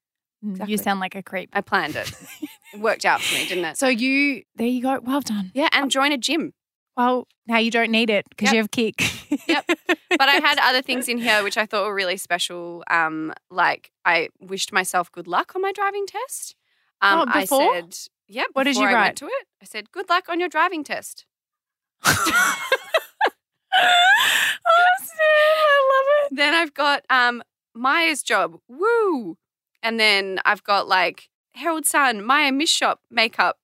Mm, 0.45 0.51
exactly. 0.53 0.73
You 0.73 0.79
sound 0.79 1.01
like 1.01 1.15
a 1.15 1.23
creep. 1.23 1.51
I 1.55 1.61
planned 1.63 1.97
it. 1.97 2.13
it 2.75 2.81
worked 2.81 3.05
out 3.07 3.21
for 3.23 3.35
me, 3.35 3.47
didn't 3.49 3.65
it? 3.65 3.77
So 3.79 3.89
you, 3.89 4.43
there 4.57 4.67
you 4.67 4.83
go. 4.83 5.01
Well 5.03 5.21
done. 5.23 5.51
yeah, 5.55 5.69
and 5.73 5.91
join 5.91 6.13
a 6.13 6.19
gym. 6.19 6.53
Well, 6.97 7.27
now 7.47 7.59
you 7.59 7.71
don't 7.71 7.91
need 7.91 8.09
it 8.11 8.25
because 8.29 8.47
Yep. 8.47 8.53
you 8.55 8.59
have 8.61 8.71
kick. 8.71 9.49
Yep. 9.49 9.65
but 10.11 10.29
I 10.29 10.35
had 10.43 10.59
other 10.59 10.81
things 10.83 11.09
in 11.09 11.19
here 11.19 11.43
which 11.43 11.57
I 11.59 11.67
thought 11.67 11.85
were 11.87 11.95
really 11.95 12.17
special. 12.17 12.85
Um, 12.91 13.33
like 13.51 13.91
I 14.05 14.29
wished 14.41 14.73
myself 14.73 15.11
good 15.11 15.27
luck 15.27 15.53
on 15.57 15.63
my 15.63 15.73
driving 15.73 16.07
test. 16.07 16.55
Um, 17.01 17.21
Oh, 17.29 17.41
before? 17.41 17.75
I 17.75 17.81
said, 17.81 17.97
yeah. 18.29 18.45
What 18.53 18.65
did 18.65 18.77
you 18.77 18.85
I 18.87 18.93
write? 18.95 19.03
Went 19.05 19.17
to 19.19 19.27
it. 19.27 19.47
I 19.61 19.65
said, 19.65 19.91
good 19.91 20.09
luck 20.09 20.29
on 20.29 20.39
your 20.41 20.49
driving 20.49 20.85
test. 20.85 21.27
I 22.05 22.21
love 25.91 26.31
it. 26.31 26.37
Then 26.37 26.55
I've 26.55 26.75
got 26.75 27.05
um 27.11 27.43
Maya's 27.75 28.23
job. 28.23 28.59
Woo. 28.69 29.37
And 29.83 29.99
then 30.01 30.39
I've 30.45 30.63
got 30.65 30.87
like 30.89 31.29
Herald 31.55 31.87
Sun, 31.87 32.25
Myer 32.25 32.53
Miss 32.53 32.71
Shop 32.71 33.01
makeup. 33.11 33.59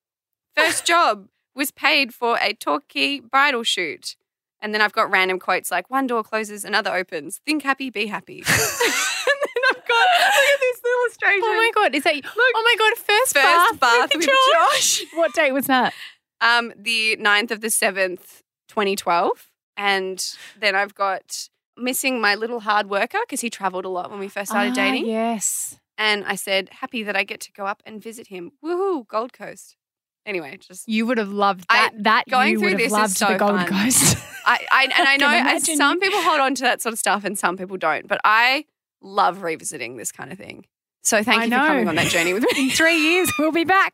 First 0.56 0.84
job 0.84 1.28
was 1.54 1.70
paid 1.70 2.14
for 2.14 2.38
a 2.40 2.52
Torquay 2.54 3.20
bridal 3.20 3.62
shoot. 3.62 4.16
And 4.62 4.74
then 4.74 4.80
I've 4.82 4.92
got 4.92 5.10
random 5.10 5.38
quotes 5.38 5.70
like 5.70 5.88
one 5.90 6.06
door 6.06 6.22
closes, 6.22 6.64
another 6.64 6.94
opens. 6.94 7.40
Think 7.46 7.62
happy, 7.62 7.88
be 7.90 8.06
happy. 8.06 8.38
and 8.46 8.46
then 8.46 9.62
I've 9.70 9.86
got 9.88 10.06
look 10.18 10.44
at 10.44 10.60
this 10.60 10.80
illustration. 10.84 11.42
Oh 11.44 11.54
my 11.56 11.70
god, 11.74 11.94
is 11.94 12.04
that? 12.04 12.14
look, 12.14 12.24
oh 12.36 12.62
my 12.64 12.74
god, 12.78 12.98
first, 12.98 13.34
First 13.38 13.80
bath 13.80 14.10
with 14.14 14.26
Josh. 14.52 15.04
What 15.14 15.32
date 15.34 15.52
was 15.52 15.66
that? 15.66 15.94
Um, 16.42 16.72
the 16.76 17.16
9th 17.18 17.50
of 17.52 17.60
the 17.62 17.68
7th, 17.68 18.42
2012. 18.68 19.50
And 19.76 20.22
then 20.58 20.74
I've 20.74 20.94
got 20.94 21.48
missing 21.76 22.20
my 22.20 22.34
little 22.34 22.60
hard 22.60 22.90
worker 22.90 23.18
because 23.26 23.40
he 23.40 23.48
traveled 23.48 23.86
a 23.86 23.88
lot 23.88 24.10
when 24.10 24.18
we 24.20 24.28
first 24.28 24.50
started 24.50 24.72
Ah, 24.72 24.74
dating. 24.74 25.06
Yes. 25.06 25.78
And 25.96 26.24
I 26.26 26.34
said, 26.34 26.68
happy 26.80 27.02
that 27.02 27.16
I 27.16 27.24
get 27.24 27.40
to 27.40 27.52
go 27.52 27.64
up 27.66 27.82
and 27.86 28.02
visit 28.02 28.26
him. 28.26 28.52
Woohoo, 28.64 29.06
Gold 29.06 29.32
Coast. 29.32 29.76
Anyway, 30.26 30.56
just 30.60 30.88
You 30.88 31.06
would 31.06 31.18
have 31.18 31.30
loved 31.30 31.64
I- 31.68 31.88
that. 31.94 32.02
that 32.04 32.24
going 32.28 32.58
through 32.58 32.76
this 32.76 32.92
is 32.92 33.16
so 33.16 33.28
the 33.28 33.36
Gold 33.38 33.52
fun. 33.52 33.66
Coast. 33.66 34.16
I, 34.46 34.58
I 34.70 34.84
and 34.84 35.08
I 35.08 35.16
know 35.18 35.26
I- 35.28 35.58
some 35.58 35.98
people 36.00 36.20
hold 36.20 36.40
on 36.40 36.54
to 36.56 36.62
that 36.62 36.82
sort 36.82 36.92
of 36.92 36.98
stuff 36.98 37.24
and 37.24 37.38
some 37.38 37.56
people 37.56 37.76
don't, 37.76 38.06
but 38.06 38.20
I 38.24 38.64
love 39.02 39.42
revisiting 39.42 39.96
this 39.96 40.12
kind 40.12 40.30
of 40.32 40.38
thing. 40.38 40.66
So 41.02 41.22
thank 41.22 41.40
I 41.40 41.44
you 41.46 41.50
for 41.50 41.56
coming 41.56 41.88
on 41.88 41.94
that 41.94 42.08
journey 42.08 42.34
with 42.34 42.42
me. 42.54 42.64
In 42.64 42.70
three 42.70 42.96
years, 42.98 43.30
we'll 43.38 43.52
be 43.52 43.64
back. 43.64 43.92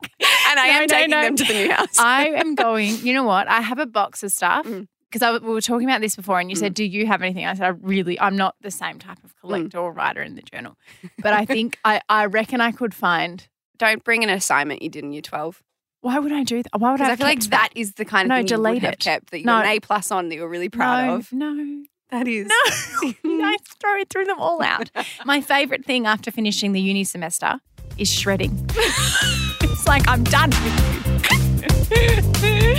and 0.48 0.58
I 0.58 0.66
No, 0.66 0.72
am 0.72 0.80
no, 0.80 0.86
taking 0.86 1.10
no. 1.10 1.22
them 1.22 1.36
to 1.36 1.44
the 1.44 1.52
new 1.54 1.70
house. 1.70 1.98
I 1.98 2.26
am 2.30 2.56
going. 2.56 2.96
You 3.06 3.14
know 3.14 3.22
what? 3.24 3.46
I 3.46 3.60
have 3.60 3.78
a 3.78 3.86
box 3.86 4.24
of 4.24 4.32
stuff 4.32 4.66
Mm. 4.66 4.88
because 5.12 5.40
we 5.40 5.48
were 5.54 5.60
talking 5.60 5.88
about 5.88 6.00
this 6.00 6.16
before, 6.16 6.40
and 6.40 6.50
you 6.50 6.56
said, 6.56 6.74
"Do 6.74 6.82
you 6.82 7.06
have 7.06 7.22
anything?" 7.22 7.46
I 7.46 7.54
said, 7.54 7.64
"I 7.64 7.68
really, 7.68 8.18
I'm 8.18 8.36
not 8.36 8.56
the 8.60 8.72
same 8.72 8.98
type 8.98 9.18
of 9.22 9.36
collector 9.36 9.78
or 9.78 9.92
writer 9.92 10.20
in 10.20 10.34
the 10.34 10.42
journal, 10.42 10.76
but 11.22 11.32
I 11.32 11.44
think 11.44 11.78
I, 11.84 12.00
I 12.08 12.26
reckon 12.26 12.60
I 12.60 12.72
could 12.72 12.92
find." 12.92 13.46
don't 13.78 14.02
bring 14.04 14.24
an 14.24 14.30
assignment 14.30 14.80
you 14.80 14.88
did 14.88 15.04
in 15.04 15.12
year 15.12 15.20
12. 15.20 15.62
Why 16.06 16.20
would 16.20 16.30
I 16.30 16.44
do 16.44 16.62
that? 16.62 16.78
Why 16.78 16.92
would 16.92 17.00
I? 17.00 17.10
I 17.10 17.16
feel 17.16 17.26
like 17.26 17.40
kept 17.40 17.50
that 17.50 17.70
is 17.74 17.94
the 17.94 18.04
kind 18.04 18.26
of 18.26 18.28
No, 18.28 18.36
thing 18.36 18.46
you 18.46 18.56
would 18.62 18.68
delete 18.68 18.82
have 18.84 18.92
it. 18.92 19.00
kept 19.00 19.30
that 19.32 19.40
you 19.40 19.44
No. 19.44 19.54
got 19.54 19.64
an 19.64 19.70
A 19.72 19.80
plus 19.80 20.12
on 20.12 20.28
that 20.28 20.36
you're 20.36 20.48
really 20.48 20.68
proud 20.68 21.04
no, 21.04 21.14
of. 21.16 21.32
No, 21.32 21.82
That 22.10 22.28
is. 22.28 22.46
no, 22.46 23.12
I 23.44 23.56
throw 23.80 24.04
threw 24.08 24.24
them 24.24 24.38
all 24.38 24.62
out. 24.62 24.88
My 25.24 25.40
favorite 25.40 25.84
thing 25.84 26.06
after 26.06 26.30
finishing 26.30 26.70
the 26.70 26.80
uni 26.80 27.02
semester 27.02 27.58
is 27.98 28.08
shredding. 28.08 28.52
it's 28.76 29.88
like 29.88 30.06
I'm 30.06 30.22
done 30.22 30.50
with 30.50 31.90
you. 31.90 32.76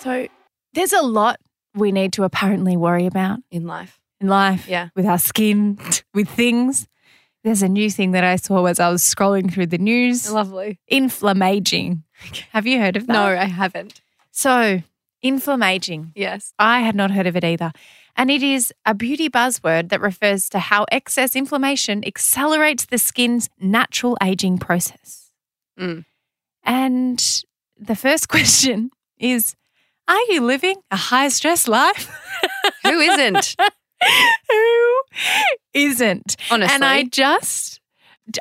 so 0.00 0.26
there's 0.74 0.92
a 0.92 1.02
lot 1.02 1.38
we 1.72 1.92
need 1.92 2.12
to 2.14 2.24
apparently 2.24 2.76
worry 2.76 3.06
about 3.06 3.38
In 3.52 3.64
life. 3.64 4.00
in 4.20 4.26
life. 4.26 4.66
Yeah. 4.68 4.88
With 4.96 5.06
our 5.06 5.18
skin, 5.18 5.78
with 6.14 6.28
things. 6.28 6.88
There's 7.42 7.62
a 7.62 7.68
new 7.68 7.90
thing 7.90 8.12
that 8.12 8.24
I 8.24 8.36
saw 8.36 8.66
as 8.66 8.78
I 8.78 8.90
was 8.90 9.02
scrolling 9.02 9.52
through 9.52 9.68
the 9.68 9.78
news. 9.78 10.30
Lovely. 10.30 10.78
Inflammaging. 10.88 12.02
Have 12.52 12.66
you 12.66 12.78
heard 12.78 12.96
of 12.96 13.06
that? 13.06 13.12
No, 13.12 13.24
I 13.24 13.44
haven't. 13.46 14.02
So, 14.30 14.82
inflammaging. 15.22 16.12
Yes. 16.14 16.52
I 16.58 16.80
had 16.80 16.94
not 16.94 17.10
heard 17.10 17.26
of 17.26 17.36
it 17.36 17.44
either. 17.44 17.72
And 18.16 18.30
it 18.30 18.42
is 18.42 18.74
a 18.84 18.94
beauty 18.94 19.30
buzzword 19.30 19.88
that 19.88 20.00
refers 20.00 20.50
to 20.50 20.58
how 20.58 20.84
excess 20.92 21.34
inflammation 21.34 22.04
accelerates 22.06 22.84
the 22.84 22.98
skin's 22.98 23.48
natural 23.58 24.18
aging 24.22 24.58
process. 24.58 25.30
Mm. 25.78 26.04
And 26.62 27.42
the 27.78 27.96
first 27.96 28.28
question 28.34 28.90
is 29.18 29.54
Are 30.06 30.22
you 30.28 30.42
living 30.42 30.76
a 30.90 30.96
high 30.96 31.28
stress 31.28 31.66
life? 31.66 32.10
Who 32.82 33.00
isn't? 33.00 33.56
Who 34.48 35.00
isn't? 35.74 36.36
Honestly. 36.50 36.74
And 36.74 36.84
I 36.84 37.04
just 37.04 37.80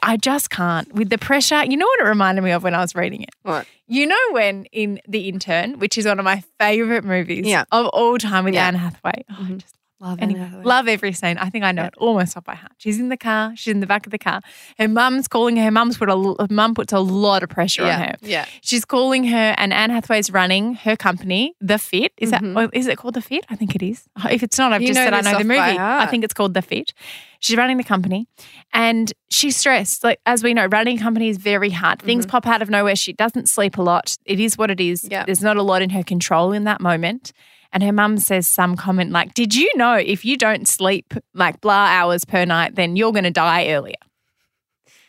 I 0.03 0.17
just 0.17 0.49
can't 0.49 0.91
with 0.93 1.09
the 1.09 1.17
pressure. 1.17 1.63
You 1.65 1.75
know 1.77 1.85
what 1.85 1.99
it 2.01 2.03
reminded 2.09 2.43
me 2.43 2.51
of 2.51 2.63
when 2.63 2.75
I 2.75 2.79
was 2.79 2.93
reading 2.95 3.23
it? 3.23 3.29
What? 3.43 3.65
You 3.87 4.05
know 4.05 4.17
when 4.31 4.65
in 4.65 4.99
The 5.07 5.27
Intern, 5.29 5.79
which 5.79 5.97
is 5.97 6.05
one 6.05 6.19
of 6.19 6.25
my 6.25 6.43
favorite 6.59 7.03
movies 7.03 7.47
Yeah. 7.47 7.63
of 7.71 7.87
all 7.87 8.17
time 8.19 8.45
with 8.45 8.53
Yeah. 8.53 8.67
Anne 8.67 8.75
Hathaway. 8.75 9.23
Oh, 9.31 9.35
I 9.39 9.43
Mhm. 9.43 9.57
just 9.61 9.75
Love 10.01 10.19
and 10.21 10.31
Anne 10.31 10.37
Hathaway. 10.37 10.63
love 10.63 10.87
every 10.87 11.11
scene. 11.11 11.37
I 11.37 11.49
think 11.49 11.65
I 11.65 11.73
know 11.73 11.83
it 11.83 11.93
almost 11.97 12.37
off 12.37 12.45
by 12.45 12.55
heart. 12.55 12.71
She's 12.77 12.99
in 12.99 13.09
the 13.09 13.17
car. 13.17 13.51
She's 13.55 13.73
in 13.73 13.81
the 13.81 13.85
back 13.85 14.05
of 14.05 14.11
the 14.11 14.17
car. 14.17 14.39
Her 14.77 14.87
mum's 14.87 15.27
calling 15.27 15.57
her. 15.57 15.63
Her 15.63 15.71
mum's 15.71 15.97
put 15.97 16.09
a 16.09 16.15
her 16.39 16.47
mum 16.49 16.73
puts 16.73 16.93
a 16.93 16.99
lot 16.99 17.43
of 17.43 17.49
pressure 17.49 17.83
on 17.83 17.99
her. 17.99 18.15
Yeah. 18.21 18.45
She's 18.61 18.85
calling 18.85 19.25
her, 19.25 19.53
and 19.57 19.73
Anne 19.73 19.89
Hathaway's 19.89 20.31
running 20.31 20.75
her 20.75 20.95
company, 20.95 21.53
The 21.59 21.77
Fit. 21.77 22.13
Is 22.17 22.31
Mhm. 22.31 22.53
that? 22.55 22.69
Is 22.73 22.87
it 22.87 22.97
called 22.97 23.15
The 23.15 23.21
Fit? 23.21 23.45
I 23.49 23.55
think 23.57 23.75
it 23.75 23.83
is. 23.83 24.07
If 24.29 24.41
it's 24.41 24.57
not, 24.57 24.71
I've 24.71 24.81
You 24.81 24.87
just 24.87 24.99
said 24.99 25.13
I 25.13 25.19
know 25.21 25.37
the 25.37 25.43
movie. 25.43 25.59
I 25.59 26.05
think 26.05 26.23
it's 26.23 26.33
called 26.33 26.53
The 26.53 26.61
Fit. 26.61 26.93
She's 27.41 27.55
running 27.57 27.77
the 27.77 27.83
company, 27.85 28.27
and 28.73 29.11
she's 29.29 29.55
stressed. 29.57 30.03
Like 30.03 30.19
as 30.25 30.43
we 30.43 30.53
know, 30.53 30.65
running 30.67 30.97
a 30.97 31.01
company 31.01 31.29
is 31.29 31.37
very 31.37 31.69
hard. 31.71 32.01
Things 32.01 32.25
pop 32.25 32.47
out 32.47 32.61
of 32.61 32.69
nowhere. 32.69 32.95
She 32.95 33.11
doesn't 33.13 33.49
sleep 33.49 33.77
a 33.77 33.81
lot. 33.81 34.17
It 34.25 34.39
is 34.39 34.57
what 34.57 34.71
it 34.71 34.79
is. 34.79 35.07
Yeah. 35.09 35.25
There's 35.25 35.41
not 35.41 35.57
a 35.57 35.63
lot 35.63 35.81
in 35.81 35.89
her 35.91 36.03
control 36.03 36.51
in 36.53 36.63
that 36.65 36.79
moment. 36.81 37.31
And 37.71 37.83
her 37.83 37.91
mum 37.93 38.17
says 38.17 38.47
some 38.47 38.75
comment 38.75 39.11
like, 39.11 39.33
Did 39.33 39.53
you 39.55 39.69
know 39.75 39.93
if 39.93 40.25
you 40.25 40.37
don't 40.37 40.67
sleep 40.67 41.13
like 41.33 41.61
blah 41.61 41.85
hours 41.85 42.25
per 42.25 42.45
night, 42.45 42.75
then 42.75 42.95
you're 42.95 43.11
going 43.11 43.23
to 43.25 43.31
die 43.31 43.69
earlier? 43.69 43.95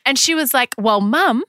And 0.04 0.18
she 0.18 0.34
was 0.34 0.52
like, 0.52 0.74
Well, 0.78 1.00
mum, 1.00 1.44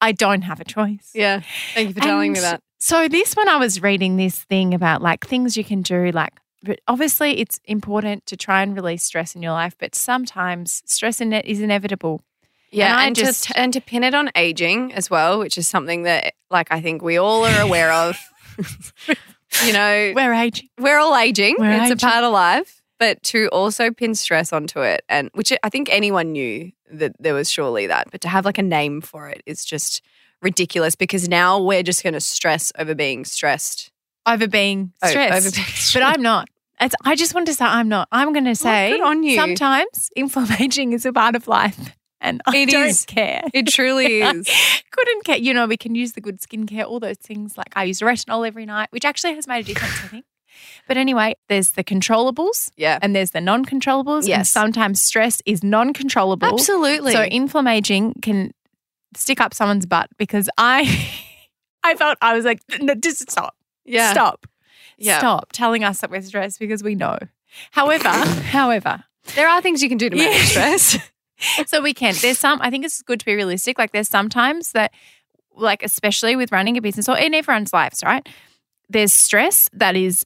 I 0.00 0.12
don't 0.12 0.42
have 0.42 0.60
a 0.60 0.64
choice. 0.64 1.10
Yeah. 1.14 1.42
Thank 1.74 1.88
you 1.88 1.94
for 1.94 2.00
telling 2.00 2.32
me 2.32 2.40
that. 2.40 2.60
So 2.78 3.08
this 3.08 3.34
when 3.34 3.48
I 3.48 3.56
was 3.56 3.80
reading 3.82 4.16
this 4.16 4.42
thing 4.44 4.74
about 4.74 5.02
like 5.02 5.26
things 5.26 5.56
you 5.56 5.64
can 5.64 5.82
do, 5.82 6.10
like 6.12 6.32
but 6.64 6.78
obviously 6.86 7.40
it's 7.40 7.60
important 7.64 8.24
to 8.26 8.36
try 8.36 8.62
and 8.62 8.74
release 8.76 9.02
stress 9.02 9.34
in 9.34 9.42
your 9.42 9.52
life, 9.52 9.74
but 9.78 9.94
sometimes 9.96 10.80
stress 10.86 11.20
in 11.20 11.32
it 11.32 11.44
is 11.44 11.60
inevitable. 11.60 12.22
Yeah, 12.70 12.96
And 12.98 13.06
and, 13.08 13.16
just- 13.16 13.44
to 13.48 13.58
and 13.58 13.72
to 13.72 13.80
pin 13.80 14.04
it 14.04 14.14
on 14.14 14.30
aging 14.36 14.92
as 14.94 15.10
well, 15.10 15.38
which 15.40 15.58
is 15.58 15.66
something 15.68 16.04
that 16.04 16.34
like 16.50 16.68
I 16.70 16.80
think 16.80 17.02
we 17.02 17.16
all 17.18 17.44
are 17.44 17.60
aware 17.60 17.92
of. 17.92 18.16
you 19.64 19.72
know, 19.72 20.12
We're 20.16 20.32
aging. 20.32 20.68
we're 20.78 20.98
all 20.98 21.16
aging. 21.16 21.56
We're 21.58 21.70
it's 21.70 21.84
aging. 21.84 21.92
a 21.92 21.96
part 21.96 22.24
of 22.24 22.32
life. 22.32 22.80
But 22.98 23.22
to 23.24 23.48
also 23.48 23.90
pin 23.90 24.14
stress 24.14 24.52
onto 24.52 24.80
it, 24.80 25.02
and 25.08 25.28
which 25.34 25.52
I 25.64 25.68
think 25.70 25.88
anyone 25.90 26.30
knew 26.30 26.70
that 26.92 27.16
there 27.18 27.34
was 27.34 27.50
surely 27.50 27.88
that, 27.88 28.12
but 28.12 28.20
to 28.20 28.28
have 28.28 28.44
like 28.44 28.58
a 28.58 28.62
name 28.62 29.00
for 29.00 29.28
it 29.28 29.42
is 29.44 29.64
just 29.64 30.02
ridiculous 30.40 30.94
because 30.94 31.28
now 31.28 31.60
we're 31.60 31.82
just 31.82 32.02
going 32.02 32.12
to 32.12 32.20
stress 32.20 32.72
over 32.78 32.94
being 32.94 33.24
stressed. 33.24 33.90
Over 34.24 34.46
being 34.46 34.92
oh, 35.02 35.08
stressed. 35.08 35.46
over 35.46 35.54
being 35.54 35.66
But 35.94 36.02
I'm 36.02 36.22
not. 36.22 36.48
It's, 36.80 36.94
I 37.04 37.14
just 37.16 37.34
want 37.34 37.46
to 37.46 37.54
say 37.54 37.64
I'm 37.64 37.88
not. 37.88 38.08
I'm 38.12 38.32
going 38.32 38.46
oh, 38.46 38.50
to 38.50 38.56
say 38.56 38.96
you. 38.96 39.34
sometimes 39.36 40.10
inflammation 40.16 40.92
is 40.92 41.06
a 41.06 41.12
part 41.12 41.36
of 41.36 41.48
life. 41.48 41.96
And 42.22 42.40
I 42.46 42.56
It 42.58 42.70
don't 42.70 42.86
is. 42.86 43.04
care. 43.04 43.42
It 43.52 43.66
truly 43.66 44.22
is. 44.22 44.48
Couldn't 44.92 45.24
care. 45.24 45.36
You 45.36 45.52
know, 45.52 45.66
we 45.66 45.76
can 45.76 45.94
use 45.94 46.12
the 46.12 46.20
good 46.20 46.40
skincare, 46.40 46.84
all 46.84 47.00
those 47.00 47.18
things. 47.18 47.58
Like 47.58 47.72
I 47.76 47.84
use 47.84 47.98
retinol 48.00 48.46
every 48.46 48.64
night, 48.64 48.88
which 48.90 49.04
actually 49.04 49.34
has 49.34 49.46
made 49.48 49.60
a 49.68 49.74
difference, 49.74 49.94
I 50.04 50.06
think. 50.08 50.24
But 50.86 50.96
anyway, 50.96 51.34
there's 51.48 51.72
the 51.72 51.82
controllables 51.82 52.70
Yeah. 52.76 52.98
and 53.02 53.14
there's 53.16 53.32
the 53.32 53.40
non 53.40 53.64
controllables. 53.64 54.20
And 54.20 54.28
Yes. 54.28 54.50
sometimes 54.50 55.02
stress 55.02 55.42
is 55.46 55.64
non 55.64 55.92
controllable. 55.92 56.46
Absolutely. 56.48 57.12
So 57.12 57.24
inflammation 57.24 58.14
can 58.22 58.52
stick 59.16 59.40
up 59.40 59.52
someone's 59.52 59.84
butt 59.86 60.08
because 60.16 60.48
I 60.56 60.82
I 61.84 61.96
felt 61.96 62.16
I 62.22 62.34
was 62.34 62.44
like, 62.44 62.60
no, 62.80 62.94
just 62.94 63.28
stop. 63.30 63.56
yeah. 63.84 64.12
Stop. 64.12 64.46
Yeah. 64.96 65.18
Stop 65.18 65.50
telling 65.52 65.82
us 65.82 66.00
that 66.00 66.10
we're 66.10 66.22
stressed 66.22 66.60
because 66.60 66.84
we 66.84 66.94
know. 66.94 67.18
However, 67.72 68.08
however, 68.54 69.02
There 69.34 69.48
are 69.48 69.60
things 69.60 69.82
you 69.82 69.88
can 69.88 69.98
do 69.98 70.08
to 70.10 70.16
manage 70.16 70.36
Yeah. 70.36 70.44
stress. 70.76 70.98
So 71.66 71.80
we 71.82 71.94
can. 71.94 72.14
There's 72.20 72.38
some. 72.38 72.60
I 72.62 72.70
think 72.70 72.84
it's 72.84 73.02
good 73.02 73.20
to 73.20 73.26
be 73.26 73.34
realistic. 73.34 73.78
Like 73.78 73.92
there's 73.92 74.08
sometimes 74.08 74.72
that, 74.72 74.92
like 75.54 75.82
especially 75.82 76.36
with 76.36 76.52
running 76.52 76.76
a 76.76 76.80
business 76.80 77.08
or 77.08 77.18
in 77.18 77.34
everyone's 77.34 77.72
lives, 77.72 78.02
right? 78.04 78.26
There's 78.88 79.12
stress 79.12 79.68
that 79.72 79.96
is 79.96 80.24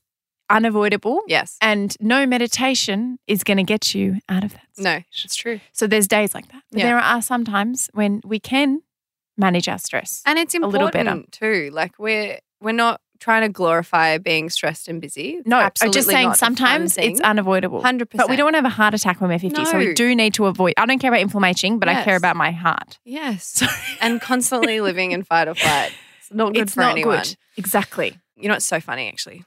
unavoidable, 0.49 1.23
yes. 1.27 1.57
and 1.61 1.97
no 2.01 2.25
meditation 2.27 3.19
is 3.27 3.43
going 3.43 3.57
to 3.57 3.65
get 3.65 3.95
you 3.95 4.17
out 4.29 4.45
of 4.45 4.53
that. 4.53 4.63
No, 4.79 5.01
it's 5.25 5.35
true. 5.35 5.61
So 5.73 5.87
there's 5.87 6.07
days 6.07 6.35
like 6.35 6.49
that. 6.53 6.63
But 6.71 6.79
Yeah. 6.81 6.87
there 6.87 6.99
are 6.99 7.21
some 7.21 7.45
times 7.45 7.91
when 7.95 8.21
we 8.25 8.39
can 8.39 8.83
manage 9.37 9.69
our 9.69 9.79
stress. 9.79 10.23
And 10.25 10.39
it's 10.39 10.55
a 10.55 10.59
little 10.61 10.87
important 10.87 11.31
better. 11.33 11.55
too. 11.67 11.71
Like 11.73 11.99
we're 11.99 12.39
we're 12.61 12.73
not 12.73 13.01
trying 13.19 13.43
to 13.43 13.49
glorify 13.49 14.19
being 14.19 14.51
stressed 14.51 14.89
and 14.89 15.01
busy. 15.01 15.37
It's 15.37 15.47
no, 15.47 15.59
I'm 15.59 15.93
just 15.93 16.09
saying 16.09 16.29
not 16.29 16.37
a 16.37 16.39
fun 16.39 16.57
sometimes 16.57 16.99
it's 16.99 17.21
unavoidable. 17.21 17.83
100%. 17.83 18.09
But 18.15 18.29
we 18.29 18.37
don't 18.37 18.47
want 18.47 18.55
to 18.55 18.59
have 18.59 18.65
a 18.65 18.69
heart 18.71 18.95
attack 18.95 19.21
when 19.21 19.31
we're 19.31 19.39
50. 19.39 19.65
So 19.65 19.79
we 19.79 19.95
do 19.95 20.15
need 20.15 20.35
to 20.35 20.47
avoid. 20.47 20.75
I 20.77 20.87
don't 20.87 20.99
care 20.99 21.11
about 21.11 21.21
inflammation, 21.21 21.79
but 21.79 21.89
I 21.89 22.05
care 22.05 22.17
about 22.17 22.37
my 22.37 22.51
heart. 22.51 22.99
Yes. 23.05 23.63
and 24.01 24.21
constantly 24.21 24.81
living 24.89 25.13
in 25.13 25.23
fight 25.23 25.49
or 25.49 25.55
flight. 25.55 25.93
It's 26.21 26.33
not 26.33 26.55
good 26.55 26.63
it's 26.63 26.75
for 26.75 26.81
not 26.81 26.93
anyone. 26.93 27.19
good. 27.19 27.37
Exactly. 27.57 28.19
You 28.37 28.49
know, 28.49 28.55
it's 28.55 28.67
so 28.67 28.81
funny 28.81 29.09
actually. 29.09 29.45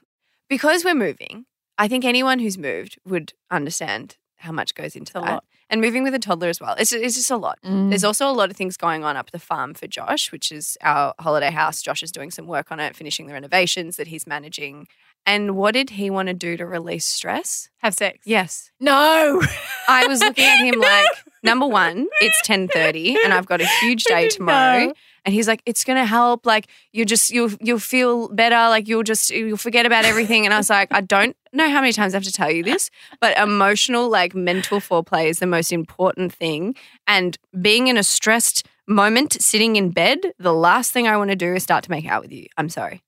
Because 0.48 0.84
we're 0.84 0.94
moving, 0.94 1.46
I 1.78 1.88
think 1.88 2.04
anyone 2.04 2.40
who's 2.40 2.58
moved 2.58 2.98
would 3.06 3.32
understand 3.50 4.16
how 4.36 4.52
much 4.52 4.74
goes 4.74 4.96
into 4.96 5.18
a 5.18 5.20
that. 5.22 5.44
And 5.70 5.80
moving 5.80 6.02
with 6.02 6.14
a 6.14 6.18
toddler 6.18 6.48
as 6.48 6.60
well. 6.60 6.74
It's, 6.78 6.92
it's 6.92 7.14
just 7.14 7.30
a 7.30 7.36
lot. 7.36 7.58
Mm. 7.64 7.90
There's 7.90 8.02
also 8.02 8.28
a 8.28 8.32
lot 8.34 8.50
of 8.50 8.56
things 8.56 8.76
going 8.76 9.04
on 9.04 9.16
up 9.16 9.30
the 9.30 9.38
farm 9.38 9.72
for 9.72 9.86
Josh, 9.86 10.32
which 10.32 10.50
is 10.50 10.76
our 10.82 11.14
holiday 11.20 11.50
house. 11.52 11.80
Josh 11.80 12.02
is 12.02 12.10
doing 12.10 12.32
some 12.32 12.48
work 12.48 12.72
on 12.72 12.80
it, 12.80 12.96
finishing 12.96 13.28
the 13.28 13.32
renovations 13.34 13.96
that 13.96 14.08
he's 14.08 14.26
managing. 14.26 14.88
And 15.26 15.56
what 15.56 15.74
did 15.74 15.90
he 15.90 16.10
want 16.10 16.28
to 16.28 16.34
do 16.34 16.56
to 16.56 16.66
release 16.66 17.04
stress? 17.04 17.68
Have 17.78 17.94
sex. 17.94 18.18
Yes. 18.24 18.72
No. 18.80 19.40
I 19.88 20.06
was 20.06 20.20
looking 20.20 20.44
at 20.44 20.58
him 20.64 20.80
like, 20.80 21.06
number 21.42 21.66
one, 21.66 22.08
it's 22.20 22.40
10.30 22.48 23.16
and 23.24 23.32
I've 23.32 23.46
got 23.46 23.60
a 23.60 23.66
huge 23.80 24.04
day 24.08 24.28
tomorrow. 24.28 24.86
know. 24.86 24.94
And 25.24 25.34
he's 25.34 25.46
like, 25.46 25.62
it's 25.66 25.84
gonna 25.84 26.06
help. 26.06 26.46
Like 26.46 26.66
you 26.92 27.04
just 27.04 27.30
you'll 27.30 27.50
you'll 27.60 27.78
feel 27.78 28.28
better. 28.28 28.56
Like 28.70 28.88
you'll 28.88 29.02
just 29.02 29.30
you'll 29.30 29.58
forget 29.58 29.84
about 29.84 30.06
everything. 30.06 30.46
And 30.46 30.54
I 30.54 30.56
was 30.56 30.70
like, 30.70 30.88
I 30.92 31.02
don't 31.02 31.36
know 31.52 31.68
how 31.68 31.80
many 31.80 31.92
times 31.92 32.14
I 32.14 32.16
have 32.16 32.24
to 32.24 32.32
tell 32.32 32.50
you 32.50 32.62
this, 32.62 32.90
but 33.20 33.36
emotional, 33.38 34.08
like 34.08 34.34
mental 34.34 34.80
foreplay 34.80 35.28
is 35.28 35.38
the 35.38 35.46
most 35.46 35.72
important 35.72 36.32
thing. 36.32 36.74
And 37.06 37.36
being 37.60 37.88
in 37.88 37.96
a 37.96 38.02
stressed 38.02 38.66
moment, 38.86 39.40
sitting 39.40 39.76
in 39.76 39.90
bed, 39.90 40.18
the 40.38 40.54
last 40.54 40.92
thing 40.92 41.06
I 41.06 41.16
want 41.16 41.30
to 41.30 41.36
do 41.36 41.54
is 41.54 41.62
start 41.62 41.84
to 41.84 41.90
make 41.90 42.06
out 42.06 42.22
with 42.22 42.32
you. 42.32 42.46
I'm 42.56 42.68
sorry. 42.68 43.02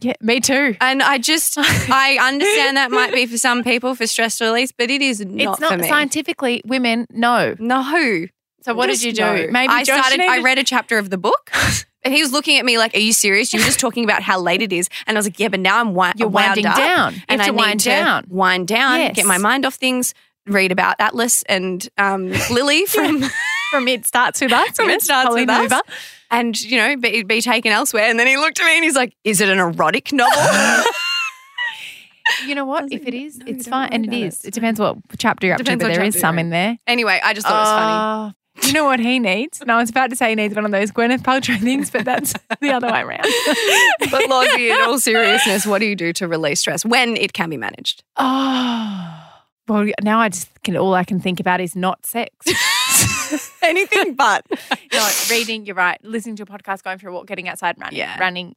Yeah, 0.00 0.12
me 0.20 0.40
too. 0.40 0.76
And 0.80 1.02
I 1.02 1.18
just 1.18 1.56
I 1.58 2.18
understand 2.20 2.76
that 2.76 2.90
might 2.90 3.12
be 3.12 3.26
for 3.26 3.38
some 3.38 3.64
people 3.64 3.94
for 3.94 4.06
stress 4.06 4.40
release, 4.40 4.72
but 4.72 4.90
it 4.90 5.00
is 5.00 5.24
not, 5.24 5.52
it's 5.52 5.60
not 5.60 5.84
scientifically 5.84 6.62
women. 6.66 7.06
No. 7.10 7.54
No. 7.58 8.26
So 8.66 8.74
what 8.74 8.88
Just 8.88 9.02
did 9.02 9.16
you 9.16 9.24
do? 9.24 9.46
no. 9.46 9.52
Maybe 9.52 9.72
I 9.72 9.84
Josh 9.84 10.04
started. 10.04 10.26
I 10.26 10.42
read 10.42 10.58
a 10.58 10.64
chapter 10.64 10.98
of 10.98 11.08
the 11.08 11.16
book, 11.16 11.50
and 12.06 12.14
he 12.14 12.22
was 12.22 12.32
looking 12.32 12.56
at 12.58 12.64
me 12.64 12.78
like, 12.78 12.94
"Are 12.94 12.98
you 13.00 13.12
serious? 13.12 13.52
You 13.52 13.60
were 13.60 13.66
just 13.66 13.80
talking 13.80 14.04
about 14.04 14.22
how 14.22 14.40
late 14.40 14.62
it 14.62 14.72
is." 14.72 14.88
And 15.06 15.16
I 15.16 15.18
was 15.18 15.26
like, 15.26 15.38
"Yeah, 15.38 15.48
but 15.48 15.60
now 15.60 15.78
I'm 15.80 15.88
wi- 15.88 16.14
You're 16.16 16.28
wound 16.28 16.46
winding 16.46 16.66
up, 16.66 16.76
down. 16.76 17.14
And 17.28 17.42
I 17.42 17.46
to 17.46 17.52
need 17.52 17.58
wind 17.58 17.80
to 17.80 17.88
down. 17.90 18.24
wind 18.28 18.68
down, 18.68 19.00
Yes. 19.00 19.16
get 19.16 19.26
my 19.26 19.38
mind 19.38 19.66
off 19.66 19.74
things." 19.74 20.14
Read 20.48 20.70
about 20.70 20.94
Atlas 21.00 21.42
and 21.48 21.88
um, 21.98 22.28
Lily 22.52 22.86
from 22.86 23.20
from 23.72 23.88
it 23.88 24.06
starts 24.06 24.40
with 24.40 24.52
us. 24.52 24.68
from 24.76 24.88
yes, 24.88 25.02
It 25.02 25.04
Starts 25.06 25.34
With 25.34 25.50
Us, 25.50 25.70
Nova. 25.70 25.82
and 26.30 26.60
you 26.60 26.76
know, 26.78 26.96
be, 26.96 27.24
be 27.24 27.40
taken 27.40 27.72
elsewhere. 27.72 28.04
And 28.04 28.16
then 28.20 28.28
he 28.28 28.36
looked 28.36 28.60
at 28.60 28.64
me 28.66 28.76
and 28.76 28.84
he's 28.84 28.94
like, 28.94 29.12
"Is 29.24 29.40
it 29.40 29.48
an 29.48 29.58
erotic 29.58 30.12
novel?" 30.12 30.84
You 32.46 32.54
know 32.56 32.64
what? 32.64 32.84
If 32.92 33.00
like, 33.04 33.08
it 33.08 33.14
is, 33.14 33.38
no, 33.38 33.46
it's 33.46 33.68
fine, 33.68 33.88
and 33.92 34.06
it. 34.06 34.12
is. 34.16 34.44
It 34.44 34.52
depends 34.52 34.80
what 34.80 34.96
chapter 35.18 35.46
you're 35.46 35.54
up 35.54 35.58
Depends 35.58 35.82
to, 35.82 35.88
but 35.88 35.94
there 35.94 36.04
is 36.04 36.18
some 36.18 36.38
in 36.40 36.50
there. 36.50 36.76
anyway, 36.86 37.20
I 37.22 37.34
just 37.34 37.46
thought 37.46 37.54
it 37.56 37.60
was 37.60 37.70
funny. 37.70 38.34
You 38.64 38.72
know 38.72 38.84
what 38.84 39.00
he 39.00 39.18
needs? 39.18 39.62
No, 39.66 39.74
I 39.76 39.80
was 39.80 39.90
about 39.90 40.10
to 40.10 40.16
say 40.16 40.30
he 40.30 40.34
needs 40.34 40.54
one 40.54 40.64
of 40.64 40.70
those 40.70 40.90
Gwyneth 40.90 41.20
Paltrow 41.22 41.60
things, 41.60 41.90
but 41.90 42.04
that's 42.04 42.32
the 42.60 42.70
other 42.70 42.90
way 42.90 43.02
around. 43.02 43.24
But 44.10 44.28
Lozzie, 44.28 44.70
in 44.70 44.80
all 44.82 44.98
seriousness, 44.98 45.66
what 45.66 45.78
do 45.78 45.86
you 45.86 45.96
do 45.96 46.12
to 46.14 46.28
release 46.28 46.60
stress 46.60 46.84
when 46.84 47.16
it 47.16 47.32
can 47.32 47.50
be 47.50 47.56
managed? 47.56 48.02
Oh, 48.16 49.22
well, 49.68 49.86
now 50.02 50.20
I 50.20 50.28
just 50.28 50.48
can. 50.62 50.76
All 50.76 50.94
I 50.94 51.04
can 51.04 51.18
think 51.20 51.40
about 51.40 51.60
is 51.60 51.74
not 51.76 52.06
sex. 52.06 52.32
Anything 53.62 54.14
but. 54.14 54.44
no, 54.92 55.10
reading. 55.30 55.66
You're 55.66 55.74
right. 55.74 55.98
Listening 56.04 56.36
to 56.36 56.44
a 56.44 56.46
podcast, 56.46 56.82
going 56.84 56.98
for 56.98 57.08
a 57.08 57.12
walk, 57.12 57.26
getting 57.26 57.48
outside, 57.48 57.76
running, 57.80 57.98
Yeah. 57.98 58.18
running, 58.20 58.54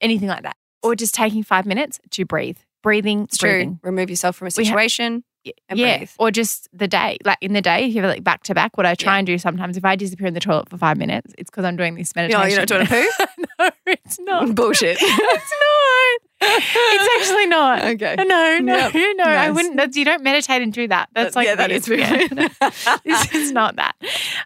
anything 0.00 0.28
like 0.28 0.42
that, 0.44 0.56
or 0.82 0.94
just 0.94 1.14
taking 1.14 1.42
five 1.42 1.66
minutes 1.66 1.98
to 2.12 2.24
breathe. 2.24 2.58
Breathing, 2.82 3.24
It's 3.24 3.38
breathing. 3.38 3.78
true. 3.82 3.90
Remove 3.90 4.08
yourself 4.10 4.36
from 4.36 4.46
a 4.46 4.50
situation. 4.52 5.24
And 5.68 5.78
yeah, 5.78 5.98
breathe. 5.98 6.10
or 6.18 6.30
just 6.30 6.68
the 6.72 6.88
day, 6.88 7.18
like 7.24 7.38
in 7.40 7.52
the 7.52 7.62
day, 7.62 7.86
if 7.86 7.94
you're 7.94 8.06
like 8.06 8.24
back 8.24 8.42
to 8.44 8.54
back. 8.54 8.76
What 8.76 8.86
I 8.86 8.94
try 8.94 9.18
and 9.18 9.26
do 9.26 9.38
sometimes, 9.38 9.76
if 9.76 9.84
I 9.84 9.96
disappear 9.96 10.26
in 10.26 10.34
the 10.34 10.40
toilet 10.40 10.68
for 10.68 10.78
five 10.78 10.96
minutes, 10.96 11.34
it's 11.38 11.50
because 11.50 11.64
I'm 11.64 11.76
doing 11.76 11.94
this 11.94 12.14
meditation. 12.14 12.40
No, 12.40 12.46
you're 12.46 12.58
not 12.58 12.68
doing 12.68 12.82
a 12.82 12.86
poo? 12.86 13.44
no, 13.58 13.70
it's 13.86 14.18
not. 14.20 14.54
Bullshit. 14.54 14.98
it's 15.00 15.50
not. 15.50 16.25
It's 16.40 17.20
actually 17.20 17.46
not. 17.46 17.84
Okay. 17.96 18.14
No, 18.18 18.58
no, 18.58 18.76
Yep. 18.76 18.94
no. 19.16 19.24
I 19.24 19.50
wouldn't. 19.50 19.76
That's, 19.76 19.96
you 19.96 20.04
don't 20.04 20.22
meditate 20.22 20.60
and 20.62 20.72
do 20.72 20.86
that. 20.88 21.08
That's 21.12 21.34
That- 21.34 21.38
like 21.40 21.46
yeah, 21.46 21.54
that 21.54 21.70
weird. 21.70 21.82
is. 21.82 21.88
Yeah. 21.88 22.98
this 23.04 23.34
is 23.34 23.52
not 23.52 23.76
that. 23.76 23.94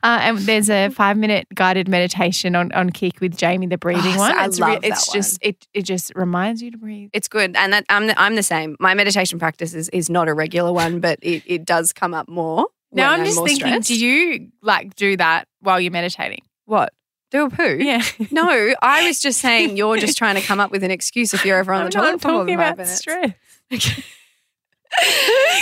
Uh, 0.03 0.19
and 0.23 0.39
there's 0.39 0.69
a 0.71 0.91
five 0.91 1.17
minute 1.17 1.47
guided 1.55 1.89
meditation 1.89 2.55
on 2.55 2.71
on 2.73 2.91
Kick 2.91 3.21
with 3.21 3.37
Jamie, 3.37 3.67
the 3.67 3.79
breathing 3.79 4.15
Oh, 4.15 4.19
one. 4.19 4.33
so 4.33 4.39
I 4.39 4.45
it's 4.47 4.59
love 4.61 4.79
it's 4.85 5.07
that 5.07 5.13
just 5.15 5.39
it 5.43 5.67
it 5.75 5.83
just 5.83 6.13
reminds 6.15 6.63
you 6.63 6.71
to 6.71 6.79
breathe. 6.79 7.11
It's 7.13 7.29
good, 7.29 7.57
and 7.57 7.73
that 7.73 7.85
I'm 7.89 8.07
the, 8.09 8.21
I'm 8.21 8.35
the 8.37 8.43
same. 8.43 8.77
My 8.79 8.95
meditation 8.95 9.39
practice 9.39 9.75
is, 9.75 9.89
is 9.91 10.09
not 10.11 10.29
a 10.29 10.35
regular 10.35 10.73
one, 10.73 11.01
but 11.01 11.19
it, 11.23 11.43
it 11.47 11.65
does 11.65 11.93
come 11.93 12.15
up 12.15 12.29
more. 12.29 12.67
Now 12.93 13.11
when 13.13 13.21
I'm 13.21 13.27
just 13.27 13.39
thinking, 13.39 13.57
stressed. 13.57 13.89
do 13.89 13.99
you 13.99 14.49
like 14.63 14.95
do 14.97 15.17
that 15.17 15.49
while 15.61 15.81
you're 15.81 15.93
meditating? 15.93 16.43
What? 16.67 16.93
Do 17.31 17.47
a 17.47 17.51
poo? 17.51 17.79
Yeah. 17.79 18.03
No, 18.31 18.75
I 18.83 19.07
was 19.07 19.21
just 19.21 19.41
saying 19.41 19.77
you're 19.81 19.97
just 19.97 20.19
trying 20.19 20.35
to 20.35 20.41
come 20.41 20.61
up 20.61 20.71
with 20.71 20.83
an 20.83 20.91
excuse 20.91 21.33
if 21.33 21.45
you're 21.45 21.59
ever 21.59 21.73
on 21.73 21.83
I'm 21.83 21.87
the 21.87 21.93
toilet 21.93 22.21
for 22.21 22.29
more 22.29 22.45
than 22.45 22.57
five 22.57 22.73
about 22.73 22.77
minutes. 22.79 22.99
stress. 22.99 23.33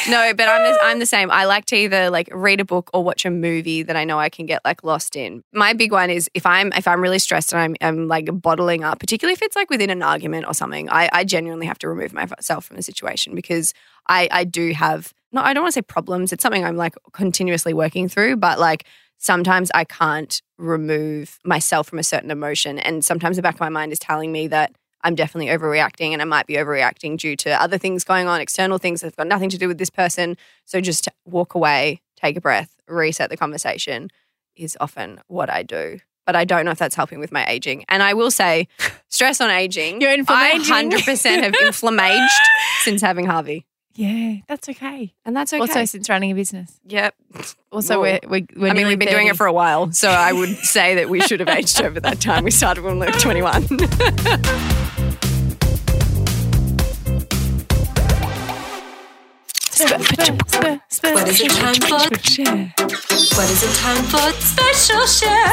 no, 0.09 0.33
but 0.35 0.48
I'm 0.48 0.72
the, 0.72 0.78
I'm 0.83 0.98
the 0.98 1.07
same. 1.07 1.31
I 1.31 1.44
like 1.44 1.66
to 1.66 1.76
either 1.76 2.09
like 2.09 2.31
read 2.33 2.61
a 2.61 2.64
book 2.64 2.88
or 2.94 3.04
watch 3.04 3.26
a 3.26 3.31
movie 3.31 3.83
that 3.83 3.96
I 3.96 4.04
know 4.04 4.18
I 4.18 4.31
can 4.31 4.46
get 4.46 4.62
like 4.64 4.83
lost 4.83 5.14
in. 5.14 5.42
My 5.52 5.74
big 5.74 5.92
one 5.92 6.09
is 6.09 6.31
if 6.33 6.46
I'm 6.46 6.72
if 6.72 6.88
I'm 6.88 7.02
really 7.02 7.18
stressed 7.18 7.52
and 7.52 7.61
I'm, 7.61 7.76
I'm 7.81 8.09
like 8.09 8.28
bottling 8.33 8.85
up, 8.85 8.98
particularly 8.98 9.35
if 9.35 9.42
it's 9.42 9.54
like 9.54 9.68
within 9.68 9.90
an 9.90 10.02
argument 10.02 10.46
or 10.46 10.54
something, 10.54 10.88
I, 10.88 11.11
I 11.12 11.24
genuinely 11.24 11.66
have 11.66 11.78
to 11.81 11.88
remove 11.88 12.14
myself 12.14 12.64
from 12.64 12.76
the 12.76 12.83
situation 12.83 13.35
because 13.35 13.74
I 14.09 14.28
I 14.31 14.44
do 14.44 14.72
have 14.72 15.12
no 15.33 15.42
I 15.42 15.52
don't 15.52 15.62
want 15.62 15.74
to 15.74 15.78
say 15.78 15.83
problems. 15.83 16.33
It's 16.33 16.42
something 16.42 16.64
I'm 16.64 16.76
like 16.76 16.94
continuously 17.12 17.74
working 17.74 18.09
through, 18.09 18.37
but 18.37 18.59
like 18.59 18.87
sometimes 19.18 19.70
I 19.74 19.85
can't 19.85 20.40
remove 20.57 21.38
myself 21.44 21.88
from 21.88 21.98
a 21.98 22.02
certain 22.02 22.31
emotion, 22.31 22.78
and 22.78 23.04
sometimes 23.04 23.37
the 23.37 23.42
back 23.42 23.54
of 23.54 23.61
my 23.61 23.68
mind 23.68 23.92
is 23.92 23.98
telling 23.98 24.33
me 24.33 24.46
that 24.48 24.74
I'm 25.02 25.14
definitely 25.14 25.46
overreacting 25.46 26.12
and 26.12 26.20
I 26.20 26.24
might 26.24 26.46
be 26.46 26.54
overreacting 26.54 27.18
due 27.18 27.37
to 27.37 27.62
other 27.62 27.78
things 27.78 28.04
going 28.04 28.26
on, 28.26 28.40
external 28.40 28.78
things 28.78 29.00
that 29.00 29.09
have 29.09 29.16
got 29.16 29.26
nothing 29.26 29.48
to 29.50 29.59
do 29.59 29.68
with 29.68 29.78
this 29.78 29.90
person. 29.90 30.37
So 30.64 30.81
just 30.81 31.09
walk 31.24 31.54
away, 31.54 32.00
take 32.16 32.37
a 32.37 32.40
breath, 32.40 32.74
reset 32.88 33.31
the 33.31 33.37
conversation 33.37 34.11
is 34.57 34.76
often 34.81 35.20
what 35.28 35.50
I 35.50 35.62
do. 35.62 36.00
But 36.26 36.37
I 36.37 36.44
don't 36.44 36.64
know 36.64 36.72
if 36.72 36.78
that's 36.78 36.94
helping 36.94 37.20
with 37.20 37.33
my 37.33 37.46
aging. 37.46 37.85
And 37.88 38.02
I 38.02 38.12
will 38.12 38.31
say, 38.31 38.68
stress 39.09 39.40
on 39.40 39.50
aging. 39.50 40.00
You're 40.00 40.12
I 40.28 40.59
100% 40.59 41.42
have 41.42 41.54
inflammaged 41.62 42.33
since 42.83 43.00
having 43.00 43.24
Harvey. 43.24 43.64
Yeah, 43.98 44.37
that's 44.46 44.68
okay. 44.68 45.12
And 45.24 45.34
that's 45.34 45.52
okay. 45.52 45.61
Also, 45.61 45.84
since 45.84 46.08
running 46.08 46.30
a 46.30 46.34
business. 46.34 46.78
yep. 46.87 47.16
Also, 47.70 47.96
Whoa. 47.96 48.02
we're, 48.02 48.20
we're, 48.28 48.46
we're 48.56 48.70
I 48.70 48.72
mean, 48.72 48.87
we've 48.87 48.98
been 48.98 49.08
doing 49.11 49.26
it 49.26 49.37
for 49.37 49.46
a 49.46 49.52
while. 49.52 49.92
So 49.92 50.08
I 50.08 50.32
would 50.32 50.48
say 50.62 50.94
that 50.94 51.11
we 51.11 51.20
should 51.20 51.40
have 51.40 51.50
aged 51.50 51.82
over 51.82 52.00
that 52.00 52.18
time. 52.20 52.44
We 52.44 52.50
started 52.50 52.82
when 52.84 52.98
we 52.98 53.06
were 53.06 53.12
21. 53.12 53.62
What 61.02 61.28
is 61.28 61.40
it 61.40 61.50
time 61.50 61.74
for? 61.74 61.98
What 63.37 63.50
is 63.50 63.62
it 63.64 63.74
time 63.76 64.04
for? 64.04 64.32
Special 64.40 65.06
share. 65.06 65.52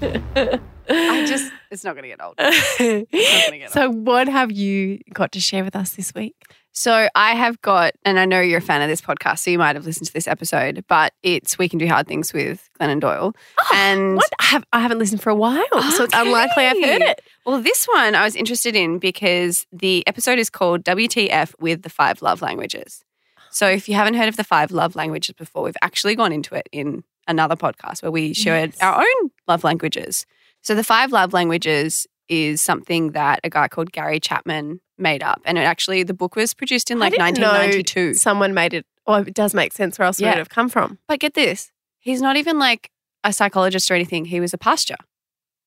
I 0.90 1.26
just, 1.26 1.52
it's 1.70 1.84
not 1.84 1.94
going 1.94 2.02
to 2.04 2.08
get 2.08 2.22
old. 2.22 2.34
It's 2.38 2.80
not 3.12 3.44
gonna 3.46 3.58
get 3.58 3.70
so, 3.72 3.90
what 3.90 4.28
have 4.28 4.50
you 4.52 5.00
got 5.12 5.32
to 5.32 5.40
share 5.40 5.64
with 5.64 5.76
us 5.76 5.90
this 5.90 6.14
week? 6.14 6.34
So 6.72 7.08
I 7.16 7.34
have 7.34 7.60
got, 7.60 7.94
and 8.04 8.20
I 8.20 8.24
know 8.24 8.40
you're 8.40 8.58
a 8.58 8.62
fan 8.62 8.82
of 8.82 8.88
this 8.88 9.00
podcast, 9.00 9.40
so 9.40 9.50
you 9.50 9.58
might 9.58 9.74
have 9.74 9.84
listened 9.84 10.06
to 10.06 10.12
this 10.12 10.28
episode, 10.28 10.84
but 10.88 11.12
it's 11.24 11.58
We 11.58 11.68
Can 11.68 11.80
Do 11.80 11.88
Hard 11.88 12.06
Things 12.06 12.32
with 12.32 12.70
Glennon 12.80 13.00
Doyle. 13.00 13.34
Oh, 13.58 13.70
and 13.74 14.14
What? 14.14 14.30
I, 14.38 14.44
have, 14.44 14.64
I 14.72 14.78
haven't 14.78 15.00
listened 15.00 15.20
for 15.20 15.30
a 15.30 15.34
while, 15.34 15.64
so 15.96 16.04
it's 16.04 16.14
unlikely 16.14 16.66
I've 16.66 16.80
heard 16.80 17.02
it. 17.02 17.20
Well, 17.44 17.60
this 17.60 17.86
one 17.86 18.14
I 18.14 18.22
was 18.22 18.36
interested 18.36 18.76
in 18.76 19.00
because 19.00 19.66
the 19.72 20.06
episode 20.06 20.38
is 20.38 20.50
called 20.50 20.84
WTF 20.84 21.52
with 21.58 21.82
the 21.82 21.90
five 21.90 22.22
love 22.22 22.42
languages. 22.42 23.02
So 23.50 23.66
if 23.66 23.88
you 23.88 23.96
haven't 23.96 24.14
heard 24.14 24.28
of 24.28 24.36
the 24.36 24.44
five 24.44 24.70
love 24.70 24.94
languages 24.94 25.34
before, 25.36 25.64
we've 25.64 25.76
actually 25.82 26.14
gone 26.14 26.32
into 26.32 26.54
it 26.54 26.68
in 26.70 27.02
another 27.26 27.56
podcast 27.56 28.02
where 28.02 28.12
we 28.12 28.34
shared 28.34 28.70
Yes. 28.74 28.82
our 28.82 29.00
own 29.00 29.30
love 29.48 29.64
languages. 29.64 30.26
So 30.68 30.74
the 30.74 30.84
five 30.84 31.12
love 31.12 31.32
languages 31.32 32.06
is 32.28 32.60
something 32.60 33.12
that 33.12 33.40
a 33.42 33.48
guy 33.48 33.68
called 33.68 33.90
Gary 33.90 34.20
Chapman 34.20 34.82
made 34.98 35.22
up. 35.22 35.40
And 35.46 35.56
it 35.56 35.62
actually, 35.62 36.02
the 36.02 36.12
book 36.12 36.36
was 36.36 36.52
produced 36.52 36.90
in 36.90 36.98
like 36.98 37.12
didn't 37.12 37.38
know 37.38 37.52
1992. 37.52 38.12
Someone 38.12 38.52
made 38.52 38.74
it. 38.74 38.84
Oh, 39.06 39.14
it 39.14 39.32
does 39.32 39.54
make 39.54 39.72
sense. 39.72 39.98
Where 39.98 40.04
else 40.04 40.20
would 40.20 40.28
it 40.28 40.36
have 40.36 40.50
come 40.50 40.68
from? 40.68 40.98
But 41.08 41.20
get 41.20 41.32
this, 41.32 41.72
he's 42.00 42.20
not 42.20 42.36
even 42.36 42.58
like 42.58 42.90
a 43.24 43.32
psychologist 43.32 43.90
or 43.90 43.94
anything. 43.94 44.26
He 44.26 44.40
was 44.40 44.52
a 44.52 44.58
pastor. 44.58 44.96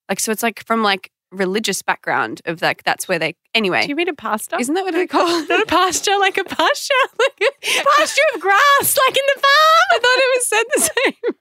Like, 0.07 0.19
so 0.19 0.31
it's 0.31 0.43
like 0.43 0.63
from 0.67 0.83
like 0.83 1.09
religious 1.31 1.81
background 1.81 2.43
of 2.45 2.61
like, 2.61 2.83
that's 2.83 3.07
where 3.07 3.17
they, 3.17 3.33
anyway. 3.55 3.81
Do 3.81 3.89
you 3.89 3.95
mean 3.95 4.07
a 4.07 4.13
pastor? 4.13 4.57
Isn't 4.59 4.75
that 4.75 4.83
what 4.83 4.93
they 4.93 5.07
call 5.07 5.25
it? 5.27 5.49
Not 5.49 5.63
a 5.63 5.65
pasture, 5.65 6.15
like 6.19 6.37
a 6.37 6.43
pasture, 6.43 6.93
like 7.19 7.41
a 7.41 7.83
pasture 7.97 8.21
of 8.35 8.39
grass, 8.39 8.99
like 9.07 9.17
in 9.17 9.23
the 9.33 9.41
farm. 9.41 9.87
I 9.93 9.99
thought 9.99 10.19
it 10.19 10.37
was 10.37 10.47
said 10.47 10.63
the 10.75 10.81
same. 10.81 11.35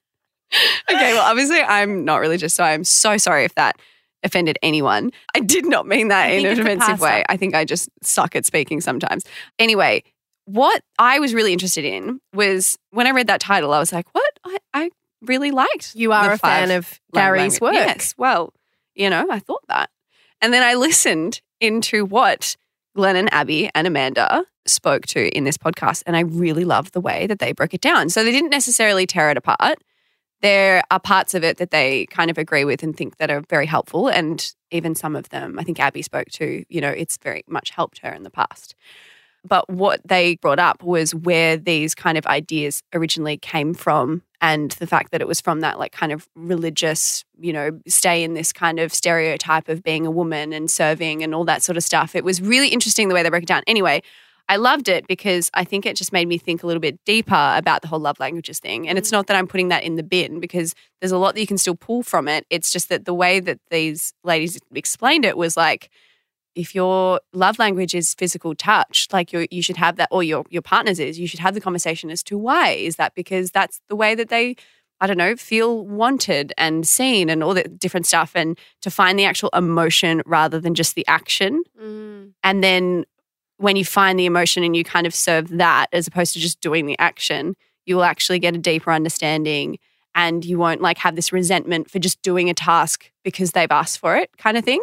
okay, 0.91 1.13
well, 1.15 1.23
obviously, 1.23 1.61
I'm 1.61 2.05
not 2.05 2.17
religious, 2.17 2.55
so 2.55 2.65
I'm 2.65 2.85
so 2.85 3.17
sorry 3.17 3.45
if 3.45 3.55
that 3.55 3.77
offended 4.23 4.59
anyone. 4.63 5.11
I 5.35 5.41
did 5.41 5.65
not 5.65 5.87
mean 5.87 6.09
that 6.09 6.27
I 6.27 6.31
in 6.33 6.47
an 6.47 6.59
a 6.59 6.61
offensive 6.61 7.01
way. 7.01 7.25
I 7.29 7.37
think 7.37 7.55
I 7.55 7.65
just 7.65 7.89
suck 8.03 8.37
at 8.37 8.45
speaking 8.45 8.81
sometimes. 8.81 9.25
Anyway, 9.59 10.03
what 10.45 10.83
I 10.99 11.19
was 11.19 11.35
really 11.35 11.53
interested 11.53 11.85
in 11.85 12.21
was 12.35 12.79
when 12.91 13.07
I 13.07 13.11
read 13.11 13.29
that 13.29 13.41
title, 13.41 13.73
I 13.73 13.79
was 13.79 13.93
like, 13.93 14.07
what? 14.13 14.39
I, 14.45 14.59
I 14.75 14.91
really 15.23 15.51
liked. 15.51 15.95
You 15.95 16.13
are 16.13 16.33
a 16.33 16.39
fan 16.39 16.71
of 16.71 17.01
Gary's 17.13 17.61
work. 17.61 17.75
Yes. 17.75 18.15
Well, 18.19 18.53
you 18.95 19.09
know, 19.11 19.27
I 19.31 19.39
thought 19.39 19.65
that. 19.69 19.91
And 20.41 20.53
then 20.53 20.63
I 20.63 20.75
listened 20.75 21.41
into 21.61 22.05
what 22.05 22.57
Glennon 22.97 23.29
Abby 23.31 23.71
and 23.75 23.87
Amanda 23.87 24.45
spoke 24.67 25.07
to 25.07 25.29
in 25.37 25.45
this 25.45 25.57
podcast. 25.57 26.03
And 26.07 26.17
I 26.17 26.21
really 26.21 26.65
loved 26.65 26.93
the 26.93 27.01
way 27.01 27.27
that 27.27 27.39
they 27.39 27.53
broke 27.53 27.75
it 27.75 27.81
down. 27.81 28.09
So 28.09 28.25
they 28.25 28.33
didn't 28.33 28.51
necessarily 28.51 29.07
tear 29.07 29.31
it 29.31 29.37
apart. 29.37 29.79
There 30.43 30.83
are 30.91 31.01
parts 31.01 31.35
of 31.35 31.45
it 31.45 31.59
that 31.59 31.71
they 31.71 32.07
kind 32.07 32.31
of 32.31 32.39
agree 32.39 32.65
with 32.65 32.83
and 32.83 32.97
think 32.97 33.19
that 33.19 33.31
are 33.31 33.43
very 33.51 33.67
helpful. 33.67 34.09
And 34.09 34.53
even 34.71 34.95
some 34.95 35.15
of 35.15 35.29
them, 35.29 35.59
I 35.59 35.65
think 35.65 35.79
Abby 35.79 36.03
spoke 36.03 36.29
to, 36.33 36.65
you 36.69 36.81
know, 36.81 36.89
it's 36.89 37.19
very 37.19 37.45
much 37.47 37.71
helped 37.71 37.99
her 37.99 38.13
in 38.13 38.23
the 38.23 38.31
past. 38.31 38.75
But 39.47 39.69
what 39.71 40.01
they 40.05 40.37
brought 40.37 40.59
up 40.59 40.83
was 40.83 41.15
where 41.15 41.57
these 41.57 41.95
kind 41.95 42.19
of 42.19 42.27
ideas 42.27 42.83
originally 42.93 43.39
came 43.39 43.73
from 43.75 44.23
and 44.41 44.71
the 44.73 44.87
fact 44.87 45.13
that 45.13 45.21
it 45.21 45.29
was 45.29 45.41
from 45.41 45.61
that 45.61 45.79
like 45.79 45.93
kind 45.93 46.13
of 46.13 46.29
religious, 46.35 47.25
you 47.39 47.53
know, 47.53 47.81
stay 47.87 48.23
in 48.23 48.35
this 48.35 48.53
kind 48.53 48.79
of 48.79 48.93
stereotype 48.93 49.69
of 49.69 49.83
being 49.83 50.07
a 50.07 50.11
woman 50.11 50.53
and 50.53 50.71
serving 50.71 51.23
and 51.23 51.35
all 51.35 51.45
that 51.45 51.63
sort 51.63 51.77
of 51.77 51.85
stuff. 51.85 52.15
It 52.15 52.25
was 52.25 52.41
really 52.41 52.69
interesting 52.69 53.09
the 53.09 53.15
way 53.15 53.23
they 53.23 53.31
broke 53.31 53.43
it 53.45 53.49
down. 53.49 53.63
Anyway, 53.67 54.03
I 54.49 54.57
loved 54.57 54.89
it 54.89 55.07
because 55.07 55.51
I 55.55 55.65
think 55.65 55.87
it 55.87 55.97
just 55.97 56.13
made 56.13 56.27
me 56.27 56.39
think 56.39 56.63
a 56.63 56.67
little 56.67 56.81
bit 56.81 56.99
deeper 57.05 57.55
about 57.57 57.83
the 57.83 57.89
whole 57.89 58.01
love 58.01 58.19
languages 58.19 58.59
thing. 58.59 58.89
And 58.89 58.99
it's 58.99 59.11
mm. 59.11 59.13
not 59.13 59.27
that 59.29 59.37
I'm 59.37 59.47
putting 59.47 59.69
that 59.69 59.85
in 59.85 59.97
the 59.97 60.03
bin 60.03 60.41
because 60.41 60.75
there's 61.01 61.13
a 61.13 61.19
lot 61.19 61.35
that 61.35 61.41
you 61.41 61.47
can 61.47 61.59
still 61.59 61.77
pull 61.77 62.03
from 62.03 62.27
it. 62.29 62.47
It's 62.51 62.73
just 62.73 62.89
that 62.89 63.05
the 63.05 63.15
way 63.15 63.41
that 63.41 63.61
these 63.71 64.13
ladies 64.25 64.59
explained 64.75 65.25
it 65.25 65.37
was 65.37 65.57
like, 65.57 65.91
if 66.55 66.75
your 66.75 67.21
love 67.33 67.59
language 67.59 67.95
is 67.95 68.15
physical 68.15 68.55
touch, 68.55 69.07
like 69.13 69.33
you 69.33 69.47
you 69.51 69.63
should 69.63 69.77
have 69.77 69.97
that, 69.97 70.09
or 70.11 70.23
your 70.23 70.45
your 70.51 70.63
partner's 70.63 70.99
is, 70.99 71.19
you 71.19 71.27
should 71.27 71.41
have 71.41 71.55
the 71.55 71.61
conversation 71.61 72.11
as 72.11 72.23
to 72.25 72.37
why. 72.37 72.71
Is 72.71 72.97
that 72.97 73.15
because 73.15 73.51
that's 73.51 73.81
the 73.89 73.97
way 73.97 74.17
that 74.17 74.31
they, 74.31 74.57
I 75.01 75.07
don't 75.07 75.17
know, 75.17 75.37
feel 75.37 75.87
wanted 75.87 76.53
and 76.59 76.87
seen 76.87 77.31
and 77.31 77.45
all 77.45 77.55
that 77.55 77.79
different 77.79 78.07
stuff, 78.07 78.33
and 78.35 78.59
to 78.83 78.91
find 78.91 79.19
the 79.19 79.25
actual 79.25 79.51
emotion 79.55 80.23
rather 80.27 80.59
than 80.59 80.75
just 80.75 80.97
the 80.97 81.07
action. 81.07 81.63
Mm. 81.81 82.33
And 82.43 82.65
then 82.65 83.05
when 83.61 83.77
you 83.77 83.85
find 83.85 84.19
the 84.19 84.25
emotion 84.25 84.65
and 84.65 84.75
you 84.75 84.83
kind 84.83 85.07
of 85.07 85.15
serve 85.15 85.49
that 85.59 85.87
as 85.93 86.07
opposed 86.07 86.33
to 86.33 86.39
just 86.41 86.61
doing 86.63 86.87
the 86.87 86.99
action, 86.99 87.55
you 87.85 87.95
will 87.95 88.05
actually 88.05 88.39
get 88.39 88.55
a 88.55 88.59
deeper 88.59 88.91
understanding 88.91 89.79
and 90.15 90.47
you 90.47 90.59
won't 90.59 90.81
like 90.81 90.97
have 90.99 91.15
this 91.15 91.31
resentment 91.31 91.91
for 91.91 91.99
just 91.99 92.21
doing 92.23 92.49
a 92.49 92.55
task 92.55 93.11
because 93.23 93.53
they've 93.53 93.71
asked 93.71 93.99
for 93.99 94.17
it 94.17 94.31
kind 94.39 94.57
of 94.57 94.65
thing. 94.65 94.83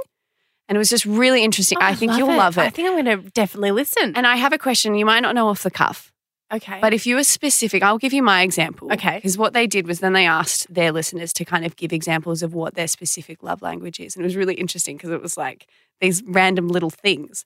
And 0.70 0.76
it 0.76 0.80
was 0.80 0.90
just 0.90 1.06
really 1.06 1.44
interesting. 1.44 1.80
I 1.82 1.92
oh, 1.92 1.96
think 1.96 2.18
you'll 2.18 2.36
love 2.36 2.58
it. 2.58 2.62
I 2.62 2.70
think 2.70 2.88
I'm 2.88 3.04
going 3.04 3.24
to 3.24 3.30
definitely 3.32 3.72
listen. 3.72 4.14
and 4.16 4.28
I 4.28 4.36
have 4.36 4.54
a 4.54 4.58
question 4.60 4.94
you 4.96 5.06
might 5.06 5.22
not 5.22 5.34
know 5.34 5.48
off 5.48 5.64
the 5.64 5.72
cuff, 5.72 6.12
okay. 6.54 6.78
but 6.80 6.94
if 6.94 7.08
you 7.08 7.16
were 7.16 7.24
specific, 7.24 7.82
I'll 7.82 7.98
give 7.98 8.14
you 8.14 8.22
my 8.22 8.44
example. 8.44 8.94
Okay. 8.94 9.16
Because 9.16 9.40
what 9.40 9.54
they 9.54 9.66
did 9.66 9.88
was 9.88 10.02
then 10.02 10.14
they 10.14 10.28
asked 10.28 10.72
their 10.72 10.92
listeners 10.92 11.34
to 11.34 11.46
kind 11.46 11.66
of 11.66 11.78
give 11.78 11.94
examples 11.94 12.44
of 12.44 12.54
what 12.54 12.76
their 12.76 12.88
specific 12.88 13.42
love 13.42 13.64
language 13.64 14.00
is. 14.00 14.16
And 14.16 14.24
it 14.24 14.28
was 14.28 14.36
really 14.36 14.56
interesting 14.56 14.98
because 14.98 15.10
it 15.10 15.22
was 15.22 15.36
like 15.36 15.68
these 16.00 16.22
random 16.28 16.68
little 16.68 16.92
things. 16.92 17.44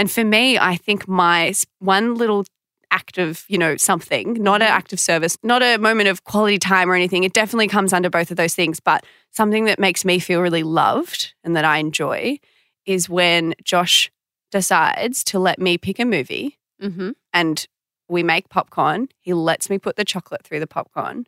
And 0.00 0.10
for 0.10 0.24
me, 0.24 0.56
I 0.56 0.76
think 0.76 1.06
my 1.06 1.52
one 1.78 2.14
little 2.14 2.46
act 2.90 3.18
of, 3.18 3.44
you 3.48 3.58
know, 3.58 3.76
something, 3.76 4.32
not 4.32 4.62
an 4.62 4.68
act 4.68 4.94
of 4.94 4.98
service, 4.98 5.36
not 5.42 5.62
a 5.62 5.76
moment 5.76 6.08
of 6.08 6.24
quality 6.24 6.58
time 6.58 6.90
or 6.90 6.94
anything. 6.94 7.22
It 7.22 7.34
definitely 7.34 7.68
comes 7.68 7.92
under 7.92 8.08
both 8.08 8.30
of 8.30 8.38
those 8.38 8.54
things, 8.54 8.80
but 8.80 9.04
something 9.30 9.66
that 9.66 9.78
makes 9.78 10.02
me 10.02 10.18
feel 10.18 10.40
really 10.40 10.62
loved 10.62 11.34
and 11.44 11.54
that 11.54 11.66
I 11.66 11.76
enjoy 11.76 12.38
is 12.86 13.10
when 13.10 13.52
Josh 13.62 14.10
decides 14.50 15.22
to 15.24 15.38
let 15.38 15.58
me 15.58 15.76
pick 15.76 15.98
a 15.98 16.06
movie 16.06 16.58
mm-hmm. 16.82 17.10
and 17.34 17.68
we 18.08 18.22
make 18.22 18.48
popcorn. 18.48 19.10
He 19.20 19.34
lets 19.34 19.68
me 19.68 19.76
put 19.78 19.96
the 19.96 20.04
chocolate 20.06 20.44
through 20.44 20.60
the 20.60 20.66
popcorn 20.66 21.26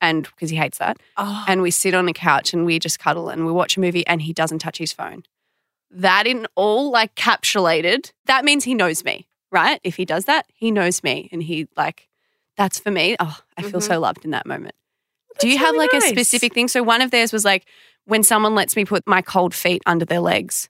and 0.00 0.22
because 0.22 0.50
he 0.50 0.56
hates 0.56 0.78
that. 0.78 0.98
oh, 1.16 1.44
And 1.48 1.60
we 1.60 1.72
sit 1.72 1.92
on 1.92 2.06
a 2.06 2.12
couch 2.12 2.52
and 2.52 2.64
we 2.64 2.78
just 2.78 3.00
cuddle 3.00 3.30
and 3.30 3.44
we 3.44 3.50
watch 3.50 3.76
a 3.76 3.80
movie 3.80 4.06
and 4.06 4.22
he 4.22 4.32
doesn't 4.32 4.60
touch 4.60 4.78
his 4.78 4.92
phone. 4.92 5.24
That 5.92 6.26
in 6.26 6.46
all 6.54 6.90
like 6.90 7.14
capsulated, 7.14 8.12
that 8.26 8.44
means 8.44 8.64
he 8.64 8.74
knows 8.74 9.04
me, 9.04 9.28
right? 9.50 9.80
If 9.84 9.96
he 9.96 10.04
does 10.04 10.24
that, 10.24 10.46
he 10.54 10.70
knows 10.70 11.02
me 11.02 11.28
and 11.32 11.42
he 11.42 11.68
like 11.76 12.08
that's 12.56 12.78
for 12.78 12.90
me. 12.90 13.16
Oh, 13.18 13.38
I 13.56 13.62
feel 13.62 13.80
so 13.80 13.92
mm-hmm. 13.92 14.02
loved 14.02 14.24
in 14.24 14.30
that 14.32 14.46
moment. 14.46 14.74
Do 15.40 15.48
you 15.48 15.58
have 15.58 15.72
really 15.72 15.88
like 15.92 16.02
a 16.02 16.06
specific 16.06 16.54
thing? 16.54 16.68
So 16.68 16.82
one 16.82 17.02
of 17.02 17.10
theirs 17.10 17.32
was 17.32 17.44
like 17.44 17.66
when 18.04 18.22
someone 18.22 18.54
lets 18.54 18.76
me 18.76 18.84
put 18.84 19.06
my 19.06 19.22
cold 19.22 19.54
feet 19.54 19.82
under 19.86 20.04
their 20.04 20.20
legs 20.20 20.68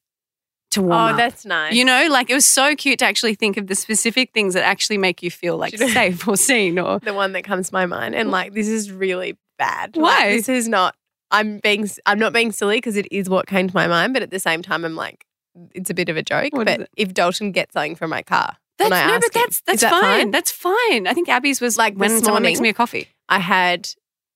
to 0.73 0.81
oh, 0.81 0.85
warm 0.85 1.01
oh, 1.01 1.07
up. 1.11 1.17
that's 1.17 1.45
nice. 1.45 1.75
You 1.75 1.85
know, 1.85 2.09
like 2.11 2.31
it 2.31 2.35
was 2.35 2.47
so 2.47 2.75
cute 2.75 2.99
to 3.01 3.07
actually 3.07 3.35
think 3.35 3.57
of 3.57 3.67
the 3.67 3.75
specific 3.75 4.33
things 4.33 4.55
that 4.55 4.65
actually 4.65 4.99
make 4.99 5.23
you 5.23 5.31
feel 5.31 5.57
like 5.57 5.73
Do 5.73 5.79
you 5.79 5.87
know- 5.87 5.95
safe 5.95 6.27
or 6.27 6.37
seen 6.37 6.79
or 6.79 6.99
the 7.03 7.15
one 7.15 7.33
that 7.33 7.45
comes 7.45 7.69
to 7.69 7.75
my 7.75 7.87
mind, 7.87 8.15
and 8.15 8.31
like 8.31 8.53
this 8.53 8.69
is 8.69 8.91
really 8.91 9.39
bad. 9.59 9.97
Why? 9.97 10.03
Like, 10.03 10.29
this 10.31 10.49
is 10.49 10.69
not. 10.69 10.95
I'm 11.33 11.59
being. 11.59 11.89
I'm 12.07 12.19
not 12.19 12.33
being 12.33 12.53
silly 12.53 12.77
because 12.77 12.97
it 12.97 13.09
is 13.11 13.29
what 13.29 13.47
came 13.47 13.67
to 13.69 13.75
my 13.75 13.87
mind, 13.87 14.13
but 14.15 14.23
at 14.23 14.31
the 14.31 14.39
same 14.39 14.63
time, 14.63 14.85
I'm 14.85 14.95
like, 14.95 15.27
it's 15.75 15.91
a 15.91 15.95
bit 15.95 16.09
of 16.09 16.17
a 16.17 16.23
joke. 16.23 16.53
What 16.53 16.67
but 16.67 16.89
if 16.97 17.13
Dalton 17.15 17.53
gets 17.53 17.73
something 17.73 17.97
from 17.97 18.11
my 18.11 18.23
car, 18.23 18.57
That's, 18.79 18.93
I 18.93 19.07
no, 19.07 19.15
ask 19.15 19.23
but 19.23 19.33
that's 19.33 19.61
that's 19.63 19.81
that 19.83 19.91
fine. 19.91 20.31
That's 20.31 20.51
fine. 20.51 21.07
I 21.07 21.15
think 21.15 21.29
Abby's 21.29 21.61
was 21.61 21.77
Like 21.77 21.95
when 21.97 22.23
someone 22.23 22.43
makes 22.43 22.61
me 22.61 22.69
a 22.69 22.75
coffee. 22.75 23.09
I 23.29 23.39
had. 23.39 23.89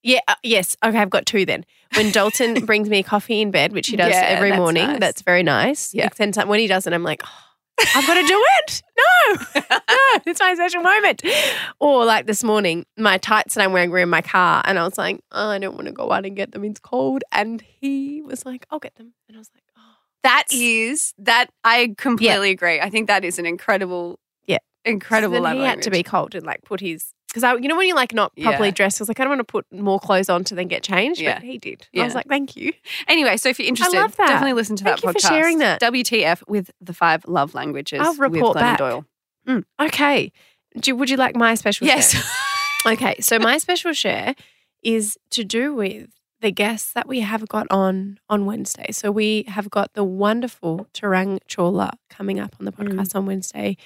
Yeah. 0.03 0.21
Uh, 0.29 0.35
yes. 0.43 0.77
Okay. 0.85 0.99
I've 0.99 1.11
got 1.11 1.27
two 1.27 1.45
then. 1.45 1.65
When 1.97 2.11
Dalton 2.13 2.65
brings 2.67 2.89
me 2.89 2.99
a 2.99 3.03
coffee 3.03 3.41
in 3.41 3.51
bed, 3.51 3.73
which 3.73 3.89
he 3.89 3.97
does 3.97 4.11
Yeah, 4.13 4.21
every 4.21 4.51
that's 4.51 4.59
morning, 4.59 4.87
nice. 4.87 5.01
that's 5.01 5.23
very 5.23 5.43
nice. 5.43 5.93
Yeah. 5.93 6.09
Then 6.17 6.33
when 6.47 6.61
he 6.61 6.67
doesn't, 6.67 6.93
I'm 6.93 7.03
like. 7.03 7.23
"Oh, 7.25 7.29
I've 7.95 8.07
got 8.07 8.15
to 8.15 8.27
do 8.27 8.45
it. 8.61 8.83
No, 8.99 9.61
no, 9.71 10.21
it's 10.27 10.41
my 10.41 10.55
special 10.55 10.83
moment. 10.83 11.23
Or 11.79 12.05
like 12.05 12.27
this 12.27 12.43
morning, 12.43 12.87
my 12.97 13.19
tights 13.19 13.55
that 13.55 13.65
I'm 13.65 13.73
wearing 13.73 13.91
were 13.91 13.99
in 13.99 14.09
my 14.09 14.23
car, 14.23 14.63
and 14.65 14.79
I 14.79 14.85
was 14.85 14.97
like, 14.97 15.21
oh, 15.33 15.51
I 15.51 15.59
don't 15.59 15.75
want 15.75 15.87
to 15.87 15.93
go 15.93 16.11
out 16.13 16.25
and 16.25 16.35
get 16.35 16.53
them. 16.53 16.65
It's 16.65 16.81
cold. 16.81 17.23
And 17.33 17.61
he 17.61 18.23
was 18.23 18.47
like, 18.47 18.67
I'll 18.71 18.79
get 18.79 18.95
them. 18.97 19.13
And 19.29 19.37
I 19.37 19.41
was 19.41 19.51
like, 19.55 19.65
oh, 19.77 19.81
That 20.23 20.45
is 20.51 21.13
that 21.19 21.51
I 21.65 21.95
completely 21.99 22.51
agree. 22.51 22.81
I 22.81 22.89
think 22.91 23.09
that 23.09 23.25
is 23.25 23.39
an 23.39 23.47
incredible, 23.47 24.19
Yeah. 24.47 24.59
incredible 24.85 25.43
then 25.43 25.57
he 25.57 25.63
had 25.63 25.83
to 25.83 25.91
be 25.91 26.03
cold 26.03 26.35
and 26.35 26.47
like 26.47 26.63
put 26.63 26.81
his 26.81 27.13
because 27.37 27.45
I, 27.45 27.55
you 27.57 27.69
know, 27.69 27.77
when 27.77 27.87
you're 27.87 27.95
like 27.95 28.15
not 28.15 28.35
properly 28.41 28.69
Yeah. 28.69 28.75
dressed, 28.75 28.99
I 28.99 29.03
was 29.03 29.09
like, 29.09 29.21
I 29.21 29.25
don't 29.25 29.29
want 29.37 29.41
to 29.41 29.45
put 29.45 29.71
more 29.71 30.01
clothes 30.01 30.31
on 30.31 30.43
to 30.45 30.55
then 30.55 30.69
get 30.69 30.83
changed. 30.83 31.21
Yeah. 31.21 31.35
But 31.35 31.43
he 31.43 31.59
did. 31.59 31.87
Yeah. 31.93 32.05
I 32.05 32.07
was 32.07 32.15
like, 32.15 32.29
thank 32.29 32.57
you. 32.57 32.73
Anyway, 33.09 33.37
so 33.37 33.51
if 33.51 33.59
you're 33.59 33.69
interested, 33.69 33.99
love 33.99 34.17
that. 34.17 34.27
definitely 34.27 34.55
listen 34.55 34.75
to 34.77 34.85
Thank 34.85 35.03
that 35.03 35.07
you 35.07 35.13
podcast. 35.13 35.29
for 35.29 35.35
sharing 35.35 35.59
that. 35.59 35.83
WTF 35.83 36.49
with 36.49 36.71
the 36.81 36.95
five 36.95 37.27
love 37.27 37.53
languages. 37.53 38.01
I'll 38.01 38.15
report 38.15 38.55
back. 38.55 38.79
Doyle. 38.79 39.05
Mm. 39.47 39.65
Okay. 39.79 40.33
Do, 40.81 40.97
would 40.97 41.11
you 41.11 41.19
like 41.19 41.37
my 41.37 41.55
special 41.57 41.87
Yes. 41.87 42.13
share? 42.13 42.23
Okay. 42.93 43.17
So 43.21 43.39
my 43.39 43.59
special 43.59 43.93
share 43.93 44.35
is 44.83 45.19
to 45.31 45.43
do 45.45 45.75
with 45.75 46.09
the 46.41 46.53
guests 46.53 46.93
that 46.93 47.09
we 47.09 47.21
have 47.21 47.49
got 47.49 47.67
on 47.69 48.19
on 48.31 48.47
Wednesday. 48.47 48.93
So 48.93 49.11
we 49.11 49.45
have 49.49 49.69
got 49.69 49.93
the 49.95 50.05
wonderful 50.05 50.87
Tarang 50.95 51.41
Chawla 51.49 51.91
coming 52.09 52.39
up 52.39 52.55
on 52.61 52.65
the 52.65 52.73
mm. 52.73 52.87
podcast 52.87 53.17
on 53.17 53.27
Wednesday. 53.27 53.77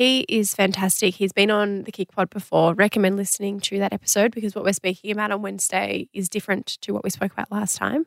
He 0.00 0.20
is 0.30 0.54
fantastic. 0.54 1.16
He's 1.16 1.34
been 1.34 1.50
on 1.50 1.82
the 1.82 1.92
Kick 1.92 2.10
Pod 2.12 2.30
before. 2.30 2.72
Recommend 2.72 3.18
listening 3.18 3.60
to 3.60 3.78
that 3.80 3.92
episode 3.92 4.34
because 4.34 4.54
what 4.54 4.64
we're 4.64 4.72
speaking 4.72 5.10
about 5.10 5.30
on 5.30 5.42
Wednesday 5.42 6.08
is 6.14 6.30
different 6.30 6.78
to 6.80 6.94
what 6.94 7.04
we 7.04 7.10
spoke 7.10 7.34
about 7.34 7.52
last 7.52 7.76
time. 7.76 8.06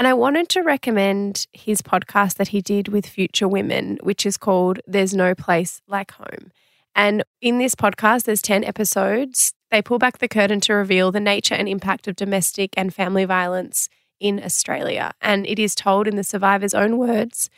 And 0.00 0.08
I 0.08 0.14
wanted 0.14 0.48
to 0.48 0.62
recommend 0.62 1.46
his 1.52 1.80
podcast 1.80 2.38
that 2.38 2.48
he 2.48 2.60
did 2.60 2.88
with 2.88 3.06
Future 3.06 3.46
Women, 3.46 4.00
which 4.02 4.26
is 4.26 4.36
called 4.36 4.80
There's 4.84 5.14
No 5.14 5.32
Place 5.36 5.80
Like 5.86 6.10
Home. 6.10 6.50
And 6.96 7.22
in 7.40 7.58
this 7.58 7.76
podcast, 7.76 8.24
there's 8.24 8.42
10 8.42 8.64
episodes. 8.64 9.54
They 9.70 9.80
pull 9.80 10.00
back 10.00 10.18
the 10.18 10.26
curtain 10.26 10.58
to 10.62 10.74
reveal 10.74 11.12
the 11.12 11.20
nature 11.20 11.54
and 11.54 11.68
impact 11.68 12.08
of 12.08 12.16
domestic 12.16 12.70
and 12.76 12.92
family 12.92 13.26
violence 13.26 13.88
in 14.18 14.42
Australia. 14.42 15.12
And 15.20 15.46
it 15.46 15.60
is 15.60 15.76
told 15.76 16.08
in 16.08 16.16
the 16.16 16.24
survivor's 16.24 16.74
own 16.74 16.98
words. 16.98 17.48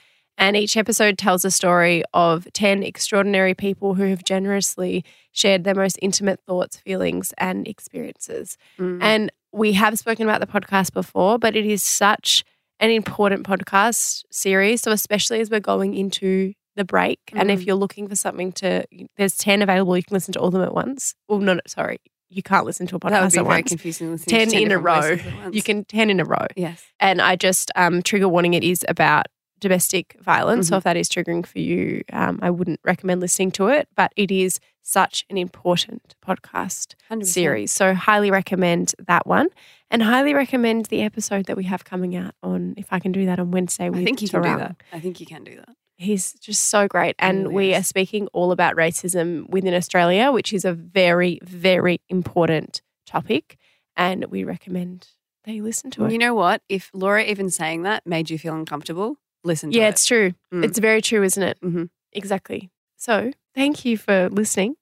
And 0.41 0.57
each 0.57 0.77
episode 0.79 1.19
tells 1.19 1.45
a 1.45 1.51
story 1.51 2.03
of 2.15 2.49
10 2.55 2.83
extraordinary 2.83 3.55
people 3.55 3.95
who 3.95 4.05
have 4.05 4.25
generously 4.25 5.05
shared 5.33 5.65
their 5.65 5.75
most 5.75 5.99
intimate 6.01 6.41
thoughts, 6.47 6.79
feelings, 6.79 7.35
and 7.37 7.69
experiences. 7.69 8.57
Mm. 8.79 8.99
And 9.03 9.33
we 9.53 9.75
have 9.75 9.99
spoken 9.99 10.27
about 10.27 10.41
the 10.41 10.47
podcast 10.47 10.95
before, 10.95 11.39
but 11.39 11.55
it 11.57 11.67
is 11.67 11.83
such 11.83 12.43
an 12.81 12.91
important 12.91 13.47
podcast 13.47 14.25
series. 14.31 14.81
So, 14.81 14.93
especially 14.93 15.41
as 15.41 15.51
we're 15.51 15.61
going 15.61 15.93
into 15.95 16.55
the 16.75 16.85
break, 16.85 17.19
and 17.35 17.51
if 17.51 17.61
Mm. 17.61 17.67
you're 17.67 17.77
looking 17.77 18.09
for 18.09 18.17
something 18.17 18.53
to, 18.53 18.85
there's 19.19 19.37
10 19.37 19.61
available, 19.61 19.95
you 19.95 20.03
can 20.03 20.15
listen 20.15 20.33
to 20.33 20.39
all 20.41 20.47
of 20.47 20.53
them 20.55 20.63
at 20.63 20.73
once. 20.73 21.15
Well, 21.29 21.41
no, 21.41 21.53
no 21.53 21.61
very, 21.77 21.99
you 22.31 22.43
can't 22.43 22.65
listen 22.65 22.87
to 22.87 22.97
a 22.97 23.01
podcast 23.01 23.11
that 23.11 23.23
would 23.23 23.33
be 23.33 23.39
at 23.41 23.45
very 23.45 23.57
once. 23.59 23.69
confusing. 23.69 24.13
listening 24.13 24.47
to 24.47 24.53
10 24.53 24.63
in 24.63 24.73
a 24.73 24.79
row. 24.79 25.01
voices 25.03 25.27
at 25.27 25.37
once. 25.37 25.55
You 25.55 25.63
can 25.63 25.85
10 25.85 26.09
in 26.09 26.19
a 26.21 26.25
row. 26.25 26.47
yes. 26.57 26.83
And 26.99 27.21
I 27.21 27.37
just, 27.37 27.71
um, 27.77 28.01
trigger 28.01 28.29
warning, 28.29 28.55
it 28.55 28.65
is 28.65 28.87
about 28.89 29.27
domestic 29.61 30.17
violence. 30.21 30.67
Mm-hmm. 30.67 30.75
So 30.75 30.77
if 30.79 30.85
that 30.85 30.97
is 30.97 31.09
triggering 31.09 31.47
for 31.47 31.59
you, 31.59 32.03
um, 32.13 32.39
I 32.43 32.51
wouldn't 32.51 32.81
recommend 32.85 33.21
listening 33.21 33.51
to 33.53 33.69
it, 33.69 33.89
but 33.95 34.13
it 34.17 34.31
is 34.31 34.59
such 34.83 35.25
an 35.31 35.37
important 35.37 36.17
podcast 36.27 36.95
100%. 37.11 37.27
series. 37.27 37.73
So 37.73 37.95
highly 37.95 38.31
recommend 38.31 38.95
that 39.07 39.27
one 39.27 39.49
and 39.91 40.03
highly 40.03 40.35
recommend 40.35 40.87
the 40.87 41.03
episode 41.03 41.47
that 41.47 41.57
we 41.57 41.65
have 41.65 41.85
coming 41.85 42.17
out 42.17 42.35
on, 42.43 42.75
if 42.77 42.93
I 42.93 42.99
can 42.99 43.13
do 43.13 43.27
that 43.27 43.39
on 43.39 43.51
Wednesday 43.51 43.91
with 43.91 44.01
I 44.01 44.05
think 44.05 44.23
you 44.23 44.29
can 44.29 44.43
do 44.43 44.57
that. 44.57 44.77
I 44.93 45.01
think 45.01 45.21
you 45.21 45.27
can 45.27 45.45
do 45.45 45.57
that. 45.57 45.77
He's 45.97 46.33
just 46.35 46.69
so 46.69 46.89
great. 46.89 47.15
And 47.19 47.43
really 47.43 47.55
we 47.55 47.75
is. 47.75 47.81
are 47.81 47.85
speaking 47.85 48.27
all 48.33 48.53
about 48.53 48.75
racism 48.75 49.49
within 49.51 49.75
Australia, 49.75 50.33
which 50.33 50.53
is 50.53 50.65
a 50.65 50.73
very, 50.73 51.39
very 51.43 52.01
important 52.09 52.81
topic. 53.07 53.59
And 53.97 54.25
we 54.27 54.45
recommend 54.45 55.09
they 55.45 55.61
listen 55.61 55.91
to 55.93 56.05
it. 56.05 56.13
You 56.13 56.19
know 56.19 56.35
what? 56.35 56.63
If 56.69 56.91
Laura 56.95 57.25
even 57.25 57.51
saying 57.51 57.83
that 57.83 58.07
made 58.07 58.31
you 58.31 58.39
feel 58.39 58.55
uncomfortable, 58.55 59.17
listen 59.45 59.71
to 59.71 59.79
yeah, 59.79 59.87
it. 59.87 59.91
it's 59.91 60.05
true. 60.05 60.33
Mm. 60.53 60.65
It's 60.65 60.79
very 60.79 61.01
true, 61.03 61.23
isn't 61.23 61.43
it? 61.43 61.59
Mhm. 61.63 61.89
Exactly. 62.13 62.71
So 62.97 63.33
thank 63.55 63.85
you 63.85 63.97
for 63.97 64.29
listening. 64.31 64.77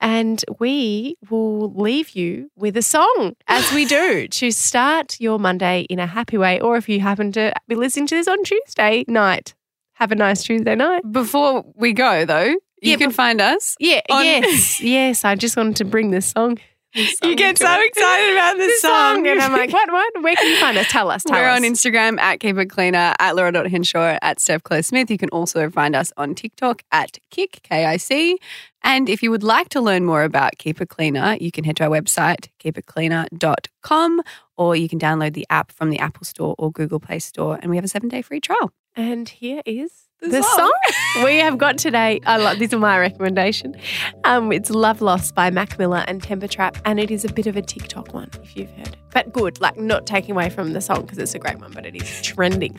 And 0.00 0.44
we 0.58 1.16
will 1.30 1.72
leave 1.74 2.10
you 2.10 2.50
with 2.56 2.76
a 2.76 2.82
song, 2.82 3.36
as 3.46 3.72
we 3.72 3.84
do, 3.84 4.26
to 4.40 4.50
start 4.50 5.16
your 5.20 5.38
Monday 5.38 5.82
in 5.88 6.00
a 6.00 6.06
happy 6.08 6.36
way. 6.36 6.60
Or 6.60 6.76
if 6.76 6.88
you 6.88 6.98
happen 6.98 7.30
to 7.32 7.52
be 7.68 7.76
listening 7.76 8.08
to 8.08 8.16
this 8.16 8.26
on 8.26 8.42
Tuesday 8.42 9.04
night, 9.06 9.54
have 9.94 10.10
a 10.10 10.16
nice 10.16 10.42
Tuesday 10.42 10.74
night. 10.74 11.02
Before 11.12 11.64
we 11.76 11.92
go, 11.92 12.24
though, 12.24 12.46
you 12.48 12.58
Yeah, 12.90 12.96
can 12.96 13.12
find 13.12 13.40
us. 13.40 13.76
Yeah, 13.78 14.00
On- 14.10 14.24
yes, 14.24 14.80
yes. 14.98 15.24
I 15.24 15.36
just 15.36 15.56
wanted 15.56 15.76
to 15.76 15.84
bring 15.84 16.10
this 16.10 16.26
song. 16.26 16.58
Song 16.94 17.30
You 17.30 17.36
get 17.36 17.58
so 17.58 17.66
it. 17.72 17.86
excited 17.88 18.32
about 18.32 18.56
this, 18.56 18.66
This 18.72 18.82
song. 18.82 19.26
and 19.26 19.40
I'm 19.40 19.52
like, 19.52 19.72
what, 19.72 19.90
what? 19.90 20.22
Where 20.22 20.36
can 20.36 20.46
you 20.50 20.58
find 20.58 20.76
us? 20.76 20.86
Tell 20.88 21.10
us. 21.10 21.22
Tell 21.24 21.36
We're 21.38 21.48
us. 21.48 21.56
on 21.58 21.62
Instagram 21.64 22.18
at 22.20 22.40
Keep 22.40 22.58
It 22.58 22.66
Cleaner, 22.70 23.14
at 23.18 23.34
Laura.Henshaw, 23.36 24.18
at 24.20 24.40
Steph 24.40 24.62
Claire 24.62 24.82
Smith. 24.82 25.10
You 25.10 25.18
can 25.18 25.28
also 25.30 25.70
find 25.70 25.96
us 25.96 26.12
on 26.16 26.34
TikTok 26.34 26.82
at 26.92 27.18
Kick, 27.30 27.60
K-I-C. 27.62 28.38
And 28.84 29.08
if 29.08 29.22
you 29.22 29.30
would 29.30 29.44
like 29.44 29.68
to 29.70 29.80
learn 29.80 30.04
more 30.04 30.24
about 30.24 30.58
Keep 30.58 30.80
It 30.80 30.88
Cleaner, 30.88 31.36
you 31.40 31.50
can 31.52 31.64
head 31.64 31.76
to 31.76 31.84
our 31.84 31.90
website, 31.90 32.48
keepitcleaner.com, 32.62 34.22
or 34.56 34.76
you 34.76 34.88
can 34.88 34.98
download 34.98 35.34
the 35.34 35.46
app 35.50 35.72
from 35.72 35.90
the 35.90 35.98
Apple 35.98 36.24
Store 36.24 36.54
or 36.58 36.70
Google 36.72 37.00
Play 37.00 37.18
Store. 37.20 37.58
And 37.62 37.70
we 37.70 37.76
have 37.76 37.84
a 37.84 37.88
seven-day 37.88 38.22
free 38.22 38.40
trial. 38.40 38.72
And 38.94 39.28
here 39.28 39.62
is 39.64 40.01
The 40.22 40.28
the, 40.28 40.42
song. 40.42 40.70
song. 41.14 41.24
we 41.24 41.38
have 41.38 41.58
got 41.58 41.78
today. 41.78 42.20
I 42.24 42.36
love 42.36 42.60
this 42.60 42.72
is 42.72 42.78
my 42.78 42.96
recommendation. 42.96 43.74
Um, 44.22 44.52
it's 44.52 44.70
Love 44.70 45.02
Lost 45.02 45.34
by 45.34 45.50
Mac 45.50 45.80
Miller 45.80 46.04
and 46.06 46.22
Temper 46.22 46.46
Trap, 46.46 46.78
and 46.84 47.00
it 47.00 47.10
is 47.10 47.24
a 47.24 47.32
bit 47.32 47.48
of 47.48 47.56
a 47.56 47.62
TikTok 47.62 48.14
one 48.14 48.30
if 48.40 48.56
you've 48.56 48.70
heard. 48.70 48.96
But 49.12 49.32
good, 49.32 49.60
like 49.60 49.76
not 49.76 50.06
taking 50.06 50.32
away 50.32 50.50
from 50.50 50.72
the 50.72 50.80
song 50.80 51.02
because 51.02 51.18
it's 51.18 51.34
a 51.34 51.38
great 51.38 51.60
one, 51.60 51.72
but 51.72 51.84
it 51.86 51.94
is 51.94 52.22
trending. 52.22 52.78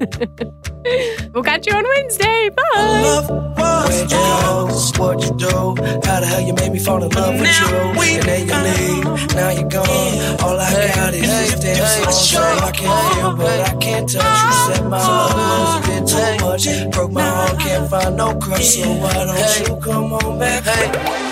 we'll 1.32 1.42
catch 1.42 1.66
you 1.66 1.74
on 1.74 1.84
Wednesday. 1.96 2.50
Bye. 2.50 2.64
love 2.76 3.58
was 3.88 4.10
just 4.10 4.98
what 4.98 5.22
you 5.22 5.36
do. 5.36 5.48
How 5.48 6.20
the 6.20 6.26
hell 6.26 6.40
you 6.40 6.54
made 6.54 6.72
me 6.72 6.78
fall 6.78 7.02
in 7.02 7.10
love 7.10 7.34
with 7.34 7.60
you? 7.60 7.76
And 7.76 8.22
then 8.22 8.48
you 8.48 9.04
leave, 9.04 9.34
now 9.34 9.50
you're 9.50 9.68
gone. 9.68 10.40
All 10.42 10.58
I 10.58 10.92
got 10.94 11.14
is 11.14 11.22
this 11.22 11.60
damn 11.60 12.04
song. 12.04 12.12
So 12.12 12.42
I 12.42 12.70
can 12.70 13.14
feel, 13.14 13.36
but 13.36 13.60
I 13.60 13.74
can't 13.76 14.08
touch. 14.08 14.42
You 14.42 14.74
set 14.74 14.86
my 14.86 15.00
heart 15.00 15.84
a 15.84 15.88
bit 15.88 16.06
too 16.08 16.44
much. 16.44 16.92
Broke 16.92 17.12
my 17.12 17.22
heart, 17.22 17.60
can't 17.60 17.90
find 17.90 18.16
no 18.16 18.34
crush. 18.38 18.76
So 18.76 18.92
why 18.94 19.12
don't 19.12 19.68
you 19.68 19.76
come 19.80 20.12
on 20.12 20.38
back? 20.38 21.27